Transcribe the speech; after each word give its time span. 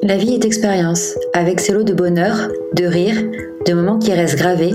La 0.00 0.16
vie 0.16 0.34
est 0.34 0.44
expérience, 0.44 1.18
avec 1.32 1.58
ses 1.58 1.72
lots 1.72 1.82
de 1.82 1.92
bonheur, 1.92 2.48
de 2.72 2.84
rire, 2.84 3.16
de 3.66 3.72
moments 3.74 3.98
qui 3.98 4.12
restent 4.12 4.38
gravés, 4.38 4.72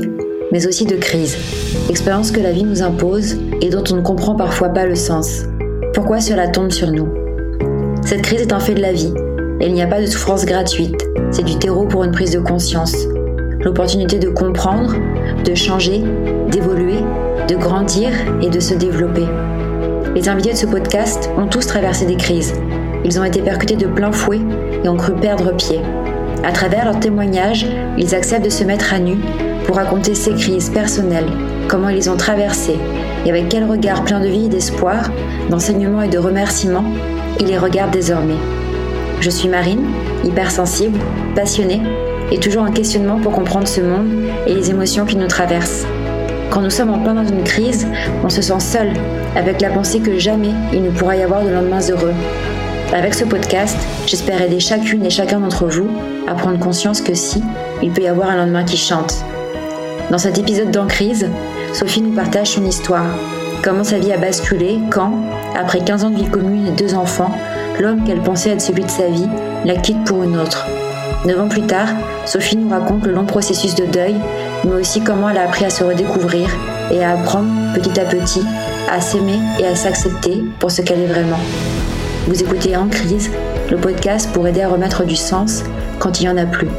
mais 0.52 0.68
aussi 0.68 0.86
de 0.86 0.98
crises. 0.98 1.38
Expérience 1.90 2.30
que 2.30 2.42
la 2.42 2.52
vie 2.52 2.66
nous 2.66 2.84
impose 2.84 3.38
et 3.62 3.70
dont 3.70 3.86
on 3.90 3.96
ne 3.96 4.02
comprend 4.02 4.36
parfois 4.36 4.70
pas 4.70 4.86
le 4.86 4.96
sens. 4.96 5.44
Pourquoi 5.94 6.20
cela 6.20 6.50
tombe 6.50 6.72
sur 6.72 6.92
nous? 6.92 7.08
Cette 8.06 8.22
crise 8.22 8.42
est 8.42 8.52
un 8.52 8.60
fait 8.60 8.74
de 8.74 8.82
la 8.82 8.92
vie, 8.92 9.14
et 9.62 9.68
il 9.68 9.74
n'y 9.74 9.82
a 9.82 9.88
pas 9.88 10.02
de 10.02 10.08
souffrance 10.08 10.46
gratuite, 10.46 11.02
c'est 11.32 11.46
du 11.46 11.58
terreau 11.58 11.86
pour 11.86 12.04
une 12.04 12.12
prise 12.12 12.32
de 12.32 12.40
conscience. 12.40 12.96
L'opportunité 13.62 14.20
de 14.20 14.30
comprendre, 14.30 14.94
de 15.46 15.56
changer, 15.56 16.04
d'évoluer, 16.52 17.00
de 17.48 17.56
grandir 17.56 18.10
et 18.42 18.50
de 18.50 18.60
se 18.60 18.74
développer. 18.74 19.26
Les 20.16 20.28
invités 20.28 20.52
de 20.52 20.58
ce 20.58 20.66
podcast 20.66 21.30
ont 21.38 21.48
tous 21.48 21.66
traversé 21.66 22.06
des 22.06 22.18
crises. 22.18 22.54
Ils 23.06 23.20
ont 23.20 23.24
été 23.24 23.42
percutés 23.42 23.76
de 23.76 23.88
plein 23.88 24.12
fouet 24.12 24.42
et 24.84 24.90
ont 24.90 24.98
cru 24.98 25.14
perdre 25.14 25.56
pied. 25.56 25.82
À 26.44 26.52
travers 26.52 26.86
leurs 26.86 27.00
témoignages, 27.00 27.66
ils 27.98 28.16
acceptent 28.16 28.46
de 28.46 28.50
se 28.50 28.64
mettre 28.64 28.94
à 28.94 29.00
nu 29.00 29.18
pour 29.66 29.78
raconter 29.78 30.14
ces 30.14 30.34
crises 30.34 30.70
personnelles, 30.70 31.30
comment 31.68 31.90
ils 31.90 31.96
les 31.96 32.10
ont 32.10 32.18
traversées 32.18 32.80
et 33.26 33.30
avec 33.30 33.50
quel 33.50 33.64
regard 33.64 34.04
plein 34.04 34.20
de 34.20 34.28
vie 34.28 34.46
et 34.46 34.50
d'espoir, 34.50 35.10
d'enseignement 35.50 36.02
et 36.02 36.10
de 36.10 36.18
remerciements 36.18 36.84
ils 37.40 37.48
les 37.48 37.58
regardent 37.58 37.94
désormais. 37.94 38.38
Je 39.20 39.30
suis 39.30 39.50
Marine, 39.50 39.86
hypersensible, 40.24 41.00
passionnée 41.36 41.82
et 42.32 42.40
toujours 42.40 42.64
en 42.64 42.72
questionnement 42.72 43.20
pour 43.20 43.32
comprendre 43.32 43.68
ce 43.68 43.82
monde 43.82 44.10
et 44.48 44.54
les 44.54 44.70
émotions 44.70 45.06
qui 45.06 45.16
nous 45.16 45.28
traversent. 45.28 45.86
Quand 46.52 46.62
nous 46.62 46.70
sommes 46.70 46.92
en 46.92 47.00
plein 47.00 47.16
dans 47.16 47.26
une 47.26 47.44
crise, 47.44 47.88
on 48.24 48.30
se 48.30 48.42
sent 48.42 48.60
seul, 48.60 48.90
avec 49.36 49.62
la 49.62 49.70
pensée 49.70 50.00
que 50.00 50.20
jamais 50.20 50.52
il 50.72 50.84
ne 50.84 50.92
pourra 50.92 51.16
y 51.16 51.24
avoir 51.24 51.44
de 51.44 51.50
lendemains 51.50 51.82
heureux. 51.90 52.14
Avec 52.94 53.16
ce 53.16 53.26
podcast, 53.26 53.76
j'espère 54.06 54.40
aider 54.40 54.60
chacune 54.60 55.04
et 55.04 55.10
chacun 55.10 55.40
d'entre 55.40 55.66
vous 55.66 55.90
à 56.28 56.36
prendre 56.36 56.60
conscience 56.60 57.02
que 57.02 57.16
si, 57.16 57.42
il 57.82 57.90
peut 57.90 58.04
y 58.04 58.08
avoir 58.08 58.30
un 58.30 58.36
lendemain 58.36 58.64
qui 58.64 58.78
chante. 58.78 59.26
Dans 60.12 60.20
cet 60.20 60.38
épisode 60.38 60.70
d'En 60.70 60.86
crise, 60.86 61.28
Sophie 61.74 62.04
nous 62.04 62.16
partage 62.16 62.50
son 62.50 62.64
histoire. 62.64 63.08
Comment 63.64 63.84
sa 63.84 63.98
vie 63.98 64.12
a 64.12 64.18
basculé 64.18 64.78
quand, 64.92 65.12
après 65.60 65.80
15 65.80 66.04
ans 66.04 66.12
de 66.12 66.18
vie 66.18 66.30
commune 66.30 66.68
et 66.68 66.72
deux 66.72 66.94
enfants, 66.94 67.36
l'homme 67.80 68.04
qu'elle 68.04 68.22
pensait 68.22 68.52
être 68.52 68.62
celui 68.62 68.84
de 68.84 68.92
sa 68.92 69.08
vie 69.08 69.30
la 69.66 69.76
quitte 69.76 70.04
pour 70.06 70.22
une 70.22 70.38
autre. 70.38 70.68
Neuf 71.26 71.40
ans 71.40 71.50
plus 71.50 71.66
tard, 71.66 71.88
Sophie 72.26 72.58
nous 72.58 72.70
raconte 72.70 73.08
le 73.08 73.14
long 73.14 73.26
processus 73.26 73.74
de 73.74 73.88
deuil, 73.88 74.18
mais 74.66 74.76
aussi 74.76 75.02
comment 75.02 75.32
elle 75.32 75.40
a 75.40 75.46
appris 75.46 75.66
à 75.66 75.72
se 75.72 75.84
redécouvrir 75.84 76.48
et 76.92 77.04
à 77.04 77.14
apprendre 77.14 77.50
petit 77.74 78.00
à 78.00 78.06
petit 78.06 78.44
à 78.92 79.02
s'aimer 79.02 79.40
et 79.60 79.66
à 79.66 79.76
s'accepter 79.76 80.44
pour 80.60 80.70
ce 80.70 80.84
qu'elle 80.84 81.00
est 81.00 81.08
vraiment. 81.08 81.40
Vous 82.26 82.42
écoutez 82.42 82.78
En 82.78 82.88
crise, 82.88 83.30
le 83.70 83.76
podcast 83.76 84.32
pour 84.32 84.48
aider 84.48 84.62
à 84.62 84.70
remettre 84.70 85.04
du 85.04 85.18
sens 85.18 85.64
quand 86.00 86.22
il 86.22 86.24
n'y 86.24 86.30
en 86.30 86.38
a 86.38 86.46
plus. 86.46 86.70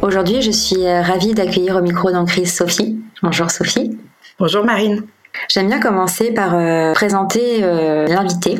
Aujourd'hui, 0.00 0.40
je 0.40 0.50
suis 0.50 0.86
ravie 0.86 1.34
d'accueillir 1.34 1.76
au 1.76 1.82
micro 1.82 2.10
d'En 2.10 2.24
crise 2.24 2.54
Sophie. 2.54 2.98
Bonjour 3.22 3.50
Sophie. 3.50 3.98
Bonjour 4.38 4.64
Marine. 4.64 5.02
J'aime 5.50 5.68
bien 5.68 5.78
commencer 5.78 6.32
par 6.32 6.54
euh, 6.54 6.94
présenter 6.94 7.62
euh, 7.62 8.06
l'invité. 8.06 8.56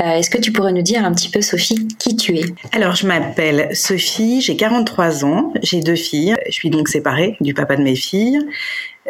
Euh, 0.00 0.04
Est-ce 0.04 0.30
que 0.30 0.38
tu 0.38 0.52
pourrais 0.52 0.72
nous 0.72 0.82
dire 0.82 1.04
un 1.04 1.12
petit 1.12 1.28
peu, 1.28 1.40
Sophie, 1.40 1.88
qui 1.98 2.14
tu 2.14 2.36
es? 2.36 2.44
Alors, 2.70 2.94
je 2.94 3.08
m'appelle 3.08 3.70
Sophie, 3.72 4.40
j'ai 4.40 4.54
43 4.54 5.24
ans, 5.24 5.52
j'ai 5.64 5.80
deux 5.80 5.96
filles. 5.96 6.36
Je 6.46 6.52
suis 6.52 6.70
donc 6.70 6.88
séparée 6.88 7.36
du 7.40 7.54
papa 7.54 7.74
de 7.74 7.82
mes 7.82 7.96
filles. 7.96 8.38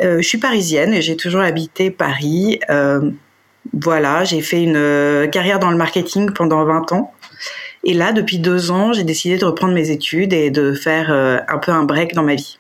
je 0.00 0.22
suis 0.22 0.38
parisienne 0.38 0.94
et 0.94 1.02
j'ai 1.02 1.16
toujours 1.16 1.42
habité 1.42 1.90
Paris. 1.90 2.60
Voilà, 3.72 4.24
j'ai 4.24 4.40
fait 4.40 4.62
une 4.62 5.28
carrière 5.30 5.58
dans 5.58 5.70
le 5.70 5.76
marketing 5.76 6.32
pendant 6.32 6.64
20 6.64 6.92
ans. 6.92 7.12
Et 7.84 7.94
là, 7.94 8.12
depuis 8.12 8.38
deux 8.38 8.70
ans, 8.70 8.92
j'ai 8.92 9.04
décidé 9.04 9.38
de 9.38 9.44
reprendre 9.44 9.72
mes 9.72 9.90
études 9.90 10.32
et 10.32 10.50
de 10.50 10.72
faire 10.72 11.10
un 11.10 11.58
peu 11.58 11.72
un 11.72 11.84
break 11.84 12.14
dans 12.14 12.24
ma 12.24 12.34
vie. 12.34 12.58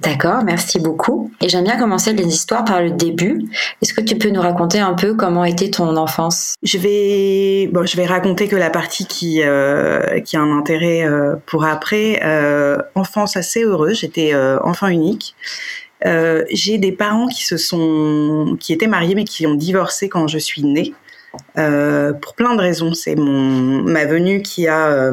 D'accord, 0.00 0.42
merci 0.44 0.78
beaucoup. 0.78 1.30
Et 1.40 1.48
j'aime 1.48 1.64
bien 1.64 1.78
commencer 1.78 2.12
les 2.12 2.26
histoires 2.26 2.66
par 2.66 2.82
le 2.82 2.90
début. 2.90 3.46
Est-ce 3.80 3.94
que 3.94 4.02
tu 4.02 4.16
peux 4.16 4.28
nous 4.28 4.42
raconter 4.42 4.78
un 4.78 4.92
peu 4.92 5.14
comment 5.14 5.42
était 5.44 5.70
ton 5.70 5.96
enfance? 5.96 6.54
Je 6.62 6.76
vais, 6.76 7.66
bon, 7.72 7.86
je 7.86 7.96
vais 7.96 8.04
raconter 8.04 8.46
que 8.46 8.56
la 8.56 8.68
partie 8.68 9.06
qui 9.06 9.40
euh, 9.42 10.20
qui 10.20 10.36
a 10.36 10.40
un 10.40 10.58
intérêt 10.58 11.02
euh, 11.04 11.36
pour 11.46 11.64
après. 11.64 12.20
Euh, 12.24 12.76
enfance 12.94 13.38
assez 13.38 13.62
heureuse. 13.62 14.00
J'étais 14.00 14.34
euh, 14.34 14.58
enfant 14.62 14.88
unique. 14.88 15.34
Euh, 16.04 16.44
j'ai 16.50 16.78
des 16.78 16.92
parents 16.92 17.26
qui 17.26 17.44
se 17.44 17.56
sont, 17.56 18.56
qui 18.60 18.72
étaient 18.72 18.86
mariés 18.86 19.14
mais 19.14 19.24
qui 19.24 19.46
ont 19.46 19.54
divorcé 19.54 20.08
quand 20.08 20.28
je 20.28 20.38
suis 20.38 20.62
née. 20.62 20.94
pour 21.54 22.34
plein 22.34 22.54
de 22.54 22.60
raisons. 22.60 22.94
C'est 22.94 23.14
mon 23.14 23.82
ma 23.82 24.04
venue 24.04 24.42
qui 24.42 24.68
a 24.68 25.12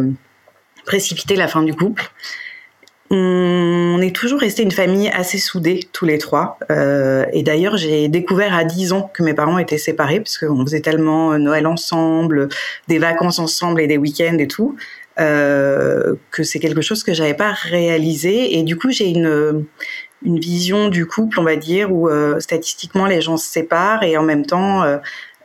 précipité 0.86 1.36
la 1.36 1.48
fin 1.48 1.64
du 1.64 1.74
couple 1.74 2.12
on 3.16 4.02
est 4.02 4.16
toujours 4.16 4.40
resté 4.40 4.64
une 4.64 4.72
famille 4.72 5.10
assez 5.10 5.38
soudée 5.38 5.82
tous 5.92 6.06
les 6.06 6.18
trois. 6.18 6.58
Euh, 6.72 7.26
et 7.32 7.44
d'ailleurs, 7.44 7.78
j'ai 7.78 8.08
découvert 8.08 8.56
à 8.56 8.64
10 8.64 8.92
ans 8.94 9.12
que 9.14 9.22
mes 9.22 9.36
parents 9.36 9.60
étaient 9.60 9.78
séparés 9.78 10.20
parce 10.20 10.38
qu'on 10.40 10.66
faisait 10.66 10.82
tellement 10.82 11.38
Noël 11.38 11.68
ensemble, 11.68 12.50
des 12.88 12.98
vacances 12.98 13.38
ensemble 13.38 13.82
et 13.82 13.88
des 13.88 13.98
week-ends 13.98 14.38
et 14.40 14.48
tout, 14.48 14.76
euh, 15.20 16.16
que 16.32 16.42
c'est 16.42 16.60
quelque 16.60 16.82
chose 16.82 17.04
que 17.04 17.14
j'avais 17.14 17.36
pas 17.36 17.52
réalisé. 17.52 18.58
Et 18.58 18.64
du 18.64 18.78
coup, 18.78 18.90
j'ai 18.90 19.10
une 19.10 19.64
une 20.26 20.40
vision 20.40 20.90
du 20.90 21.06
couple, 21.06 21.40
on 21.40 21.44
va 21.44 21.56
dire, 21.56 21.92
où 21.92 22.10
euh, 22.10 22.40
statistiquement 22.40 23.06
les 23.06 23.22
gens 23.22 23.38
se 23.38 23.48
séparent 23.48 24.04
et 24.04 24.18
en 24.18 24.24
même 24.24 24.46
temps 24.46 24.84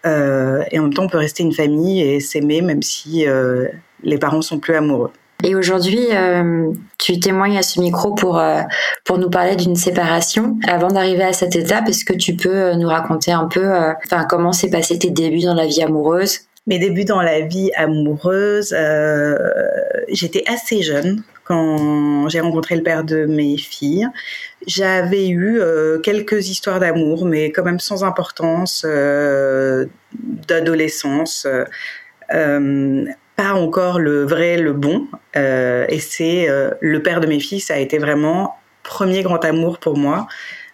et 0.04 0.78
en 0.78 0.82
même 0.82 0.94
temps 0.94 1.04
on 1.04 1.08
peut 1.08 1.18
rester 1.18 1.42
une 1.42 1.52
famille 1.52 2.00
et 2.00 2.20
s'aimer 2.20 2.62
même 2.62 2.82
si 2.82 3.26
les 4.02 4.18
parents 4.18 4.40
sont 4.40 4.58
plus 4.58 4.74
amoureux. 4.74 5.12
Et 5.44 5.54
aujourd'hui, 5.54 6.08
euh, 6.12 6.72
tu 6.98 7.20
témoignes 7.20 7.58
à 7.58 7.62
ce 7.62 7.80
micro 7.80 8.12
pour 8.12 8.38
euh, 8.38 8.62
pour 9.04 9.18
nous 9.18 9.30
parler 9.30 9.54
d'une 9.54 9.76
séparation. 9.76 10.58
Avant 10.66 10.88
d'arriver 10.88 11.22
à 11.22 11.32
cette 11.32 11.54
étape, 11.54 11.88
est-ce 11.88 12.04
que 12.04 12.12
tu 12.12 12.34
peux 12.34 12.48
euh, 12.48 12.74
nous 12.74 12.88
raconter 12.88 13.30
un 13.30 13.46
peu, 13.46 13.70
enfin, 14.04 14.24
comment 14.28 14.52
s'est 14.52 14.70
passé 14.70 14.98
tes 14.98 15.10
débuts 15.10 15.44
dans 15.44 15.54
la 15.54 15.66
vie 15.66 15.80
amoureuse? 15.80 16.40
Mes 16.68 16.78
débuts 16.78 17.04
dans 17.04 17.20
la 17.20 17.40
vie 17.40 17.72
amoureuse, 17.74 18.76
j'étais 20.08 20.44
assez 20.46 20.82
jeune 20.82 21.24
quand 21.42 22.28
j'ai 22.28 22.38
rencontré 22.40 22.76
le 22.76 22.82
père 22.82 23.02
de 23.04 23.24
mes 23.24 23.56
filles. 23.56 24.06
J'avais 24.66 25.28
eu 25.28 25.60
quelques 26.04 26.48
histoires 26.50 26.78
d'amour, 26.78 27.24
mais 27.24 27.50
quand 27.52 27.64
même 27.64 27.80
sans 27.80 28.04
importance, 28.04 28.86
d'adolescence 30.46 31.48
pas 33.38 33.52
encore 33.52 34.00
le 34.00 34.24
vrai, 34.24 34.58
le 34.58 34.72
bon. 34.72 35.06
Euh, 35.36 35.86
et 35.88 36.00
c'est 36.00 36.50
euh, 36.50 36.70
le 36.80 37.00
père 37.04 37.20
de 37.20 37.28
mes 37.28 37.38
filles, 37.38 37.60
ça 37.60 37.74
a 37.74 37.78
été 37.78 37.98
vraiment 37.98 38.56
premier 38.82 39.22
grand 39.22 39.44
amour 39.44 39.78
pour 39.78 39.96
moi. 39.96 40.26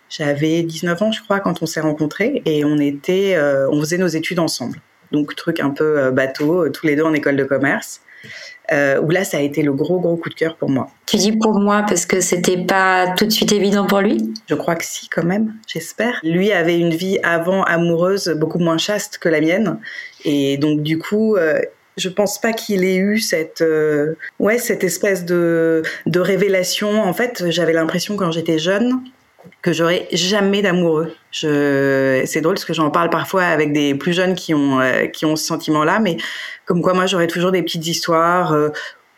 J'avais 0.09 0.63
19 0.63 1.03
ans, 1.03 1.13
je 1.13 1.23
crois, 1.23 1.41
quand 1.41 1.63
on 1.63 1.67
s'est 1.67 1.83
rencontrés 1.83 2.41
et 2.47 2.65
on 2.65 2.79
était, 2.79 3.35
euh, 3.37 3.69
on 3.71 3.81
faisait 3.81 3.99
nos 3.99 4.09
études 4.09 4.39
ensemble. 4.39 4.81
Donc 5.13 5.35
truc 5.37 5.61
un 5.61 5.71
peu 5.71 6.11
bateau, 6.11 6.69
tous 6.71 6.87
les 6.87 6.97
deux 6.97 7.05
en 7.05 7.15
école 7.15 7.37
de 7.37 7.45
commerce. 7.45 8.01
où 8.73 9.11
là, 9.11 9.25
ça 9.25 9.39
a 9.39 9.41
été 9.41 9.63
le 9.63 9.73
gros 9.73 10.01
gros 10.01 10.17
coup 10.17 10.31
de 10.31 10.35
cœur 10.35 10.57
pour 10.57 10.71
moi. 10.71 10.91
Tu 11.07 11.17
dis 11.17 11.33
pour 11.33 11.59
moi 11.61 11.85
parce 11.89 12.07
que 12.07 12.21
c'était 12.21 12.65
pas 12.65 13.15
tout 13.17 13.27
de 13.27 13.31
suite 13.31 13.53
évident 13.53 13.87
pour 13.87 14.01
lui? 14.01 14.33
Je 14.49 14.55
crois 14.55 14.75
que 14.75 14.85
si, 14.85 15.09
quand 15.09 15.25
même, 15.25 15.55
j'espère. 15.67 16.21
Lui 16.23 16.53
avait 16.53 16.79
une 16.79 16.95
vie 16.95 17.19
avant 17.23 17.63
amoureuse 17.63 18.29
beaucoup 18.29 18.59
moins 18.59 18.79
chaste 18.79 19.19
que 19.19 19.29
la 19.29 19.41
mienne, 19.41 19.79
et 20.25 20.57
donc 20.57 20.83
du 20.83 20.99
coup, 20.99 21.37
je 21.97 22.09
pense 22.09 22.41
pas 22.41 22.53
qu'il 22.53 22.85
ait 22.85 22.97
eu 22.97 23.19
cette 23.19 23.61
euh, 23.61 24.15
ouais 24.39 24.59
cette 24.59 24.85
espèce 24.85 25.25
de 25.25 25.83
de 26.07 26.21
révélation. 26.21 27.03
En 27.03 27.13
fait, 27.13 27.45
j'avais 27.51 27.73
l'impression 27.73 28.17
quand 28.17 28.31
j'étais 28.31 28.59
jeune 28.59 29.01
que 29.63 29.73
j'aurais 29.73 30.09
jamais 30.13 30.63
d'amoureux. 30.63 31.15
Je 31.31 32.23
c'est 32.27 32.41
drôle 32.41 32.55
parce 32.55 32.65
que 32.65 32.75
j'en 32.75 32.91
parle 32.91 33.11
parfois 33.11 33.45
avec 33.45 33.73
des 33.73 33.95
plus 33.95 34.13
jeunes 34.13 34.35
qui 34.35 34.55
ont 34.55 34.81
euh, 34.81 35.07
qui 35.07 35.25
ont 35.25 35.37
ce 35.37 35.45
sentiment-là, 35.47 36.01
mais 36.01 36.17
comme 36.65 36.83
quoi 36.83 36.95
moi 36.95 37.07
j'aurais 37.07 37.27
toujours 37.27 37.51
des 37.51 37.63
petites 37.63 37.87
histoires 37.87 38.53
euh, 38.53 38.69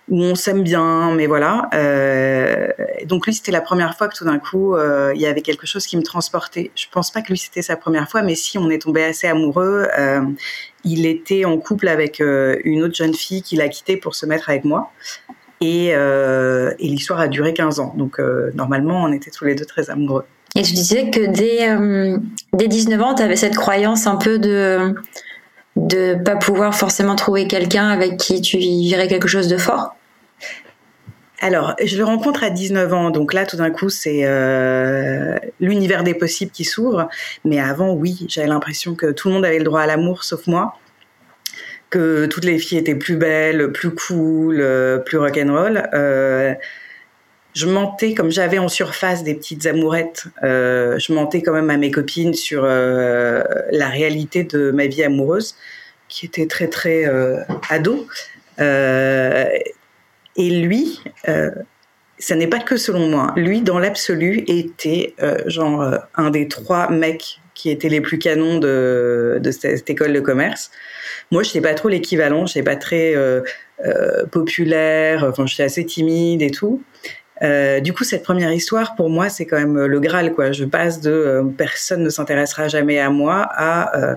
où 0.09 0.23
on 0.23 0.37
s'aime 0.37 0.63
bien, 0.63 1.13
mais 1.15 1.27
voilà. 1.27 1.69
Euh, 1.75 2.69
donc 3.07 3.27
lui, 3.27 3.35
c'était 3.35 3.51
la 3.51 3.61
première 3.61 3.97
fois 3.99 4.07
que 4.07 4.17
tout 4.17 4.25
d'un 4.25 4.39
coup, 4.39 4.77
il 4.79 5.21
y 5.21 5.27
avait 5.27 5.41
quelque 5.41 5.67
chose 5.67 5.85
qui 5.85 5.97
me 5.97 6.03
transportait. 6.03 6.71
Je 6.77 6.87
pense 6.93 7.11
pas 7.11 7.23
que 7.23 7.29
lui, 7.29 7.39
c'était 7.39 7.63
sa 7.63 7.77
première 7.77 8.09
fois, 8.09 8.23
mais 8.23 8.37
si 8.37 8.57
on 8.57 8.71
est 8.71 8.81
tombé 8.81 9.03
assez 9.03 9.27
amoureux, 9.27 9.89
il 10.85 11.07
était 11.07 11.45
en 11.45 11.59
couple 11.59 11.89
avec 11.89 12.21
une 12.21 12.85
autre 12.85 12.95
jeune 12.95 13.15
fille 13.15 13.43
qu'il 13.43 13.61
a 13.61 13.69
quittée 13.69 13.97
pour 13.97 14.15
se 14.15 14.27
mettre 14.27 14.49
avec 14.49 14.65
moi. 14.65 14.93
Et, 15.61 15.95
euh, 15.95 16.73
et 16.79 16.89
l'histoire 16.89 17.21
a 17.21 17.29
duré 17.29 17.55
15 17.55 17.81
ans. 17.81 17.95
Donc 17.97 18.21
normalement, 18.55 19.03
on 19.03 19.13
était 19.13 19.31
tous 19.31 19.45
les 19.45 19.55
deux 19.55 19.65
très 19.65 19.91
amoureux. 19.91 20.25
Et 20.55 20.63
tu 20.63 20.73
disais 20.73 21.11
que 21.11 21.27
dès, 21.27 21.69
dès 22.53 22.69
19 22.69 23.03
ans, 23.03 23.15
tu 23.15 23.23
avais 23.23 23.37
cette 23.37 23.57
croyance 23.57 24.07
un 24.07 24.17
peu 24.17 24.39
de 24.39 24.95
de 25.77 26.15
pas 26.15 26.37
pouvoir 26.37 26.75
forcément 26.75 27.15
trouver 27.15 27.47
quelqu'un 27.47 27.89
avec 27.89 28.17
qui 28.17 28.41
tu 28.41 28.57
vivrais 28.57 29.09
quelque 29.09 29.29
chose 29.29 29.47
de 29.49 29.59
fort? 29.59 29.95
Alors, 31.41 31.75
je 31.85 31.99
le 31.99 32.05
rencontre 32.05 32.43
à 32.43 32.51
19 32.51 32.95
ans, 32.95 33.11
donc 33.11 33.35
là, 33.35 33.45
tout 33.45 33.59
d'un 33.59 33.71
coup, 33.71 33.91
c'est 33.91 34.23
euh, 34.25 35.37
l'univers 35.61 36.03
des 36.03 36.15
possibles 36.15 36.51
qui 36.51 36.65
s'ouvre. 36.65 37.09
Mais 37.45 37.61
avant, 37.61 37.93
oui, 37.93 38.25
j'avais 38.27 38.49
l'impression 38.49 38.95
que 38.95 39.13
tout 39.13 39.29
le 39.29 39.35
monde 39.35 39.45
avait 39.45 39.59
le 39.59 39.65
droit 39.65 39.83
à 39.83 39.87
l'amour, 39.87 40.25
sauf 40.25 40.47
moi. 40.47 40.79
Que 41.91 42.27
toutes 42.27 42.45
les 42.45 42.59
filles 42.59 42.79
étaient 42.79 42.95
plus 42.95 43.17
belles, 43.17 43.73
plus 43.73 43.95
cool, 43.95 44.65
plus 45.05 45.19
rock'n'roll. 45.19 45.89
Euh, 45.95 46.55
je 47.57 47.67
mentais 47.67 48.13
comme 48.13 48.31
j'avais 48.31 48.59
en 48.59 48.69
surface 48.69 49.25
des 49.25 49.35
petites 49.35 49.65
amourettes. 49.65 50.27
Euh, 50.43 50.99
je 50.99 51.15
mentais 51.15 51.41
quand 51.41 51.55
même 51.55 51.71
à 51.71 51.79
mes 51.79 51.91
copines 51.91 52.35
sur 52.35 52.65
euh, 52.65 53.43
la 53.71 53.89
réalité 53.89 54.45
de 54.45 54.71
ma 54.73 54.87
vie 54.87 55.03
amoureuse, 55.03 55.57
qui 56.09 56.27
était 56.27 56.47
très 56.47 56.69
très 56.69 57.07
euh, 57.07 57.39
ado. 57.71 58.07
Euh, 58.61 59.47
et 60.37 60.51
lui, 60.51 61.01
euh, 61.29 61.51
ça 62.19 62.35
n'est 62.35 62.47
pas 62.47 62.59
que 62.59 62.77
selon 62.77 63.09
moi. 63.09 63.33
Lui, 63.37 63.63
dans 63.63 63.79
l'absolu, 63.79 64.45
était 64.49 65.15
genre 65.47 65.95
un 66.15 66.29
des 66.29 66.49
trois 66.49 66.91
mecs 66.91 67.41
qui 67.57 67.71
étaient 67.71 67.89
les 67.89 68.01
plus 68.01 68.19
canons 68.19 68.59
de, 68.59 69.41
cette 69.51 69.91
école 69.91 70.13
de 70.13 70.21
commerce. 70.21 70.71
Moi, 71.33 71.43
je 71.43 71.49
n'étais 71.49 71.61
pas 71.61 71.75
trop 71.75 71.89
l'équivalent. 71.89 72.47
Je 72.47 72.57
n'étais 72.57 72.71
pas 72.71 72.77
très 72.77 73.15
populaire. 74.31 75.25
Enfin, 75.25 75.47
j'étais 75.47 75.65
assez 75.65 75.85
timide 75.85 76.43
et 76.43 76.51
tout. 76.51 76.83
Euh, 77.43 77.81
du 77.81 77.93
coup, 77.93 78.05
cette 78.05 78.23
première 78.23 78.53
histoire, 78.53 78.95
pour 78.95 79.11
moi, 79.11 79.29
c'est 79.29 79.47
quand 79.47 79.59
même 79.59 79.85
le 79.85 80.01
Graal. 80.01 80.33
Je 80.53 80.65
passe 80.65 81.01
de 81.01 81.11
euh, 81.11 81.45
personne 81.45 82.03
ne 82.03 82.11
s'intéressera 82.11 82.69
jamais 82.69 82.99
à 82.99 83.11
moi 83.11 83.47
à 83.51 83.97
euh, 83.99 84.17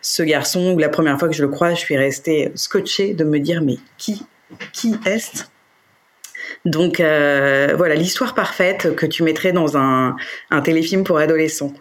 ce 0.00 0.22
garçon 0.22 0.74
où 0.74 0.78
la 0.78 0.88
première 0.88 1.18
fois 1.18 1.28
que 1.28 1.34
je 1.34 1.42
le 1.42 1.48
crois, 1.48 1.70
je 1.70 1.80
suis 1.80 1.96
restée 1.96 2.52
scotchée 2.54 3.14
de 3.14 3.24
me 3.24 3.38
dire 3.38 3.62
mais 3.62 3.76
qui, 3.98 4.24
qui 4.72 4.96
est-ce? 5.06 5.44
Donc 6.64 7.00
euh, 7.00 7.74
voilà 7.76 7.94
l'histoire 7.94 8.34
parfaite 8.34 8.94
que 8.96 9.06
tu 9.06 9.22
mettrais 9.22 9.52
dans 9.52 9.76
un, 9.76 10.16
téléfilm 10.62 11.04
pour 11.04 11.18
adolescents. 11.18 11.72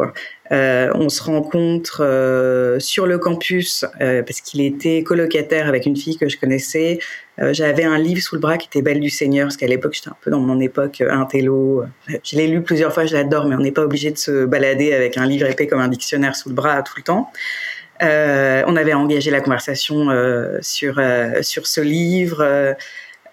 Euh, 0.52 0.92
on 0.96 1.08
se 1.10 1.24
rencontre 1.24 2.04
euh, 2.04 2.78
sur 2.80 3.08
le 3.08 3.18
campus 3.18 3.86
euh, 4.02 4.22
parce 4.24 4.42
qu'il 4.42 4.62
était 4.62 5.02
colocataire 5.02 5.68
avec 5.68 5.86
une 5.86 5.96
fille 5.96 6.18
que 6.18 6.28
je 6.28 6.38
connaissais. 6.38 7.00
Euh, 7.40 7.54
j'avais 7.54 7.86
un 7.86 7.98
livre 7.98 8.22
sous 8.22 8.36
le 8.36 8.42
bras 8.42 8.58
qui 8.58 8.68
était 8.68 8.82
Belle 8.82 9.00
du 9.00 9.10
Seigneur 9.10 9.48
parce 9.48 9.58
qu'à 9.58 9.68
l'époque 9.68 9.94
j'étais 9.94 10.10
un 10.10 10.18
peu 10.22 10.32
dans 10.32 10.42
mon 10.42 10.60
époque 10.60 11.02
intello. 11.02 11.86
Je 12.24 12.36
l'ai 12.36 12.48
lu 12.48 12.62
plusieurs 12.62 12.94
fois, 12.94 13.06
je 13.06 13.14
l'adore, 13.14 13.46
mais 13.46 13.56
on 13.56 13.62
n'est 13.62 13.72
pas 13.72 13.84
obligé 13.84 14.12
de 14.12 14.18
se 14.18 14.46
balader 14.46 14.94
avec 14.94 15.18
un 15.18 15.26
livre 15.26 15.48
épais 15.48 15.68
comme 15.68 15.80
un 15.80 15.88
dictionnaire 15.88 16.36
sous 16.36 16.50
le 16.50 16.56
bras 16.56 16.82
tout 16.82 16.94
le 16.98 17.04
temps. 17.04 17.32
Euh, 18.02 18.64
on 18.68 18.76
avait 18.76 18.94
engagé 18.94 19.32
la 19.32 19.40
conversation 19.40 20.10
euh, 20.10 20.58
sur 20.62 21.00
sur 21.42 21.68
ce 21.68 21.80
livre. 21.80 22.76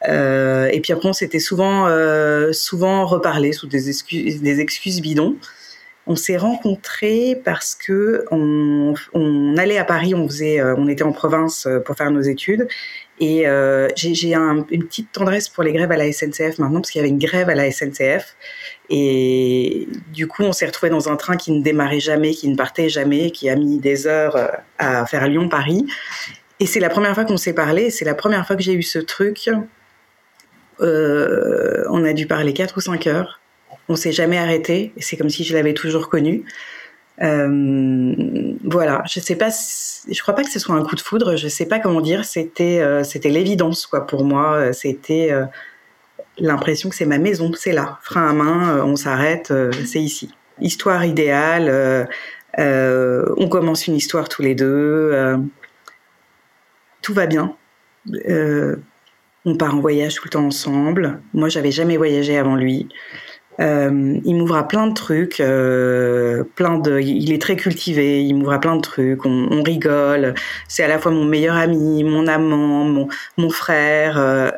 Euh, 0.09 0.69
et 0.73 0.81
puis 0.81 0.93
après, 0.93 1.09
on 1.09 1.13
s'était 1.13 1.39
souvent, 1.39 1.87
euh, 1.89 2.53
souvent 2.53 3.05
reparlé 3.07 3.53
sous 3.53 3.67
des 3.67 3.89
excuses, 3.89 4.41
des 4.41 4.61
excuses 4.61 5.01
bidons. 5.01 5.37
On 6.07 6.17
s'est 6.17 6.37
rencontrés 6.37 7.41
parce 7.45 7.75
que 7.75 8.25
on, 8.31 8.95
allait 9.57 9.79
à 9.79 9.85
Paris, 9.85 10.15
on 10.15 10.27
faisait, 10.27 10.61
euh, 10.61 10.75
on 10.77 10.89
était 10.89 11.03
en 11.03 11.13
province 11.13 11.67
euh, 11.67 11.79
pour 11.79 11.97
faire 11.97 12.11
nos 12.11 12.23
études, 12.23 12.67
et 13.21 13.47
euh, 13.47 13.89
j'ai 13.97 14.35
un, 14.35 14.65
une 14.71 14.85
petite 14.87 15.13
tendresse 15.13 15.49
pour 15.49 15.63
les 15.63 15.73
grèves 15.73 15.93
à 15.93 15.97
la 15.97 16.11
SNCF 16.11 16.59
maintenant 16.59 16.81
parce 16.81 16.91
qu'il 16.91 17.01
y 17.01 17.05
avait 17.05 17.11
une 17.11 17.19
grève 17.19 17.51
à 17.51 17.55
la 17.55 17.71
SNCF, 17.71 18.35
et 18.89 19.89
du 20.13 20.27
coup 20.27 20.43
on 20.43 20.53
s'est 20.53 20.67
retrouvé 20.67 20.89
dans 20.89 21.11
un 21.11 21.17
train 21.17 21.37
qui 21.37 21.53
ne 21.53 21.63
démarrait 21.63 22.01
jamais, 22.01 22.31
qui 22.31 22.49
ne 22.49 22.57
partait 22.57 22.89
jamais, 22.89 23.31
qui 23.31 23.51
a 23.51 23.57
mis 23.57 23.79
des 23.79 24.07
heures 24.07 24.37
à 24.79 25.05
faire 25.07 25.29
Lyon-Paris. 25.29 25.87
Et 26.61 26.67
c'est 26.67 26.81
la 26.81 26.91
première 26.91 27.15
fois 27.15 27.25
qu'on 27.25 27.37
s'est 27.37 27.55
parlé, 27.55 27.91
c'est 27.91 28.05
la 28.05 28.15
première 28.15 28.47
fois 28.47 28.57
que 28.57 28.63
j'ai 28.63 28.75
eu 28.75 28.83
ce 28.83 28.99
truc 28.99 29.51
on 30.83 32.05
a 32.05 32.13
dû 32.15 32.27
parler 32.27 32.55
4 32.55 32.79
ou 32.79 32.81
5 32.81 33.07
heures. 33.07 33.41
On 33.89 33.97
s'est 33.97 34.13
jamais 34.13 34.39
arrêté. 34.39 34.93
C'est 34.99 35.17
comme 35.17 35.31
si 35.31 35.45
je 35.45 35.55
l'avais 35.55 35.75
toujours 35.75 36.09
connu. 36.09 36.45
Euh, 37.23 38.55
voilà, 38.65 39.03
je 39.07 39.21
sais 39.21 39.37
pas, 39.37 39.51
je 39.51 40.23
crois 40.23 40.35
pas 40.35 40.43
que 40.43 40.51
ce 40.51 40.59
soit 40.59 40.75
un 40.75 40.83
coup 40.83 40.97
de 40.97 41.01
foudre, 41.01 41.37
je 41.37 41.49
sais 41.49 41.67
pas 41.67 41.79
comment 41.79 42.01
dire, 42.01 42.25
c'était 42.25 42.81
euh, 42.81 43.05
c'était 43.05 43.29
l'évidence 43.29 43.87
quoi 43.87 44.07
pour 44.07 44.25
moi, 44.25 44.73
c'était 44.73 45.31
euh, 45.31 45.45
l'impression 46.39 46.89
que 46.89 46.95
c'est 46.95 47.05
ma 47.05 47.19
maison, 47.19 47.51
c'est 47.55 47.73
là, 47.73 47.99
frein 48.03 48.29
à 48.29 48.33
main, 48.33 48.83
on 48.85 48.97
s'arrête, 48.97 49.53
c'est 49.85 50.01
ici. 50.01 50.31
Histoire 50.61 51.05
idéale, 51.05 52.09
on 52.57 53.49
commence 53.51 53.87
une 53.87 53.97
histoire 53.97 54.29
tous 54.31 54.43
les 54.43 54.55
deux, 54.55 55.37
tout 57.03 57.13
va 57.13 57.27
bien. 57.27 57.55
On 59.47 59.57
part 59.57 59.75
en 59.75 59.81
voyage 59.81 60.15
tout 60.15 60.25
le 60.25 60.31
temps 60.31 60.45
ensemble. 60.47 61.21
Moi, 61.33 61.49
j'avais 61.49 61.71
jamais 61.71 61.97
voyagé 61.97 62.37
avant 62.37 62.57
lui. 62.57 62.89
Euh, 63.59 64.19
il 64.25 64.37
m'ouvre 64.37 64.57
à 64.57 64.67
plein 64.67 64.87
de 64.87 64.95
trucs, 64.95 65.41
euh, 65.41 66.45
plein 66.55 66.79
de. 66.79 67.01
Il 67.01 67.33
est 67.33 67.43
très 67.43 67.57
cultivé. 67.57 68.23
Il 68.23 68.35
m'ouvre 68.35 68.53
à 68.53 68.61
plein 68.61 68.77
de 68.77 68.81
trucs. 68.81 69.27
On, 69.27 69.63
rigole. 69.63 70.35
C'est 70.69 70.83
à 70.83 70.89
la 70.89 70.99
fois 70.99 71.13
mon 71.13 71.25
meilleur 71.25 71.57
ami, 71.57 72.05
mon 72.05 72.27
amant, 72.27 72.85
mon, 72.85 73.09
mon 73.37 73.51
frère. 73.51 74.19
Euh, 74.19 74.51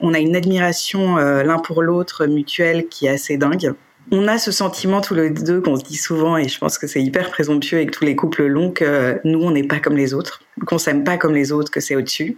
on 0.00 0.12
a 0.12 0.18
une 0.18 0.36
admiration 0.36 1.16
l'un 1.16 1.58
pour 1.58 1.82
l'autre 1.82 2.26
mutuelle 2.26 2.88
qui 2.88 3.06
est 3.06 3.10
assez 3.10 3.38
dingue. 3.38 3.72
On 4.12 4.26
a 4.28 4.38
ce 4.38 4.50
sentiment 4.50 5.00
tous 5.00 5.14
les 5.14 5.30
deux 5.30 5.60
qu'on 5.60 5.76
se 5.76 5.84
dit 5.84 5.96
souvent, 5.96 6.36
et 6.36 6.48
je 6.48 6.58
pense 6.58 6.78
que 6.78 6.86
c'est 6.86 7.00
hyper 7.00 7.30
présomptueux 7.30 7.76
avec 7.76 7.92
tous 7.92 8.04
les 8.04 8.16
couples 8.16 8.44
longs 8.46 8.72
que 8.72 9.20
nous, 9.24 9.40
on 9.40 9.52
n'est 9.52 9.66
pas 9.66 9.78
comme 9.78 9.96
les 9.96 10.14
autres, 10.14 10.42
qu'on 10.66 10.78
s'aime 10.78 11.04
pas 11.04 11.16
comme 11.16 11.32
les 11.32 11.52
autres, 11.52 11.70
que 11.70 11.80
c'est 11.80 11.94
au-dessus 11.94 12.36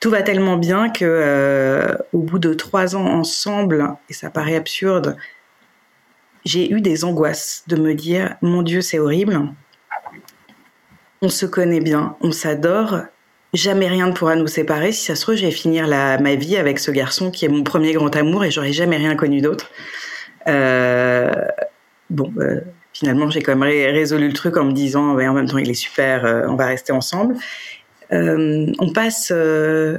tout 0.00 0.10
va 0.10 0.22
tellement 0.22 0.56
bien 0.56 0.88
que 0.88 1.04
euh, 1.04 1.94
au 2.14 2.20
bout 2.20 2.38
de 2.38 2.54
trois 2.54 2.96
ans 2.96 3.06
ensemble, 3.06 3.94
et 4.08 4.14
ça 4.14 4.30
paraît 4.30 4.56
absurde, 4.56 5.16
j'ai 6.44 6.72
eu 6.72 6.80
des 6.80 7.04
angoisses 7.04 7.64
de 7.68 7.76
me 7.76 7.94
dire 7.94 8.36
mon 8.40 8.62
Dieu 8.62 8.80
c'est 8.80 8.98
horrible, 8.98 9.38
on 11.20 11.28
se 11.28 11.44
connaît 11.44 11.80
bien, 11.80 12.16
on 12.22 12.32
s'adore, 12.32 13.02
jamais 13.52 13.88
rien 13.88 14.06
ne 14.06 14.12
pourra 14.12 14.36
nous 14.36 14.46
séparer. 14.46 14.90
Si 14.90 15.04
ça 15.04 15.14
se 15.14 15.20
trouve, 15.20 15.34
je 15.34 15.44
vais 15.44 15.50
finir 15.50 15.86
ma 15.86 16.34
vie 16.34 16.56
avec 16.56 16.78
ce 16.78 16.90
garçon 16.90 17.30
qui 17.30 17.44
est 17.44 17.48
mon 17.48 17.62
premier 17.62 17.92
grand 17.92 18.14
amour 18.16 18.42
et 18.42 18.50
j'aurais 18.50 18.72
jamais 18.72 18.96
rien 18.96 19.16
connu 19.16 19.42
d'autre. 19.42 19.70
Euh, 20.48 21.30
bon, 22.08 22.32
euh, 22.38 22.60
finalement, 22.94 23.28
j'ai 23.28 23.42
quand 23.42 23.52
même 23.52 23.62
ré 23.62 23.90
résolu 23.90 24.28
le 24.28 24.32
truc 24.32 24.56
en 24.56 24.64
me 24.64 24.72
disant, 24.72 25.10
en 25.10 25.34
même 25.34 25.46
temps, 25.46 25.58
il 25.58 25.68
est 25.68 25.74
super, 25.74 26.24
on 26.48 26.54
va 26.54 26.64
rester 26.64 26.92
ensemble. 26.92 27.36
Euh, 28.12 28.72
on 28.78 28.92
passe, 28.92 29.32
euh, 29.34 29.98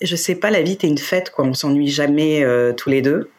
je 0.00 0.16
sais 0.16 0.34
pas, 0.34 0.50
la 0.50 0.62
vie 0.62 0.72
est 0.72 0.82
une 0.84 0.98
fête, 0.98 1.30
quoi. 1.30 1.44
On 1.44 1.54
s'ennuie 1.54 1.88
jamais 1.88 2.44
euh, 2.44 2.72
tous 2.72 2.90
les 2.90 3.02
deux. 3.02 3.30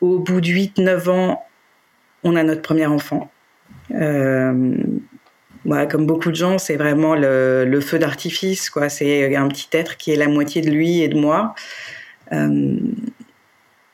Au 0.00 0.18
bout 0.18 0.40
de 0.40 0.48
8-9 0.48 1.10
ans, 1.10 1.44
on 2.24 2.36
a 2.36 2.42
notre 2.42 2.62
premier 2.62 2.86
enfant. 2.86 3.30
Euh, 3.92 4.74
voilà, 5.64 5.86
comme 5.86 6.06
beaucoup 6.06 6.30
de 6.30 6.36
gens, 6.36 6.58
c'est 6.58 6.76
vraiment 6.76 7.14
le, 7.14 7.80
feu 7.80 7.98
d'artifice, 7.98 8.70
quoi. 8.70 8.88
C'est 8.88 9.36
un 9.36 9.48
petit 9.48 9.68
être 9.72 9.96
qui 9.96 10.12
est 10.12 10.16
la 10.16 10.28
moitié 10.28 10.60
de 10.60 10.70
lui 10.70 11.02
et 11.02 11.08
de 11.08 11.18
moi. 11.18 11.54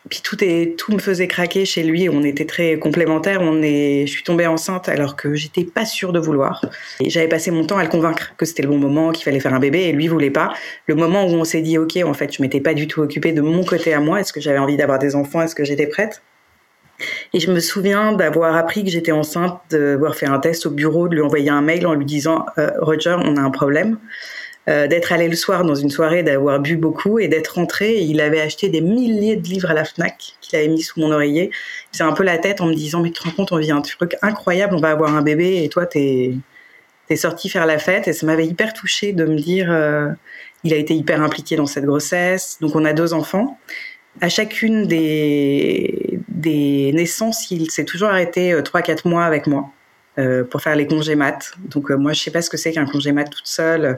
Puis 0.09 0.21
tout 0.23 0.37
tout 0.37 0.93
me 0.93 0.99
faisait 0.99 1.29
craquer 1.29 1.65
chez 1.65 1.83
lui. 1.83 2.09
On 2.09 2.23
était 2.23 2.45
très 2.45 2.79
complémentaires. 2.79 3.41
On 3.43 3.62
est 3.62 4.07
je 4.07 4.11
suis 4.11 4.23
tombée 4.23 4.47
enceinte 4.47 4.88
alors 4.88 5.17
que 5.17 5.35
j'étais 5.35 5.65
pas 5.65 5.85
sûre 5.85 6.12
de 6.12 6.19
vouloir. 6.19 6.65
Et 7.00 7.11
j'avais 7.11 7.29
passé 7.29 7.50
mon 7.50 7.65
temps 7.65 7.79
à 7.79 7.83
le 7.83 7.88
convaincre 7.88 8.35
que 8.37 8.47
c'était 8.47 8.62
le 8.62 8.69
bon 8.69 8.79
moment 8.79 9.12
qu'il 9.12 9.25
fallait 9.25 9.41
faire 9.41 9.55
un 9.55 9.61
bébé 9.61 9.81
et 9.85 9.93
lui 9.93 10.09
voulait 10.09 10.31
pas. 10.31 10.53
Le 10.87 10.95
moment 10.95 11.25
où 11.25 11.31
on 11.31 11.45
s'est 11.45 11.61
dit 11.61 11.79
ok 11.79 11.99
en 12.05 12.15
fait 12.15 12.35
je 12.35 12.43
m'étais 12.43 12.61
pas 12.61 12.75
du 12.75 12.87
tout 12.87 13.00
occupée 13.00 13.33
de 13.33 13.41
mon 13.41 13.65
côté 13.65 13.95
à 13.95 14.00
moi. 14.00 14.21
Est-ce 14.21 14.33
que 14.33 14.41
j'avais 14.41 14.59
envie 14.59 14.77
d'avoir 14.77 14.99
des 14.99 15.15
enfants? 15.15 15.43
Est-ce 15.43 15.55
que 15.55 15.65
j'étais 15.65 15.87
prête? 15.87 16.23
Et 17.33 17.41
je 17.41 17.50
me 17.50 17.61
souviens 17.61 18.12
d'avoir 18.12 18.57
appris 18.57 18.85
que 18.85 18.91
j'étais 18.91 19.12
enceinte, 19.12 19.61
d'avoir 19.71 20.17
fait 20.17 20.27
un 20.27 20.38
test 20.41 20.67
au 20.67 20.71
bureau, 20.71 21.09
de 21.09 21.15
lui 21.15 21.23
envoyer 21.23 21.50
un 21.50 21.62
mail 21.62 21.87
en 21.87 21.95
lui 21.95 22.05
disant 22.05 22.47
euh, 22.59 22.71
Roger, 22.81 23.17
on 23.23 23.37
a 23.37 23.41
un 23.41 23.50
problème 23.50 23.99
euh, 24.68 24.87
d'être 24.87 25.12
allé 25.12 25.28
le 25.28 25.37
soir 25.37 25.64
dans 25.64 25.75
une 25.75 25.88
soirée, 25.88 26.22
d'avoir 26.22 26.60
bu 26.60 26.76
beaucoup 26.76 27.18
et 27.18 27.26
d'être 27.28 27.54
rentré. 27.54 28.00
Il 28.00 28.20
avait 28.20 28.40
acheté 28.40 28.68
des 28.68 28.82
milliers 28.82 29.37
de 29.37 29.48
livres 29.48 29.70
à 29.70 29.75
la 29.75 29.84
Fnac 29.84 30.34
qu'il 30.42 30.58
avait 30.58 30.68
mis 30.68 30.82
sous 30.82 31.00
mon 31.00 31.10
oreiller. 31.10 31.50
C'est 31.90 32.02
un 32.02 32.12
peu 32.12 32.22
la 32.22 32.37
tête 32.37 32.60
en 32.60 32.66
me 32.66 32.75
disant 32.75 33.00
mais 33.00 33.10
tu 33.10 33.20
te 33.20 33.25
rends 33.25 33.30
compte, 33.30 33.52
on 33.52 33.56
vit 33.56 33.70
un 33.70 33.80
truc 33.80 34.16
incroyable, 34.20 34.75
on 34.75 34.80
va 34.80 34.90
avoir 34.90 35.14
un 35.14 35.22
bébé 35.22 35.64
et 35.64 35.68
toi 35.70 35.87
t'es 35.87 36.34
t'es 37.06 37.16
sorti 37.16 37.48
faire 37.48 37.64
la 37.64 37.78
fête 37.78 38.08
et 38.08 38.12
ça 38.12 38.26
m'avait 38.26 38.46
hyper 38.46 38.75
touché 38.75 39.12
de 39.14 39.25
me 39.25 39.37
dire 39.37 39.72
euh, 39.72 40.10
il 40.64 40.75
a 40.75 40.76
été 40.76 40.94
hyper 40.94 41.22
impliqué 41.22 41.56
dans 41.56 41.66
cette 41.66 41.84
grossesse. 41.84 42.58
Donc 42.60 42.76
on 42.76 42.84
a 42.84 42.92
deux 42.92 43.14
enfants. 43.14 43.58
À 44.20 44.28
chacune 44.28 44.87
des 44.87 46.20
des 46.28 46.92
naissances, 46.92 47.50
il 47.50 47.70
s'est 47.70 47.84
toujours 47.84 48.10
arrêté 48.10 48.52
euh, 48.52 48.62
trois 48.62 48.82
quatre 48.82 49.06
mois 49.06 49.25
avec 49.25 49.46
moi. 49.46 49.70
Euh, 50.18 50.42
pour 50.42 50.60
faire 50.60 50.75
les 50.75 50.88
congés 50.88 51.14
mat. 51.14 51.52
Donc 51.60 51.92
euh, 51.92 51.96
moi 51.96 52.12
je 52.12 52.20
sais 52.20 52.32
pas 52.32 52.42
ce 52.42 52.50
que 52.50 52.56
c'est 52.56 52.72
qu'un 52.72 52.87
congé 52.87 53.12
mat 53.12 53.26
toute 53.26 53.46
seule 53.46 53.96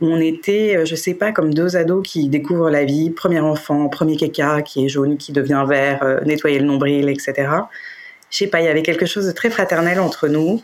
on 0.00 0.20
était, 0.20 0.76
euh, 0.76 0.84
je 0.84 0.94
sais 0.94 1.14
pas, 1.14 1.32
comme 1.32 1.52
deux 1.52 1.76
ados 1.76 2.06
qui 2.06 2.28
découvrent 2.28 2.70
la 2.70 2.84
vie, 2.84 3.10
premier 3.10 3.40
enfant, 3.40 3.88
premier 3.88 4.16
caca 4.16 4.62
qui 4.62 4.84
est 4.84 4.88
jaune, 4.88 5.16
qui 5.16 5.32
devient 5.32 5.64
vert, 5.68 6.02
euh, 6.02 6.20
nettoyer 6.24 6.58
le 6.58 6.64
nombril, 6.64 7.08
etc. 7.08 7.48
Je 8.30 8.38
sais 8.38 8.46
pas, 8.46 8.60
il 8.60 8.64
y 8.64 8.68
avait 8.68 8.82
quelque 8.82 9.06
chose 9.06 9.26
de 9.26 9.32
très 9.32 9.50
fraternel 9.50 10.00
entre 10.00 10.28
nous. 10.28 10.62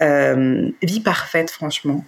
Euh, 0.00 0.68
vie 0.82 1.00
parfaite, 1.00 1.50
franchement. 1.50 2.04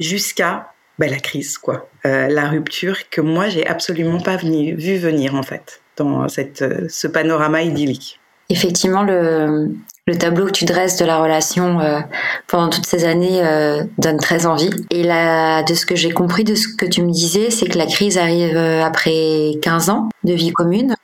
Jusqu'à 0.00 0.72
bah, 0.98 1.08
la 1.08 1.18
crise, 1.18 1.58
quoi. 1.58 1.88
La 2.04 2.48
rupture 2.48 3.08
que 3.10 3.20
moi, 3.20 3.48
j'ai 3.48 3.66
absolument 3.66 4.20
pas 4.20 4.36
vu 4.36 4.96
venir, 4.96 5.34
en 5.34 5.42
fait, 5.42 5.80
dans 5.96 6.26
ce 6.28 7.06
panorama 7.06 7.62
idyllique. 7.62 8.20
Effectivement, 8.48 9.02
le, 9.02 9.70
Le 10.08 10.18
tableau 10.18 10.46
que 10.46 10.50
tu 10.50 10.64
dresses 10.64 10.96
de 10.96 11.04
la 11.04 11.22
relation 11.22 11.78
euh, 11.78 12.00
pendant 12.48 12.68
toutes 12.70 12.86
ces 12.86 13.04
années 13.04 13.40
euh, 13.46 13.84
donne 13.98 14.16
très 14.16 14.46
envie. 14.46 14.70
Et 14.90 15.04
là, 15.04 15.62
de 15.62 15.74
ce 15.74 15.86
que 15.86 15.94
j'ai 15.94 16.10
compris 16.10 16.42
de 16.42 16.56
ce 16.56 16.66
que 16.66 16.86
tu 16.86 17.02
me 17.02 17.12
disais, 17.12 17.50
c'est 17.50 17.66
que 17.66 17.78
la 17.78 17.86
crise 17.86 18.18
arrive 18.18 18.56
euh, 18.56 18.82
après 18.82 19.52
15 19.62 19.90
ans 19.90 20.08
de 20.24 20.32
vie 20.32 20.50
commune. 20.50 20.96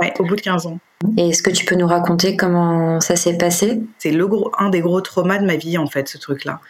Ouais, 0.00 0.14
au 0.20 0.24
bout 0.24 0.36
de 0.36 0.40
15 0.40 0.66
ans. 0.66 0.78
Et 1.16 1.30
est-ce 1.30 1.42
que 1.42 1.50
tu 1.50 1.64
peux 1.64 1.74
nous 1.74 1.88
raconter 1.88 2.36
comment 2.36 3.00
ça 3.00 3.16
s'est 3.16 3.36
passé? 3.36 3.82
C'est 3.98 4.12
le 4.12 4.28
gros, 4.28 4.52
un 4.56 4.70
des 4.70 4.80
gros 4.80 5.00
traumas 5.00 5.38
de 5.38 5.46
ma 5.46 5.56
vie, 5.56 5.76
en 5.76 5.88
fait, 5.88 6.06
ce 6.06 6.18
truc-là. 6.18 6.60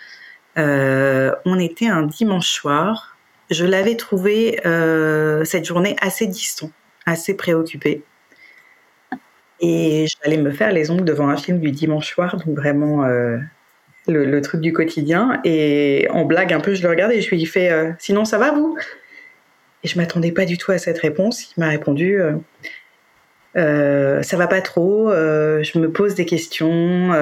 on 0.56 1.58
était 1.58 1.88
un 1.88 2.04
dimanche 2.04 2.48
soir. 2.48 3.18
Je 3.50 3.66
l'avais 3.66 3.96
trouvé 3.96 4.58
cette 5.44 5.66
journée 5.66 5.96
assez 6.00 6.26
distant, 6.26 6.70
assez 7.04 7.34
préoccupé. 7.34 8.04
Et 9.60 10.06
j'allais 10.06 10.36
me 10.36 10.50
faire 10.50 10.72
les 10.72 10.90
ongles 10.90 11.04
devant 11.04 11.28
un 11.28 11.36
film 11.36 11.60
du 11.60 11.70
dimanche 11.70 12.12
soir, 12.12 12.36
donc 12.36 12.56
vraiment 12.56 13.04
euh, 13.04 13.38
le, 14.08 14.40
truc 14.40 14.60
du 14.60 14.72
quotidien. 14.72 15.40
Et 15.44 16.08
en 16.10 16.24
blague 16.24 16.52
un 16.52 16.60
peu, 16.60 16.74
je 16.74 16.82
le 16.82 16.88
regardais 16.88 17.18
et 17.18 17.20
je 17.20 17.30
lui 17.30 17.42
ai 17.42 17.46
fait 17.46 17.70
euh, 17.70 17.92
Sinon, 17.98 18.24
ça 18.24 18.38
va 18.38 18.50
vous? 18.50 18.76
Et 19.82 19.88
je 19.88 19.98
m'attendais 19.98 20.32
pas 20.32 20.44
du 20.44 20.58
tout 20.58 20.72
à 20.72 20.78
cette 20.78 20.98
réponse. 20.98 21.52
Il 21.56 21.60
m'a 21.60 21.68
répondu 21.68 22.20
euh, 23.56 24.22
Ça 24.22 24.36
va 24.36 24.46
pas 24.46 24.60
trop, 24.60 25.10
je 25.10 25.78
me 25.78 25.90
pose 25.90 26.14
des 26.14 26.24
questions. 26.26 27.12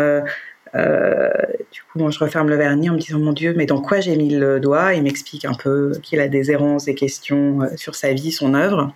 du 0.74 1.82
coup, 1.92 2.10
je 2.10 2.18
referme 2.18 2.48
le 2.48 2.56
vernis 2.56 2.88
en 2.88 2.94
me 2.94 2.98
disant 2.98 3.18
Mon 3.18 3.32
Dieu, 3.32 3.52
mais 3.56 3.66
dans 3.66 3.82
quoi 3.82 4.00
j'ai 4.00 4.16
mis 4.16 4.30
le 4.30 4.58
doigt? 4.58 4.94
Il 4.94 5.02
m'explique 5.02 5.44
un 5.44 5.54
peu 5.54 5.92
qu'il 6.02 6.20
a 6.20 6.28
des 6.28 6.50
errances, 6.50 6.86
des 6.86 6.94
questions 6.94 7.68
sur 7.76 7.94
sa 7.94 8.12
vie, 8.12 8.32
son 8.32 8.54
œuvre. 8.54 8.94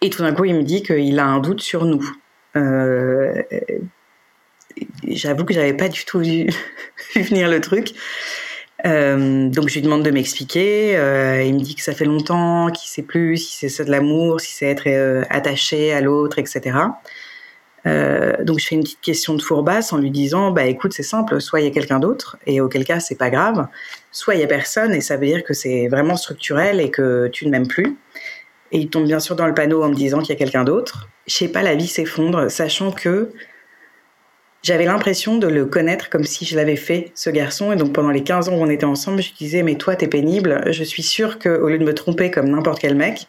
Et 0.00 0.10
tout 0.10 0.22
d'un 0.22 0.32
coup, 0.32 0.44
il 0.44 0.54
me 0.54 0.62
dit 0.62 0.82
qu'il 0.82 1.18
a 1.18 1.26
un 1.26 1.40
doute 1.40 1.60
sur 1.60 1.84
nous. 1.84 2.04
Euh, 2.56 3.42
j'avoue 5.06 5.44
que 5.44 5.54
j'avais 5.54 5.74
pas 5.74 5.88
du 5.88 6.04
tout 6.04 6.18
vu, 6.20 6.48
venir 7.14 7.48
le 7.48 7.60
truc. 7.60 7.92
Euh, 8.84 9.48
donc 9.48 9.68
je 9.68 9.74
lui 9.74 9.82
demande 9.82 10.04
de 10.04 10.10
m'expliquer. 10.10 10.96
Euh, 10.96 11.42
il 11.42 11.54
me 11.54 11.60
dit 11.60 11.74
que 11.74 11.82
ça 11.82 11.94
fait 11.94 12.04
longtemps, 12.04 12.70
qu'il 12.70 12.88
sait 12.88 13.02
plus 13.02 13.38
si 13.38 13.56
c'est 13.56 13.68
ça 13.68 13.84
de 13.84 13.90
l'amour, 13.90 14.40
si 14.40 14.52
c'est 14.52 14.66
être 14.66 14.86
attaché 15.30 15.92
à 15.92 16.00
l'autre, 16.00 16.38
etc. 16.38 16.76
donc 18.42 18.58
je 18.58 18.66
fais 18.66 18.74
une 18.74 18.82
petite 18.82 19.00
question 19.00 19.34
de 19.34 19.40
fourbasse 19.40 19.92
en 19.92 19.98
lui 19.98 20.10
disant 20.10 20.50
bah 20.50 20.64
écoute 20.64 20.92
c'est 20.92 21.04
simple, 21.04 21.40
soit 21.40 21.60
il 21.60 21.66
y 21.66 21.68
a 21.68 21.70
quelqu'un 21.70 22.00
d'autre 22.00 22.36
et 22.44 22.60
auquel 22.60 22.84
cas 22.84 22.98
c'est 22.98 23.14
pas 23.14 23.30
grave, 23.30 23.68
soit 24.10 24.34
il 24.34 24.40
y 24.40 24.44
a 24.44 24.48
personne 24.48 24.92
et 24.92 25.00
ça 25.00 25.16
veut 25.16 25.26
dire 25.26 25.44
que 25.44 25.54
c'est 25.54 25.86
vraiment 25.86 26.16
structurel 26.16 26.80
et 26.80 26.90
que 26.90 27.28
tu 27.28 27.46
ne 27.46 27.50
m'aimes 27.52 27.68
plus. 27.68 27.96
Et 28.72 28.78
il 28.78 28.90
tombe 28.90 29.04
bien 29.04 29.20
sûr 29.20 29.36
dans 29.36 29.46
le 29.46 29.54
panneau 29.54 29.82
en 29.82 29.88
me 29.88 29.94
disant 29.94 30.20
qu'il 30.20 30.30
y 30.30 30.32
a 30.32 30.36
quelqu'un 30.36 30.64
d'autre. 30.64 31.08
Je 31.26 31.34
sais 31.34 31.48
pas, 31.48 31.62
la 31.62 31.74
vie 31.74 31.86
s'effondre, 31.86 32.50
sachant 32.50 32.92
que 32.92 33.30
j'avais 34.62 34.84
l'impression 34.84 35.38
de 35.38 35.46
le 35.46 35.64
connaître 35.64 36.10
comme 36.10 36.24
si 36.24 36.44
je 36.44 36.56
l'avais 36.56 36.76
fait, 36.76 37.12
ce 37.14 37.30
garçon. 37.30 37.72
Et 37.72 37.76
donc 37.76 37.92
pendant 37.92 38.10
les 38.10 38.24
15 38.24 38.48
ans 38.48 38.54
où 38.54 38.62
on 38.62 38.68
était 38.68 38.84
ensemble, 38.84 39.22
je 39.22 39.32
disais, 39.32 39.62
mais 39.62 39.76
toi, 39.76 39.94
t'es 39.94 40.08
pénible. 40.08 40.60
Je 40.72 40.82
suis 40.82 41.04
sûre 41.04 41.38
qu'au 41.38 41.68
lieu 41.68 41.78
de 41.78 41.84
me 41.84 41.94
tromper 41.94 42.30
comme 42.30 42.48
n'importe 42.48 42.80
quel 42.80 42.96
mec, 42.96 43.28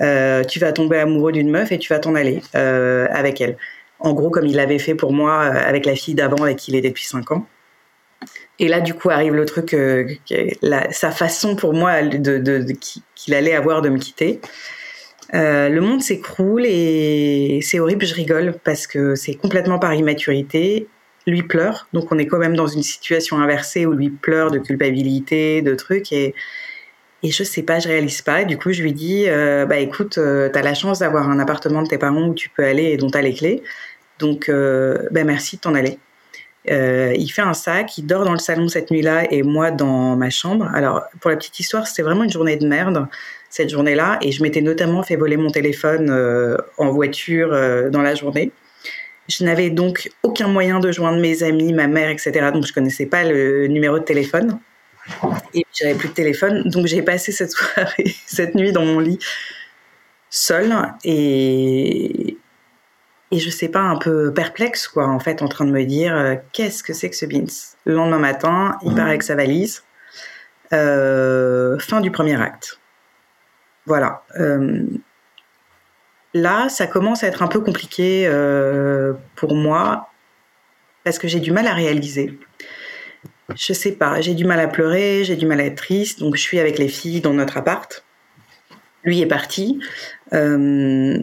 euh, 0.00 0.44
tu 0.44 0.58
vas 0.60 0.72
tomber 0.72 0.98
amoureux 0.98 1.32
d'une 1.32 1.50
meuf 1.50 1.72
et 1.72 1.78
tu 1.78 1.92
vas 1.92 1.98
t'en 1.98 2.14
aller 2.14 2.40
euh, 2.54 3.08
avec 3.10 3.40
elle. 3.40 3.56
En 3.98 4.12
gros, 4.12 4.30
comme 4.30 4.46
il 4.46 4.56
l'avait 4.56 4.78
fait 4.78 4.94
pour 4.94 5.12
moi 5.12 5.42
euh, 5.42 5.68
avec 5.68 5.86
la 5.86 5.96
fille 5.96 6.14
d'avant 6.14 6.42
avec 6.44 6.58
qui 6.58 6.70
il 6.70 6.76
était 6.76 6.90
depuis 6.90 7.06
5 7.06 7.32
ans. 7.32 7.46
Et 8.58 8.68
là, 8.68 8.80
du 8.80 8.94
coup, 8.94 9.10
arrive 9.10 9.34
le 9.34 9.44
truc, 9.44 9.76
sa 10.90 11.10
façon 11.10 11.56
pour 11.56 11.74
moi 11.74 12.02
de, 12.02 12.64
qu'il 13.14 13.34
allait 13.34 13.54
avoir 13.54 13.82
de 13.82 13.88
me 13.88 13.98
quitter. 13.98 14.40
Euh, 15.34 15.68
le 15.68 15.80
monde 15.80 16.02
s'écroule 16.02 16.64
et 16.66 17.60
c'est 17.62 17.80
horrible, 17.80 18.06
je 18.06 18.14
rigole 18.14 18.54
parce 18.62 18.86
que 18.86 19.14
c'est 19.14 19.34
complètement 19.34 19.78
par 19.78 19.94
immaturité. 19.94 20.88
Lui 21.26 21.42
pleure, 21.42 21.88
donc 21.92 22.12
on 22.12 22.18
est 22.18 22.26
quand 22.26 22.38
même 22.38 22.54
dans 22.54 22.68
une 22.68 22.84
situation 22.84 23.40
inversée 23.40 23.84
où 23.84 23.92
lui 23.92 24.10
pleure 24.10 24.52
de 24.52 24.58
culpabilité, 24.60 25.60
de 25.60 25.74
trucs 25.74 26.12
et 26.12 26.34
et 27.22 27.30
je 27.30 27.42
sais 27.42 27.62
pas, 27.62 27.80
je 27.80 27.88
réalise 27.88 28.22
pas. 28.22 28.44
Du 28.44 28.56
coup, 28.58 28.70
je 28.72 28.82
lui 28.82 28.92
dis, 28.92 29.24
euh, 29.26 29.66
bah 29.66 29.78
écoute, 29.78 30.18
euh, 30.18 30.48
tu 30.52 30.58
as 30.58 30.62
la 30.62 30.74
chance 30.74 31.00
d'avoir 31.00 31.28
un 31.28 31.40
appartement 31.40 31.82
de 31.82 31.88
tes 31.88 31.98
parents 31.98 32.28
où 32.28 32.34
tu 32.34 32.50
peux 32.50 32.62
aller 32.62 32.84
et 32.84 32.96
dont 32.96 33.10
tu 33.10 33.18
as 33.18 33.22
les 33.22 33.34
clés. 33.34 33.62
Donc, 34.20 34.48
bah 34.48 35.24
merci 35.24 35.56
de 35.56 35.62
t'en 35.62 35.74
aller. 35.74 35.98
Il 36.68 37.28
fait 37.28 37.42
un 37.42 37.54
sac, 37.54 37.98
il 37.98 38.06
dort 38.06 38.24
dans 38.24 38.32
le 38.32 38.38
salon 38.38 38.68
cette 38.68 38.90
nuit-là 38.90 39.30
et 39.32 39.42
moi 39.42 39.70
dans 39.70 40.16
ma 40.16 40.30
chambre. 40.30 40.68
Alors, 40.74 41.02
pour 41.20 41.30
la 41.30 41.36
petite 41.36 41.60
histoire, 41.60 41.86
c'était 41.86 42.02
vraiment 42.02 42.24
une 42.24 42.30
journée 42.30 42.56
de 42.56 42.66
merde 42.66 43.08
cette 43.50 43.70
journée-là 43.70 44.18
et 44.22 44.32
je 44.32 44.42
m'étais 44.42 44.60
notamment 44.60 45.02
fait 45.02 45.16
voler 45.16 45.36
mon 45.36 45.50
téléphone 45.50 46.10
euh, 46.10 46.56
en 46.78 46.90
voiture 46.90 47.52
euh, 47.52 47.88
dans 47.88 48.02
la 48.02 48.14
journée. 48.14 48.52
Je 49.28 49.44
n'avais 49.44 49.70
donc 49.70 50.10
aucun 50.22 50.48
moyen 50.48 50.78
de 50.78 50.92
joindre 50.92 51.20
mes 51.20 51.42
amis, 51.42 51.72
ma 51.72 51.86
mère, 51.86 52.10
etc. 52.10 52.50
Donc 52.52 52.66
je 52.66 52.72
connaissais 52.72 53.06
pas 53.06 53.24
le 53.24 53.66
numéro 53.66 53.98
de 53.98 54.04
téléphone 54.04 54.58
et 55.54 55.64
j'avais 55.72 55.94
plus 55.94 56.08
de 56.08 56.14
téléphone. 56.14 56.68
Donc 56.68 56.86
j'ai 56.86 57.02
passé 57.02 57.32
cette 57.32 57.50
soirée, 57.52 58.14
cette 58.26 58.54
nuit 58.54 58.72
dans 58.72 58.84
mon 58.84 59.00
lit 59.00 59.18
seule 60.28 60.74
et 61.04 62.36
et 63.36 63.40
je 63.40 63.50
sais 63.50 63.68
pas 63.68 63.80
un 63.80 63.96
peu 63.96 64.32
perplexe 64.32 64.88
quoi 64.88 65.06
en 65.06 65.18
fait 65.18 65.42
en 65.42 65.48
train 65.48 65.64
de 65.64 65.70
me 65.70 65.84
dire 65.84 66.16
euh, 66.16 66.34
qu'est-ce 66.52 66.82
que 66.82 66.92
c'est 66.92 67.10
que 67.10 67.16
ce 67.16 67.26
beans? 67.26 67.46
Le 67.84 67.94
lendemain 67.94 68.18
matin, 68.18 68.78
il 68.82 68.94
paraît 68.94 69.18
que 69.18 69.24
sa 69.24 69.34
valise. 69.34 69.82
fin 70.70 72.00
du 72.00 72.10
premier 72.10 72.40
acte. 72.40 72.78
Voilà. 73.86 74.24
Euh, 74.38 74.84
là, 76.34 76.68
ça 76.68 76.86
commence 76.86 77.24
à 77.24 77.28
être 77.28 77.42
un 77.42 77.46
peu 77.48 77.60
compliqué 77.60 78.26
euh, 78.26 79.14
pour 79.36 79.54
moi 79.54 80.10
parce 81.04 81.18
que 81.18 81.28
j'ai 81.28 81.40
du 81.40 81.52
mal 81.52 81.66
à 81.68 81.72
réaliser. 81.72 82.38
Je 83.54 83.72
sais 83.72 83.92
pas, 83.92 84.20
j'ai 84.20 84.34
du 84.34 84.44
mal 84.44 84.58
à 84.58 84.66
pleurer, 84.66 85.22
j'ai 85.22 85.36
du 85.36 85.46
mal 85.46 85.60
à 85.60 85.64
être 85.66 85.76
triste, 85.76 86.18
donc 86.18 86.34
je 86.34 86.40
suis 86.40 86.58
avec 86.58 86.78
les 86.78 86.88
filles 86.88 87.20
dans 87.20 87.32
notre 87.32 87.56
appart. 87.56 88.04
Lui 89.04 89.20
est 89.20 89.26
parti. 89.26 89.78
Euh, 90.32 91.16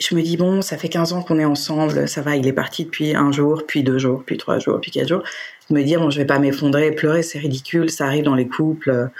je 0.00 0.14
me 0.14 0.22
dis, 0.22 0.36
bon, 0.36 0.62
ça 0.62 0.78
fait 0.78 0.88
15 0.88 1.12
ans 1.12 1.22
qu'on 1.22 1.38
est 1.38 1.44
ensemble, 1.44 2.08
ça 2.08 2.22
va, 2.22 2.36
il 2.36 2.46
est 2.46 2.52
parti 2.52 2.84
depuis 2.84 3.14
un 3.14 3.32
jour, 3.32 3.64
puis 3.66 3.82
deux 3.82 3.98
jours, 3.98 4.22
puis 4.24 4.38
trois 4.38 4.58
jours, 4.58 4.80
puis 4.80 4.90
quatre 4.90 5.08
jours. 5.08 5.22
Me 5.68 5.82
dire, 5.82 6.00
bon, 6.00 6.10
je 6.10 6.18
vais 6.18 6.24
pas 6.24 6.38
m'effondrer, 6.38 6.90
pleurer, 6.90 7.22
c'est 7.22 7.38
ridicule, 7.38 7.90
ça 7.90 8.06
arrive 8.06 8.24
dans 8.24 8.34
les 8.34 8.48
couples. 8.48 9.10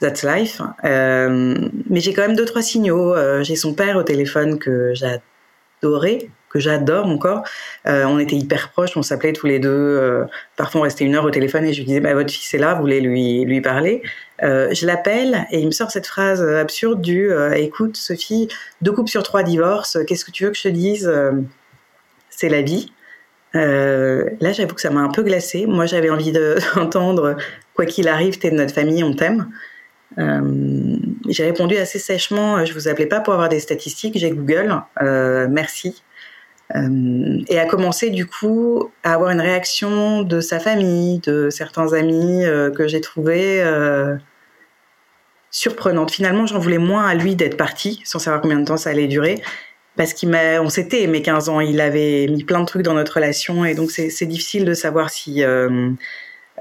That's 0.00 0.22
Life. 0.22 0.62
Euh, 0.84 1.68
mais 1.88 2.00
j'ai 2.00 2.14
quand 2.14 2.22
même 2.22 2.36
deux 2.36 2.46
trois 2.46 2.62
signaux. 2.62 3.14
Euh, 3.14 3.44
j'ai 3.44 3.54
son 3.54 3.74
père 3.74 3.96
au 3.96 4.02
téléphone 4.02 4.58
que 4.58 4.94
j'adorais, 4.94 6.30
que 6.50 6.58
j'adore 6.58 7.06
encore. 7.06 7.44
Euh, 7.86 8.04
on 8.04 8.18
était 8.18 8.36
hyper 8.36 8.70
proches, 8.70 8.96
on 8.96 9.02
s'appelait 9.02 9.32
tous 9.32 9.46
les 9.46 9.58
deux. 9.58 10.26
parfois 10.56 10.82
on 10.82 10.84
restait 10.84 11.04
une 11.04 11.14
heure 11.14 11.24
au 11.24 11.30
téléphone 11.30 11.64
et 11.64 11.72
je 11.72 11.78
lui 11.78 11.86
disais 11.86 12.00
bah, 12.00 12.12
votre 12.14 12.30
fils 12.30 12.52
est 12.52 12.58
là, 12.58 12.74
vous 12.74 12.80
voulez 12.80 13.00
lui 13.00 13.60
parler? 13.60 14.02
je 14.42 14.86
l'appelle 14.86 15.46
et 15.50 15.58
il 15.60 15.66
me 15.66 15.70
sort 15.70 15.90
cette 15.90 16.06
phrase 16.06 16.42
absurde 16.42 17.00
du 17.00 17.30
écoute 17.54 17.96
Sophie, 17.96 18.48
deux 18.82 18.92
couples 18.92 19.10
sur 19.10 19.22
trois 19.22 19.42
divorcent. 19.42 20.04
Qu'est-ce 20.06 20.24
que 20.24 20.30
tu 20.30 20.44
veux 20.44 20.50
que 20.50 20.56
je 20.56 20.62
te 20.64 20.68
dise? 20.68 21.12
C'est 22.30 22.48
la 22.48 22.62
vie. 22.62 22.92
là, 23.54 24.52
j'avoue 24.52 24.74
que 24.74 24.80
ça 24.80 24.90
m'a 24.90 25.00
un 25.00 25.10
peu 25.10 25.22
glacée. 25.22 25.66
Moi, 25.66 25.86
j'avais 25.86 26.10
envie 26.10 26.32
d'entendre 26.76 27.36
quoi 27.74 27.86
qu'il 27.86 28.08
arrive, 28.08 28.38
t'es 28.38 28.50
de 28.50 28.56
notre 28.56 28.74
famille, 28.74 29.04
on 29.04 29.14
t'aime. 29.14 29.48
Euh, 30.18 30.96
j'ai 31.28 31.44
répondu 31.44 31.76
assez 31.76 31.98
sèchement, 31.98 32.58
euh, 32.58 32.64
je 32.64 32.74
vous 32.74 32.88
appelais 32.88 33.06
pas 33.06 33.20
pour 33.20 33.32
avoir 33.32 33.48
des 33.48 33.60
statistiques, 33.60 34.18
j'ai 34.18 34.30
Google, 34.30 34.82
euh, 35.02 35.46
merci. 35.48 36.02
Et 36.74 37.58
a 37.58 37.66
commencé 37.66 38.10
du 38.10 38.26
coup 38.26 38.90
à 39.02 39.14
avoir 39.14 39.30
une 39.30 39.40
réaction 39.40 40.22
de 40.22 40.40
sa 40.40 40.60
famille, 40.60 41.18
de 41.20 41.50
certains 41.50 41.92
amis 41.94 42.44
que 42.76 42.86
j'ai 42.86 43.00
trouvé 43.00 43.62
surprenante. 45.50 46.12
Finalement, 46.12 46.46
j'en 46.46 46.58
voulais 46.58 46.78
moins 46.78 47.06
à 47.06 47.14
lui 47.14 47.34
d'être 47.34 47.56
parti, 47.56 48.00
sans 48.04 48.18
savoir 48.18 48.40
combien 48.40 48.60
de 48.60 48.64
temps 48.64 48.76
ça 48.76 48.90
allait 48.90 49.08
durer, 49.08 49.42
parce 49.96 50.12
qu'il 50.12 50.28
m'a, 50.28 50.60
on 50.60 50.68
s'était 50.68 51.02
aimé 51.02 51.22
15 51.22 51.48
ans, 51.48 51.60
il 51.60 51.80
avait 51.80 52.26
mis 52.28 52.44
plein 52.44 52.60
de 52.60 52.66
trucs 52.66 52.82
dans 52.82 52.94
notre 52.94 53.14
relation, 53.14 53.64
et 53.64 53.74
donc 53.74 53.90
c'est 53.90 54.26
difficile 54.26 54.64
de 54.64 54.74
savoir 54.74 55.10
si 55.10 55.42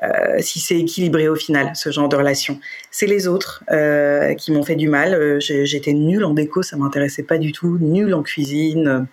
euh, 0.04 0.40
c'est 0.40 0.80
équilibré 0.80 1.28
au 1.28 1.36
final, 1.36 1.72
ce 1.76 1.92
genre 1.92 2.10
de 2.10 2.16
relation. 2.16 2.60
C'est 2.92 3.06
les 3.06 3.28
autres 3.28 3.64
euh, 3.72 4.34
qui 4.36 4.52
m'ont 4.52 4.64
fait 4.64 4.76
du 4.76 4.88
mal. 4.88 5.14
Euh, 5.14 5.40
j'étais 5.40 5.94
nulle 5.94 6.24
en 6.26 6.34
déco, 6.34 6.64
ça 6.64 6.78
m'intéressait 6.78 7.24
pas 7.24 7.38
du 7.38 7.52
tout, 7.52 7.78
nulle 7.80 8.14
en 8.14 8.24
cuisine. 8.24 9.08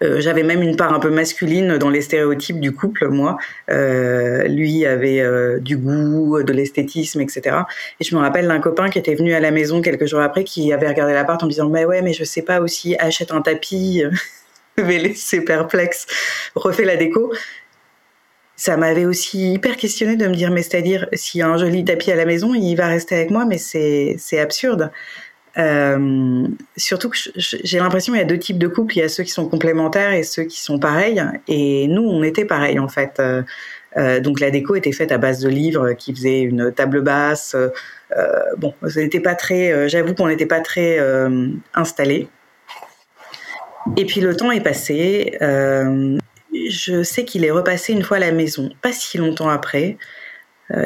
J'avais 0.00 0.42
même 0.42 0.62
une 0.62 0.76
part 0.76 0.92
un 0.92 1.00
peu 1.00 1.10
masculine 1.10 1.78
dans 1.78 1.90
les 1.90 2.02
stéréotypes 2.02 2.60
du 2.60 2.72
couple, 2.72 3.08
moi. 3.08 3.38
lui 3.68 4.86
avait 4.86 5.22
du 5.60 5.76
goût, 5.76 6.42
de 6.42 6.52
l'esthétisme, 6.52 7.20
etc. 7.20 7.56
Et 8.00 8.04
je 8.04 8.14
me 8.14 8.20
rappelle 8.20 8.46
d'un 8.46 8.60
copain 8.60 8.88
qui 8.88 8.98
était 8.98 9.14
venu 9.14 9.34
à 9.34 9.40
la 9.40 9.50
maison 9.50 9.80
quelques 9.80 10.06
jours 10.06 10.20
après, 10.20 10.44
qui 10.44 10.72
avait 10.72 10.88
regardé 10.88 11.12
l'appart 11.12 11.42
en 11.42 11.46
me 11.46 11.50
disant, 11.50 11.68
mais 11.68 11.84
ouais, 11.84 12.02
mais 12.02 12.12
je 12.12 12.24
sais 12.24 12.42
pas 12.42 12.60
aussi, 12.60 12.96
achète 12.98 13.32
un 13.32 13.42
tapis. 13.42 14.02
vais 14.78 14.98
laisser 14.98 15.40
perplexe, 15.40 16.06
refait 16.54 16.84
la 16.84 16.96
déco 16.96 17.32
ça 18.56 18.78
m'avait 18.78 19.04
aussi 19.04 19.52
hyper 19.52 19.76
questionné 19.76 20.16
de 20.16 20.26
me 20.26 20.34
dire, 20.34 20.50
mais 20.50 20.62
c'est-à-dire, 20.62 21.06
s'il 21.12 21.40
y 21.40 21.42
a 21.42 21.48
un 21.48 21.58
joli 21.58 21.84
tapis 21.84 22.10
à 22.10 22.16
la 22.16 22.24
maison, 22.24 22.54
il 22.54 22.74
va 22.74 22.88
rester 22.88 23.14
avec 23.14 23.30
moi, 23.30 23.44
mais 23.44 23.58
c'est 23.58 24.38
absurde. 24.38 24.90
Euh, 25.58 26.48
surtout 26.76 27.08
que 27.08 27.16
j'ai 27.36 27.78
l'impression 27.78 28.12
qu'il 28.12 28.20
y 28.20 28.24
a 28.24 28.26
deux 28.26 28.38
types 28.38 28.58
de 28.58 28.68
couples. 28.68 28.96
Il 28.96 29.00
y 29.00 29.02
a 29.02 29.08
ceux 29.08 29.24
qui 29.24 29.30
sont 29.30 29.48
complémentaires 29.48 30.12
et 30.12 30.22
ceux 30.22 30.44
qui 30.44 30.60
sont 30.60 30.78
pareils. 30.78 31.22
Et 31.48 31.88
nous, 31.88 32.02
on 32.02 32.22
était 32.22 32.44
pareils 32.44 32.78
en 32.78 32.88
fait. 32.88 33.18
Euh, 33.18 33.42
euh 33.96 34.20
donc 34.20 34.40
la 34.40 34.50
déco 34.50 34.74
était 34.74 34.92
faite 34.92 35.12
à 35.12 35.18
base 35.18 35.40
de 35.40 35.48
livres 35.48 35.92
qui 35.94 36.14
faisaient 36.14 36.40
une 36.40 36.72
table 36.72 37.00
basse. 37.00 37.54
Euh, 37.54 38.38
bon, 38.58 38.74
n'était 38.96 39.20
pas 39.20 39.34
très. 39.34 39.88
J'avoue 39.88 40.14
qu'on 40.14 40.28
n'était 40.28 40.46
pas 40.46 40.60
très 40.60 40.98
installés. 41.74 42.28
Et 43.96 44.04
puis 44.04 44.20
le 44.20 44.36
temps 44.36 44.50
est 44.50 44.60
passé. 44.60 45.38
je 45.40 47.02
sais 47.02 47.24
qu'il 47.24 47.44
est 47.44 47.50
repassé 47.50 47.92
une 47.92 48.02
fois 48.02 48.18
à 48.18 48.20
la 48.20 48.32
maison, 48.32 48.70
pas 48.82 48.92
si 48.92 49.16
longtemps 49.18 49.48
après. 49.48 49.96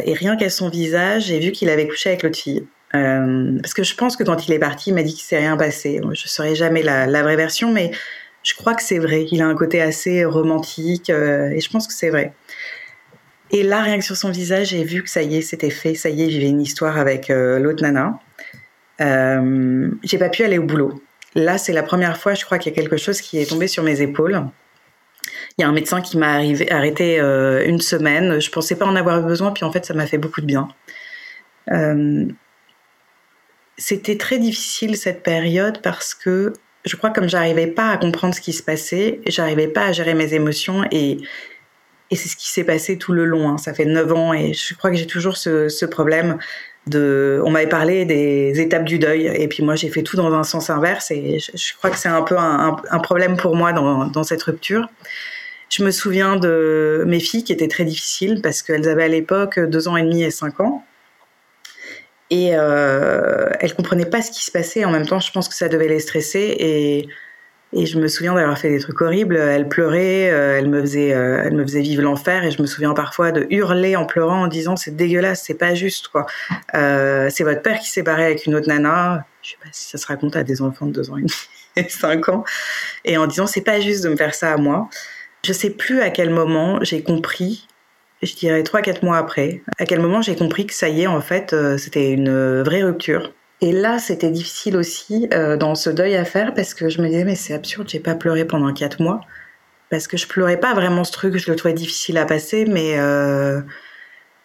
et 0.05 0.13
rien 0.15 0.37
qu'à 0.37 0.51
son 0.51 0.69
visage, 0.69 1.25
j'ai 1.27 1.41
vu 1.41 1.53
qu'il 1.53 1.71
avait 1.71 1.89
couché 1.89 2.11
avec 2.11 2.23
l'autre 2.23 2.39
fille. 2.39 2.67
Euh, 2.95 3.59
parce 3.61 3.75
que 3.75 3.83
je 3.83 3.95
pense 3.95 4.17
que 4.17 4.25
quand 4.25 4.49
il 4.49 4.53
est 4.53 4.59
parti, 4.59 4.91
il 4.91 4.95
m'a 4.95 5.03
dit 5.03 5.15
qu'il 5.15 5.23
s'est 5.23 5.39
rien 5.39 5.57
passé. 5.57 6.01
Je 6.03 6.09
ne 6.09 6.15
saurais 6.15 6.55
jamais 6.55 6.83
la, 6.83 7.23
vraie 7.23 7.37
version, 7.37 7.73
mais 7.73 7.93
je 8.43 8.55
crois 8.55 8.75
que 8.75 8.83
c'est 8.83 8.99
vrai. 8.99 9.27
Il 9.31 9.43
a 9.43 9.47
un 9.47 9.55
côté 9.55 9.81
assez 9.81 10.25
romantique 10.25 11.11
euh, 11.11 11.51
et 11.51 11.61
je 11.61 11.71
pense 11.71 11.87
que 11.87 11.93
c'est 11.93 12.11
vrai. 12.11 12.33
Et 13.53 13.63
là, 13.63 13.83
rien 13.83 13.99
que 13.99 14.05
sur 14.05 14.17
son 14.17 14.31
visage, 14.31 14.69
j'ai 14.69 14.85
vu 14.85 15.03
que 15.03 15.11
ça 15.11 15.23
y 15.23 15.37
est, 15.37 15.43
c'était 15.43 15.71
fait. 15.71 15.95
Ça 15.95 16.09
y 16.09 16.23
est, 16.23 16.27
vivait 16.27 16.49
une 16.49 16.61
histoire 16.61 16.99
avec 16.99 17.31
euh, 17.31 17.59
l'autre 17.59 17.83
nana. 17.83 18.19
J'ai 20.03 20.19
pas 20.19 20.29
pu 20.29 20.45
aller 20.45 20.59
au 20.59 20.65
boulot. 20.65 21.03
Là, 21.35 21.59
c'est 21.59 21.73
la 21.73 21.83
première 21.83 22.17
fois, 22.17 22.35
je 22.35 22.45
crois 22.45 22.59
qu'il 22.59 22.73
y 22.73 22.75
a 22.75 22.77
quelque 22.77 22.97
chose 22.97 23.21
qui 23.21 23.39
est 23.39 23.49
tombé 23.49 23.69
sur 23.69 23.85
mes 23.85 24.03
épaules. 24.03 24.43
Il 25.57 25.63
y 25.63 25.65
a 25.65 25.69
un 25.69 25.73
médecin 25.73 26.01
qui 26.01 26.19
m'a 26.19 26.41
arrêté 26.71 27.19
une 27.21 27.81
semaine. 27.81 28.41
Je 28.41 28.51
pensais 28.51 28.77
pas 28.77 28.87
en 28.87 28.97
avoir 28.97 29.23
besoin, 29.23 29.53
puis 29.53 29.65
en 29.65 29.73
fait, 29.73 29.85
ça 29.85 29.95
m'a 29.95 30.07
fait 30.07 30.19
beaucoup 30.19 30.41
de 30.41 30.47
bien. 30.47 30.69
C'était 33.81 34.19
très 34.19 34.39
difficile 34.39 34.95
cette 34.95 35.23
période 35.23 35.81
parce 35.81 36.13
que 36.13 36.53
je 36.85 36.97
crois 36.97 37.09
comme 37.09 37.31
j'arrivais 37.31 37.67
pas 37.67 37.89
à 37.89 37.97
comprendre 37.97 38.35
ce 38.35 38.41
qui 38.43 38.53
se 38.53 38.63
passait, 38.63 39.21
j'arrivais 39.27 39.69
pas 39.69 39.87
à 39.87 39.93
gérer 39.93 40.13
mes 40.13 40.35
émotions 40.35 40.85
et 40.91 41.17
et 42.11 42.17
c'est 42.17 42.29
ce 42.29 42.37
qui 42.37 42.51
s'est 42.51 42.65
passé 42.65 42.99
tout 42.99 43.13
le 43.13 43.25
long. 43.25 43.49
Hein. 43.49 43.57
Ça 43.57 43.73
fait 43.73 43.87
neuf 43.87 44.13
ans 44.13 44.35
et 44.35 44.53
je 44.53 44.75
crois 44.75 44.91
que 44.91 44.97
j'ai 44.97 45.07
toujours 45.07 45.39
ce, 45.39 45.85
problème 45.87 46.37
de. 46.89 47.41
On 47.47 47.51
m'avait 47.51 47.69
parlé 47.69 48.05
des 48.05 48.61
étapes 48.61 48.85
du 48.85 48.99
deuil 48.99 49.27
et 49.27 49.49
puis 49.49 49.63
moi 49.63 49.77
j'ai 49.77 49.89
fait 49.89 50.03
tout 50.03 50.17
dans 50.17 50.35
un 50.35 50.45
sens 50.45 50.69
inverse 50.69 51.11
et 51.11 51.39
je, 51.39 51.77
crois 51.79 51.89
que 51.89 51.97
c'est 51.97 52.09
un 52.11 52.23
peu 52.23 52.37
un, 52.37 52.99
problème 53.03 53.39
pour 53.39 53.57
moi 53.57 53.73
dans, 53.73 54.09
dans 54.09 54.25
cette 54.25 54.43
rupture. 54.43 54.91
Je 55.71 55.83
me 55.83 55.91
souviens 55.91 56.37
de 56.37 57.03
mes 57.07 57.21
filles 57.21 57.45
qui 57.45 57.53
étaient 57.55 57.69
très 57.69 57.85
difficiles 57.85 58.43
parce 58.43 58.61
qu'elles 58.61 58.89
avaient 58.91 59.05
à 59.05 59.09
l'époque 59.09 59.59
deux 59.59 59.89
ans 59.89 59.97
et 59.97 60.03
demi 60.03 60.23
et 60.23 60.31
cinq 60.31 60.61
ans 60.61 60.85
et 62.31 62.51
euh, 62.53 63.49
elle 63.59 63.75
comprenait 63.75 64.07
pas 64.07 64.23
ce 64.23 64.31
qui 64.31 64.45
se 64.45 64.53
passait. 64.53 64.85
En 64.85 64.91
même 64.91 65.07
temps, 65.07 65.19
je 65.19 65.33
pense 65.33 65.49
que 65.49 65.55
ça 65.55 65.69
devait 65.69 65.89
les 65.89 65.99
stresser. 65.99 66.57
Et, 66.59 67.09
et 67.73 67.87
je 67.87 67.99
me 67.99 68.07
souviens 68.07 68.35
d'avoir 68.35 68.57
fait 68.57 68.71
des 68.71 68.79
trucs 68.79 69.01
horribles. 69.01 69.37
Elle 69.37 69.69
pleurait, 69.69 70.31
euh, 70.31 70.57
elle 70.57 70.69
me 70.69 70.81
faisait, 70.81 71.13
euh, 71.13 71.43
elle 71.45 71.55
me 71.55 71.65
faisait 71.65 71.81
vivre 71.81 72.03
l'enfer. 72.03 72.45
Et 72.45 72.53
je 72.53 72.63
me 72.63 72.69
souviens 72.69 72.95
parfois 72.95 73.33
de 73.33 73.49
hurler 73.51 73.97
en 73.97 74.07
pleurant, 74.07 74.45
en 74.45 74.47
disant 74.47 74.77
c'est 74.77 74.95
dégueulasse, 74.95 75.43
c'est 75.45 75.55
pas 75.55 75.75
juste 75.75 76.09
quoi. 76.09 76.27
C'est 76.73 77.43
votre 77.43 77.63
père 77.63 77.81
qui 77.81 77.91
s'est 77.91 78.03
barré 78.03 78.25
avec 78.25 78.47
une 78.47 78.55
autre 78.55 78.69
nana. 78.69 79.27
Je 79.43 79.51
sais 79.51 79.59
pas 79.61 79.69
si 79.73 79.91
ça 79.91 79.99
se 79.99 80.07
raconte 80.07 80.37
à 80.37 80.45
des 80.45 80.63
enfants 80.63 80.87
de 80.87 80.93
deux 80.93 81.11
ans 81.11 81.17
et 81.17 81.23
demi, 81.23 81.35
et 81.77 81.89
cinq 81.89 82.29
ans. 82.29 82.45
Et 83.05 83.17
en 83.17 83.27
disant 83.27 83.49
c'est 83.49 83.63
pas 83.63 83.81
juste 83.81 84.05
de 84.05 84.09
me 84.09 84.17
faire 84.17 84.35
ça 84.35 84.53
à 84.53 84.57
moi. 84.57 84.89
Je 85.45 85.53
sais 85.53 85.71
plus 85.71 86.01
à 86.01 86.11
quel 86.11 86.31
moment 86.31 86.79
j'ai 86.83 87.03
compris 87.03 87.67
je 88.23 88.35
dirais 88.35 88.63
trois 88.63 88.83
quatre 88.83 89.03
mois 89.03 89.17
après, 89.17 89.63
à 89.79 89.87
quel 89.87 90.01
moment 90.01 90.23
j'ai 90.23 90.37
compris 90.37 90.67
que 90.67 90.75
ça 90.75 90.89
y 90.89 91.03
est, 91.03 91.07
en 91.07 91.21
fait, 91.21 91.53
euh, 91.53 91.79
c'était 91.79 92.11
une 92.11 92.63
vraie 92.63 92.83
rupture. 92.83 93.33
Et 93.63 93.73
là, 93.73 93.99
c'était 93.99 94.31
difficile 94.31 94.77
aussi 94.77 95.29
euh, 95.35 95.57
dans 95.57 95.75
ce 95.75 95.91
deuil 95.91 96.17
à 96.17 96.25
faire 96.25 96.55
parce 96.55 96.73
que 96.73 96.89
je 96.89 97.03
me 97.03 97.09
disais 97.09 97.25
mais 97.25 97.35
c'est 97.35 97.53
absurde, 97.53 97.89
j'ai 97.91 98.01
pas 98.01 98.15
pleuré 98.15 98.47
pendant 98.47 98.73
quatre 98.73 99.03
mois 99.03 99.21
parce 99.91 100.07
que 100.07 100.17
je 100.17 100.27
pleurais 100.27 100.59
pas 100.59 100.73
vraiment 100.73 101.05
ce 101.05 101.13
truc, 101.13 101.37
je 101.37 101.51
le 101.51 101.57
trouvais 101.57 101.75
difficile 101.75 102.17
à 102.17 102.25
passer, 102.25 102.65
mais 102.65 102.99
euh, 102.99 103.61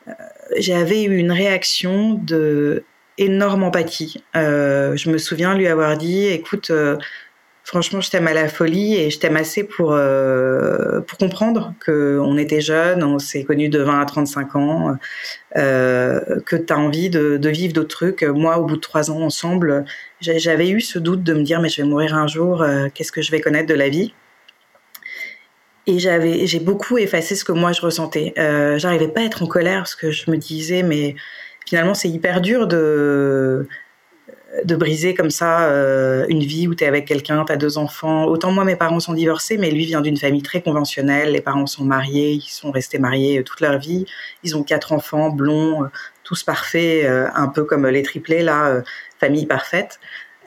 euh 0.07 0.11
j'avais 0.57 1.03
eu 1.03 1.15
une 1.17 1.31
réaction 1.31 2.13
de 2.13 2.83
énorme 3.17 3.63
empathie. 3.63 4.23
Euh, 4.35 4.95
je 4.97 5.09
me 5.09 5.17
souviens 5.17 5.55
lui 5.55 5.67
avoir 5.67 5.97
dit 5.97 6.27
écoute 6.27 6.71
franchement, 7.65 7.99
je 7.99 8.11
t'aime 8.11 8.27
à 8.27 8.33
la 8.33 8.47
folie 8.47 8.95
et 8.95 9.09
je 9.09 9.17
t'aime 9.17 9.35
assez 9.35 9.63
pour, 9.63 9.91
euh, 9.93 11.01
pour 11.01 11.17
comprendre 11.17 11.73
qu'on 11.83 12.37
était 12.37 12.61
jeunes, 12.61 13.03
on 13.03 13.17
s'est 13.17 13.43
connus 13.43 13.69
de 13.69 13.79
20 13.79 14.01
à 14.01 14.05
35 14.05 14.55
ans, 14.55 14.95
euh, 15.57 16.39
que 16.45 16.55
tu 16.55 16.71
as 16.71 16.77
envie 16.77 17.09
de, 17.09 17.37
de 17.37 17.49
vivre 17.49 17.73
d'autres 17.73 17.95
trucs. 17.95 18.21
Moi, 18.21 18.57
au 18.59 18.65
bout 18.65 18.75
de 18.75 18.81
trois 18.81 19.09
ans 19.09 19.21
ensemble, 19.21 19.83
j'avais 20.21 20.69
eu 20.69 20.79
ce 20.79 20.99
doute 20.99 21.23
de 21.23 21.33
me 21.33 21.41
dire, 21.41 21.59
mais 21.59 21.69
je 21.69 21.81
vais 21.81 21.87
mourir 21.87 22.13
un 22.13 22.27
jour, 22.27 22.61
euh, 22.61 22.87
qu'est-ce 22.93 23.11
que 23.11 23.23
je 23.23 23.31
vais 23.31 23.41
connaître 23.41 23.67
de 23.67 23.73
la 23.73 23.89
vie? 23.89 24.13
Et 25.87 25.97
j'avais, 25.97 26.45
j'ai 26.45 26.59
beaucoup 26.59 26.99
effacé 26.99 27.35
ce 27.35 27.43
que 27.43 27.51
moi 27.51 27.71
je 27.71 27.81
ressentais. 27.81 28.33
J'arrivais 28.77 29.07
pas 29.07 29.21
à 29.21 29.23
être 29.23 29.43
en 29.43 29.47
colère 29.47 29.81
parce 29.81 29.93
que 29.93 30.09
je 30.09 30.31
me 30.31 30.37
disais, 30.37 30.81
mais 30.81 31.15
finalement 31.67 31.93
c'est 31.93 32.09
hyper 32.09 32.41
dur 32.41 32.65
de 32.65 33.67
de 34.63 34.75
briser 34.75 35.13
comme 35.13 35.29
ça 35.29 35.69
euh, 35.69 36.25
une 36.29 36.43
vie 36.43 36.67
où 36.67 36.75
tu 36.75 36.83
es 36.83 36.87
avec 36.87 37.05
quelqu'un, 37.05 37.43
tu 37.45 37.51
as 37.51 37.57
deux 37.57 37.77
enfants. 37.77 38.25
Autant 38.25 38.51
moi, 38.51 38.63
mes 38.63 38.75
parents 38.75 38.99
sont 38.99 39.13
divorcés, 39.13 39.57
mais 39.57 39.71
lui 39.71 39.85
vient 39.85 40.01
d'une 40.01 40.17
famille 40.17 40.41
très 40.41 40.61
conventionnelle. 40.61 41.31
Les 41.31 41.41
parents 41.41 41.67
sont 41.67 41.83
mariés, 41.83 42.33
ils 42.33 42.41
sont 42.41 42.71
restés 42.71 42.99
mariés 42.99 43.39
euh, 43.39 43.43
toute 43.43 43.61
leur 43.61 43.79
vie. 43.79 44.05
Ils 44.43 44.55
ont 44.55 44.63
quatre 44.63 44.93
enfants, 44.93 45.29
blonds, 45.29 45.83
euh, 45.83 45.87
tous 46.23 46.43
parfaits, 46.43 47.05
un 47.35 47.47
peu 47.49 47.65
comme 47.65 47.85
les 47.85 48.01
triplés, 48.01 48.41
là, 48.41 48.81
famille 49.19 49.45
parfaite. 49.45 49.99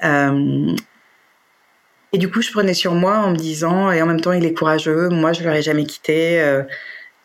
et 0.03 2.19
du 2.19 2.29
coup, 2.29 2.43
je 2.43 2.51
prenais 2.51 2.75
sur 2.75 2.95
moi 2.95 3.19
en 3.19 3.31
me 3.31 3.37
disant, 3.37 3.93
et 3.93 4.03
en 4.03 4.07
même 4.07 4.21
temps, 4.21 4.33
il 4.33 4.45
est 4.45 4.55
courageux, 4.55 5.09
moi, 5.09 5.33
je 5.33 5.45
l'aurais 5.45 5.63
jamais 5.63 5.85
quitté. 5.85 6.43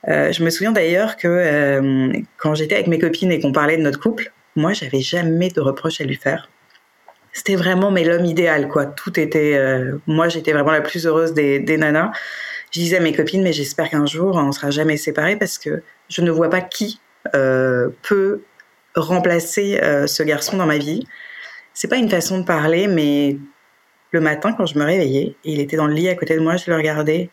je 0.05 0.43
me 0.43 0.51
souviens 0.51 0.71
d'ailleurs 0.71 1.17
que 1.17 2.11
quand 2.37 2.53
j'étais 2.53 2.75
avec 2.75 2.85
mes 2.85 2.99
copines 2.99 3.31
et 3.31 3.39
qu'on 3.39 3.51
parlait 3.51 3.77
de 3.77 3.81
notre 3.81 3.99
couple, 3.99 4.31
moi, 4.55 4.73
j'avais 4.73 5.01
jamais 5.01 5.49
de 5.49 5.59
reproches 5.59 5.99
à 5.99 6.03
lui 6.03 6.15
faire 6.15 6.47
c'était 7.33 7.55
vraiment 7.55 7.91
mais 7.91 8.03
l'homme 8.03 8.25
idéal 8.25 8.69
quoi. 8.69 8.85
Tout 8.85 9.19
était, 9.19 9.55
euh, 9.55 9.97
moi 10.07 10.29
j'étais 10.29 10.53
vraiment 10.53 10.71
la 10.71 10.81
plus 10.81 11.05
heureuse 11.05 11.33
des, 11.33 11.59
des 11.59 11.77
nanas. 11.77 12.11
Je 12.71 12.79
disais 12.79 12.97
à 12.97 12.99
mes 12.99 13.13
copines 13.13 13.43
mais 13.43 13.53
j'espère 13.53 13.89
qu'un 13.89 14.05
jour 14.05 14.35
on 14.35 14.51
sera 14.51 14.69
jamais 14.69 14.97
séparés 14.97 15.35
parce 15.35 15.57
que 15.57 15.81
je 16.09 16.21
ne 16.21 16.31
vois 16.31 16.49
pas 16.49 16.61
qui 16.61 16.99
euh, 17.35 17.89
peut 18.03 18.41
remplacer 18.95 19.79
euh, 19.81 20.05
ce 20.07 20.23
garçon 20.23 20.57
dans 20.57 20.67
ma 20.67 20.77
vie. 20.77 21.05
C'est 21.73 21.87
pas 21.87 21.97
une 21.97 22.09
façon 22.09 22.39
de 22.39 22.45
parler 22.45 22.87
mais 22.87 23.37
le 24.11 24.21
matin 24.21 24.53
quand 24.53 24.67
je 24.67 24.77
me 24.77 24.85
réveillais, 24.85 25.35
il 25.43 25.59
était 25.59 25.75
dans 25.75 25.87
le 25.87 25.93
lit 25.93 26.09
à 26.09 26.15
côté 26.15 26.35
de 26.35 26.39
moi, 26.39 26.55
je 26.57 26.69
le 26.69 26.77
regardais 26.77 27.31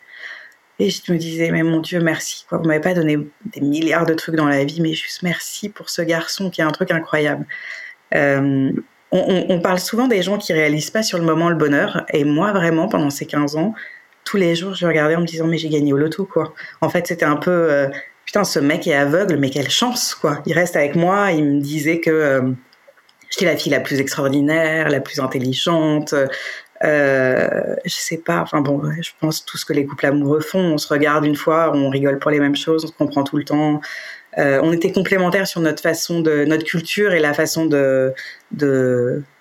et 0.78 0.88
je 0.88 1.12
me 1.12 1.18
disais 1.18 1.50
mais 1.50 1.62
mon 1.62 1.80
Dieu 1.80 2.00
merci 2.00 2.46
quoi. 2.48 2.56
Vous 2.56 2.64
m'avez 2.64 2.80
pas 2.80 2.94
donné 2.94 3.18
des 3.44 3.60
milliards 3.60 4.06
de 4.06 4.14
trucs 4.14 4.34
dans 4.34 4.48
la 4.48 4.64
vie 4.64 4.80
mais 4.80 4.94
juste 4.94 5.22
merci 5.22 5.68
pour 5.68 5.90
ce 5.90 6.00
garçon 6.00 6.48
qui 6.48 6.62
a 6.62 6.66
un 6.66 6.70
truc 6.72 6.90
incroyable. 6.90 7.44
On, 9.12 9.60
parle 9.60 9.80
souvent 9.80 10.06
des 10.06 10.22
gens 10.22 10.38
qui 10.38 10.52
réalisent 10.52 10.90
pas 10.90 11.02
sur 11.02 11.18
le 11.18 11.24
moment 11.24 11.48
le 11.48 11.56
bonheur. 11.56 12.04
Et 12.12 12.24
moi, 12.24 12.52
vraiment, 12.52 12.88
pendant 12.88 13.10
ces 13.10 13.26
15 13.26 13.56
ans, 13.56 13.74
tous 14.24 14.36
les 14.36 14.54
jours, 14.54 14.74
je 14.74 14.86
regardais 14.86 15.16
en 15.16 15.20
me 15.20 15.26
disant, 15.26 15.46
mais 15.46 15.58
j'ai 15.58 15.68
gagné 15.68 15.92
au 15.92 15.96
loto, 15.96 16.24
quoi. 16.24 16.54
En 16.80 16.88
fait, 16.88 17.06
c'était 17.06 17.24
un 17.24 17.36
peu, 17.36 17.50
euh, 17.50 17.88
putain, 18.24 18.44
ce 18.44 18.60
mec 18.60 18.86
est 18.86 18.94
aveugle, 18.94 19.36
mais 19.36 19.50
quelle 19.50 19.70
chance, 19.70 20.14
quoi. 20.14 20.42
Il 20.46 20.52
reste 20.52 20.76
avec 20.76 20.94
moi, 20.94 21.32
il 21.32 21.44
me 21.44 21.60
disait 21.60 22.00
que 22.00 22.10
euh, 22.10 22.52
j'étais 23.30 23.46
la 23.46 23.56
fille 23.56 23.72
la 23.72 23.80
plus 23.80 24.00
extraordinaire, 24.00 24.88
la 24.88 25.00
plus 25.00 25.18
intelligente. 25.18 26.14
Euh, 26.82 27.76
je 27.84 27.94
sais 27.94 28.16
pas, 28.18 28.40
enfin 28.40 28.62
bon, 28.62 28.80
je 29.02 29.10
pense 29.20 29.44
tout 29.44 29.58
ce 29.58 29.66
que 29.66 29.72
les 29.72 29.84
couples 29.84 30.06
amoureux 30.06 30.40
font. 30.40 30.60
On 30.60 30.78
se 30.78 30.88
regarde 30.88 31.26
une 31.26 31.36
fois, 31.36 31.72
on 31.74 31.90
rigole 31.90 32.18
pour 32.18 32.30
les 32.30 32.40
mêmes 32.40 32.56
choses, 32.56 32.84
on 32.84 32.88
se 32.88 32.92
comprend 32.92 33.24
tout 33.24 33.36
le 33.36 33.44
temps. 33.44 33.80
Euh, 34.38 34.60
on 34.62 34.72
était 34.72 34.92
complémentaires 34.92 35.46
sur 35.46 35.60
notre 35.60 35.82
façon 35.82 36.20
de 36.20 36.44
notre 36.44 36.64
culture 36.64 37.12
et 37.12 37.20
la 37.20 37.34
façon 37.34 37.66
de, 37.66 38.14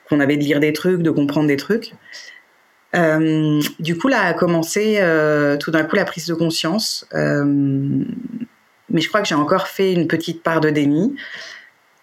qu'on 0.08 0.19
avait 0.19 0.38
de 0.38 0.43
lire 0.43 0.60
des 0.60 0.73
trucs, 0.73 1.02
de 1.02 1.12
comprendre 1.12 1.47
des 1.47 1.58
trucs. 1.58 1.93
Euh, 2.95 3.62
du 3.80 3.97
coup, 3.97 4.08
là 4.08 4.21
a 4.21 4.34
commencé 4.34 4.97
euh, 4.97 5.58
tout 5.58 5.69
d'un 5.69 5.84
coup 5.84 5.95
la 5.95 6.06
prise 6.06 6.25
de 6.25 6.34
conscience. 6.34 7.06
Mais 7.13 9.02
je 9.02 9.08
crois 9.08 9.21
que 9.21 9.28
j'ai 9.28 9.36
encore 9.36 9.67
fait 9.67 9.93
une 9.93 10.08
petite 10.08 10.41
part 10.41 10.62
de 10.62 10.71
déni. 10.71 11.15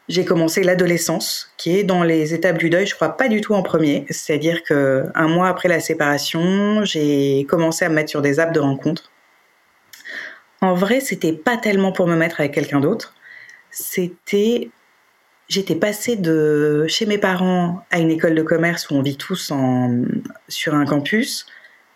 J'ai 0.08 0.24
commencé 0.24 0.62
l'adolescence, 0.62 1.52
qui 1.56 1.76
est 1.76 1.82
dans 1.82 2.04
les 2.04 2.32
étapes 2.32 2.58
du 2.58 2.70
deuil, 2.70 2.86
je 2.86 2.94
crois 2.94 3.16
pas 3.16 3.26
du 3.26 3.40
tout 3.40 3.54
en 3.54 3.62
premier. 3.64 4.06
C'est-à-dire 4.08 4.62
que 4.62 5.04
un 5.16 5.26
mois 5.26 5.48
après 5.48 5.68
la 5.68 5.80
séparation, 5.80 6.84
j'ai 6.84 7.44
commencé 7.48 7.84
à 7.84 7.88
me 7.88 7.96
mettre 7.96 8.10
sur 8.10 8.22
des 8.22 8.38
apps 8.38 8.52
de 8.52 8.60
rencontres. 8.60 9.10
En 10.60 10.74
vrai, 10.74 11.00
c'était 11.00 11.32
pas 11.32 11.56
tellement 11.56 11.92
pour 11.92 12.06
me 12.06 12.16
mettre 12.16 12.40
avec 12.40 12.52
quelqu'un 12.52 12.80
d'autre. 12.80 13.14
C'était, 13.70 14.70
j'étais 15.48 15.74
passée 15.74 16.16
de 16.16 16.86
chez 16.88 17.06
mes 17.06 17.18
parents 17.18 17.84
à 17.90 17.98
une 17.98 18.10
école 18.10 18.34
de 18.34 18.42
commerce 18.42 18.88
où 18.90 18.94
on 18.94 19.02
vit 19.02 19.16
tous 19.16 19.50
en, 19.50 20.02
sur 20.48 20.74
un 20.74 20.86
campus, 20.86 21.46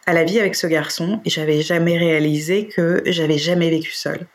à 0.07 0.13
la 0.13 0.25
vie 0.25 0.39
avec 0.39 0.55
ce 0.57 0.67
garçon, 0.67 1.21
et 1.25 1.31
j'avais 1.31 1.63
jamais 1.63 1.97
réalisé 1.97 2.67
que 2.67 3.03
j'avais 3.07 3.39
jamais 3.39 3.71
vécu 3.71 3.93
seule. 3.93 4.27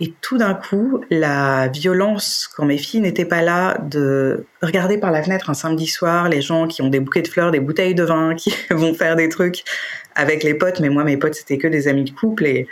Et 0.00 0.12
tout 0.20 0.38
d'un 0.38 0.54
coup, 0.54 1.04
la 1.08 1.68
violence, 1.68 2.50
quand 2.54 2.66
mes 2.66 2.78
filles 2.78 3.00
n'étaient 3.00 3.24
pas 3.24 3.42
là, 3.42 3.78
de 3.78 4.44
regarder 4.60 4.98
par 4.98 5.12
la 5.12 5.22
fenêtre 5.22 5.50
un 5.50 5.54
samedi 5.54 5.86
soir 5.86 6.28
les 6.28 6.42
gens 6.42 6.66
qui 6.66 6.82
ont 6.82 6.88
des 6.88 6.98
bouquets 6.98 7.22
de 7.22 7.28
fleurs, 7.28 7.52
des 7.52 7.60
bouteilles 7.60 7.94
de 7.94 8.02
vin, 8.02 8.34
qui 8.36 8.52
vont 8.70 8.92
faire 8.92 9.16
des 9.16 9.28
trucs 9.28 9.62
avec 10.16 10.42
les 10.42 10.54
potes, 10.54 10.80
mais 10.80 10.88
moi, 10.88 11.04
mes 11.04 11.16
potes, 11.16 11.34
c'était 11.34 11.58
que 11.58 11.68
des 11.68 11.88
amis 11.88 12.04
de 12.04 12.10
couple. 12.10 12.46
Et, 12.46 12.66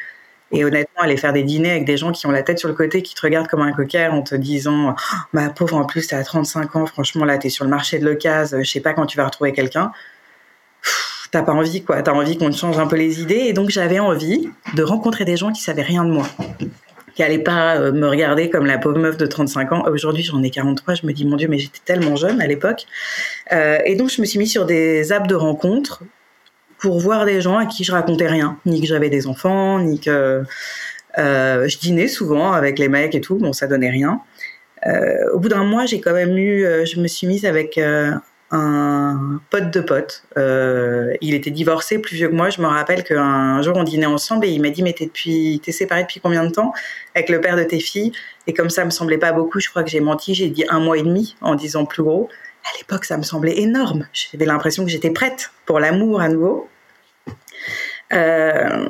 et 0.53 0.65
honnêtement, 0.65 1.03
aller 1.03 1.17
faire 1.17 1.33
des 1.33 1.43
dîners 1.43 1.71
avec 1.71 1.85
des 1.85 1.97
gens 1.97 2.13
qui 2.13 2.27
ont 2.27 2.31
la 2.31 2.43
tête 2.43 2.59
sur 2.59 2.69
le 2.69 2.75
côté, 2.75 3.03
qui 3.03 3.15
te 3.15 3.21
regardent 3.23 3.49
comme 3.49 3.63
un 3.63 3.73
coquère 3.73 4.15
en 4.15 4.23
te 4.23 4.35
disant 4.35 4.91
oh, 4.91 5.17
Ma 5.33 5.51
pauvre, 5.51 5.77
en 5.77 5.85
plus, 5.85 6.07
t'as 6.07 6.23
35 6.23 6.77
ans, 6.77 6.87
franchement, 6.87 7.25
là, 7.25 7.39
t'es 7.39 7.49
sur 7.49 7.65
le 7.65 7.71
marché 7.71 7.99
de 7.99 8.05
l'occasion, 8.05 8.59
je 8.63 8.71
sais 8.71 8.81
pas 8.81 8.93
quand 8.93 9.07
tu 9.07 9.17
vas 9.17 9.25
retrouver 9.25 9.53
quelqu'un 9.53 9.93
t'as 11.31 11.43
pas 11.43 11.53
envie, 11.53 11.83
quoi. 11.83 12.03
T'as 12.03 12.13
envie 12.13 12.37
qu'on 12.37 12.51
te 12.51 12.57
change 12.57 12.79
un 12.79 12.87
peu 12.87 12.97
les 12.97 13.23
idées. 13.23 13.45
Et 13.47 13.55
donc, 13.55 13.71
j'avais 13.71 13.99
envie 13.99 14.51
de 14.75 14.83
rencontrer 14.83 15.25
des 15.25 15.39
gens 15.39 15.51
qui 15.51 15.63
savaient 15.63 15.83
rien 15.83 16.05
de 16.05 16.11
moi 16.11 16.27
qui 17.15 17.23
allait 17.23 17.39
pas 17.39 17.77
euh, 17.77 17.93
me 17.93 18.09
regarder 18.09 18.51
comme 18.51 18.67
la 18.67 18.79
pauvre 18.79 18.99
meuf 18.99 19.17
de 19.17 19.27
35 19.27 19.73
ans. 19.73 19.85
Aujourd'hui, 19.87 20.23
j'en 20.23 20.43
ai 20.43 20.51
43. 20.51 20.95
Je 20.95 21.07
me 21.07 21.13
dis, 21.13 21.25
mon 21.25 21.37
Dieu, 21.37 21.49
mais 21.49 21.59
j'étais 21.59 21.81
tellement 21.85 22.17
jeune 22.17 22.41
à 22.41 22.47
l'époque. 22.47 22.87
Euh, 23.53 23.79
et 23.85 23.97
donc, 23.97 24.11
je 24.11 24.21
me 24.21 24.27
suis 24.27 24.39
mis 24.39 24.47
sur 24.47 24.67
des 24.67 25.13
apps 25.13 25.29
de 25.29 25.35
rencontres 25.35 26.03
pour 26.83 26.99
voir 26.99 27.25
des 27.25 27.41
gens 27.41 27.57
à 27.57 27.65
qui 27.65 27.85
je 27.85 27.93
racontais 27.93 28.27
rien, 28.27 28.59
ni 28.67 28.83
que 28.83 28.87
j'avais 28.87 29.09
des 29.09 29.27
enfants, 29.27 29.79
ni 29.79 30.01
que 30.01 30.43
euh, 31.19 31.69
je 31.69 31.79
dînais 31.79 32.09
souvent 32.09 32.53
avec 32.53 32.79
les 32.79 32.89
mecs 32.89 33.15
et 33.15 33.21
tout. 33.23 33.37
Bon, 33.37 33.55
ça 33.55 33.67
donnait 33.67 33.91
rien. 33.91 34.21
au 35.33 35.39
bout 35.39 35.49
d'un 35.49 35.65
mois, 35.65 35.87
j'ai 35.87 36.01
quand 36.01 36.13
même 36.13 36.37
eu, 36.37 36.67
je 36.85 37.01
me 37.01 37.07
suis 37.07 37.27
mise 37.27 37.47
avec 37.47 37.79
un 38.53 39.41
pote 39.49 39.71
de 39.71 39.81
pote. 39.81 40.25
Euh, 40.37 41.15
il 41.23 41.35
était 41.35 41.51
divorcé, 41.51 41.99
plus 41.99 42.17
vieux 42.17 42.29
que 42.29 42.35
moi. 42.35 42.51
Je 42.51 42.61
me 42.61 42.67
rappelle 42.67 43.03
qu'un 43.03 43.63
jour 43.63 43.77
on 43.77 43.83
dînait 43.83 44.07
ensemble 44.07 44.45
et 44.45 44.51
il 44.51 44.61
m'a 44.61 44.69
dit 44.69 44.83
mais 44.83 44.93
t'es 44.93 45.07
depuis, 45.07 45.61
t'es 45.65 45.73
séparé 45.73 46.03
depuis 46.03 46.21
combien 46.21 46.45
de 46.45 46.51
temps 46.51 46.73
avec 47.15 47.31
le 47.31 47.41
père 47.41 47.57
de 47.57 47.65
tes 47.65 47.81
filles? 47.81 48.13
Et 48.47 48.53
comme 48.53 48.69
ça 48.69 48.85
me 48.85 48.91
semblait 48.91 49.19
pas 49.19 49.33
beaucoup, 49.33 49.59
je 49.59 49.71
crois 49.71 49.83
que 49.83 49.91
j'ai 49.91 50.01
menti. 50.01 50.35
J'ai 50.35 50.49
dit 50.49 50.65
un 50.69 50.81
mois 50.81 50.99
et 50.99 51.03
demi 51.03 51.35
en 51.41 51.55
disant 51.55 51.87
plus 51.87 52.03
gros. 52.03 52.29
À 52.65 52.79
l'époque, 52.79 53.07
ça 53.07 53.17
me 53.17 53.23
semblait 53.23 53.59
énorme. 53.59 54.07
J'avais 54.13 54.45
l'impression 54.45 54.85
que 54.85 54.91
j'étais 54.91 55.11
prête 55.11 55.51
pour 55.65 55.81
l'amour 55.81 56.21
à 56.21 56.29
nouveau. 56.29 56.69
Euh, 58.13 58.89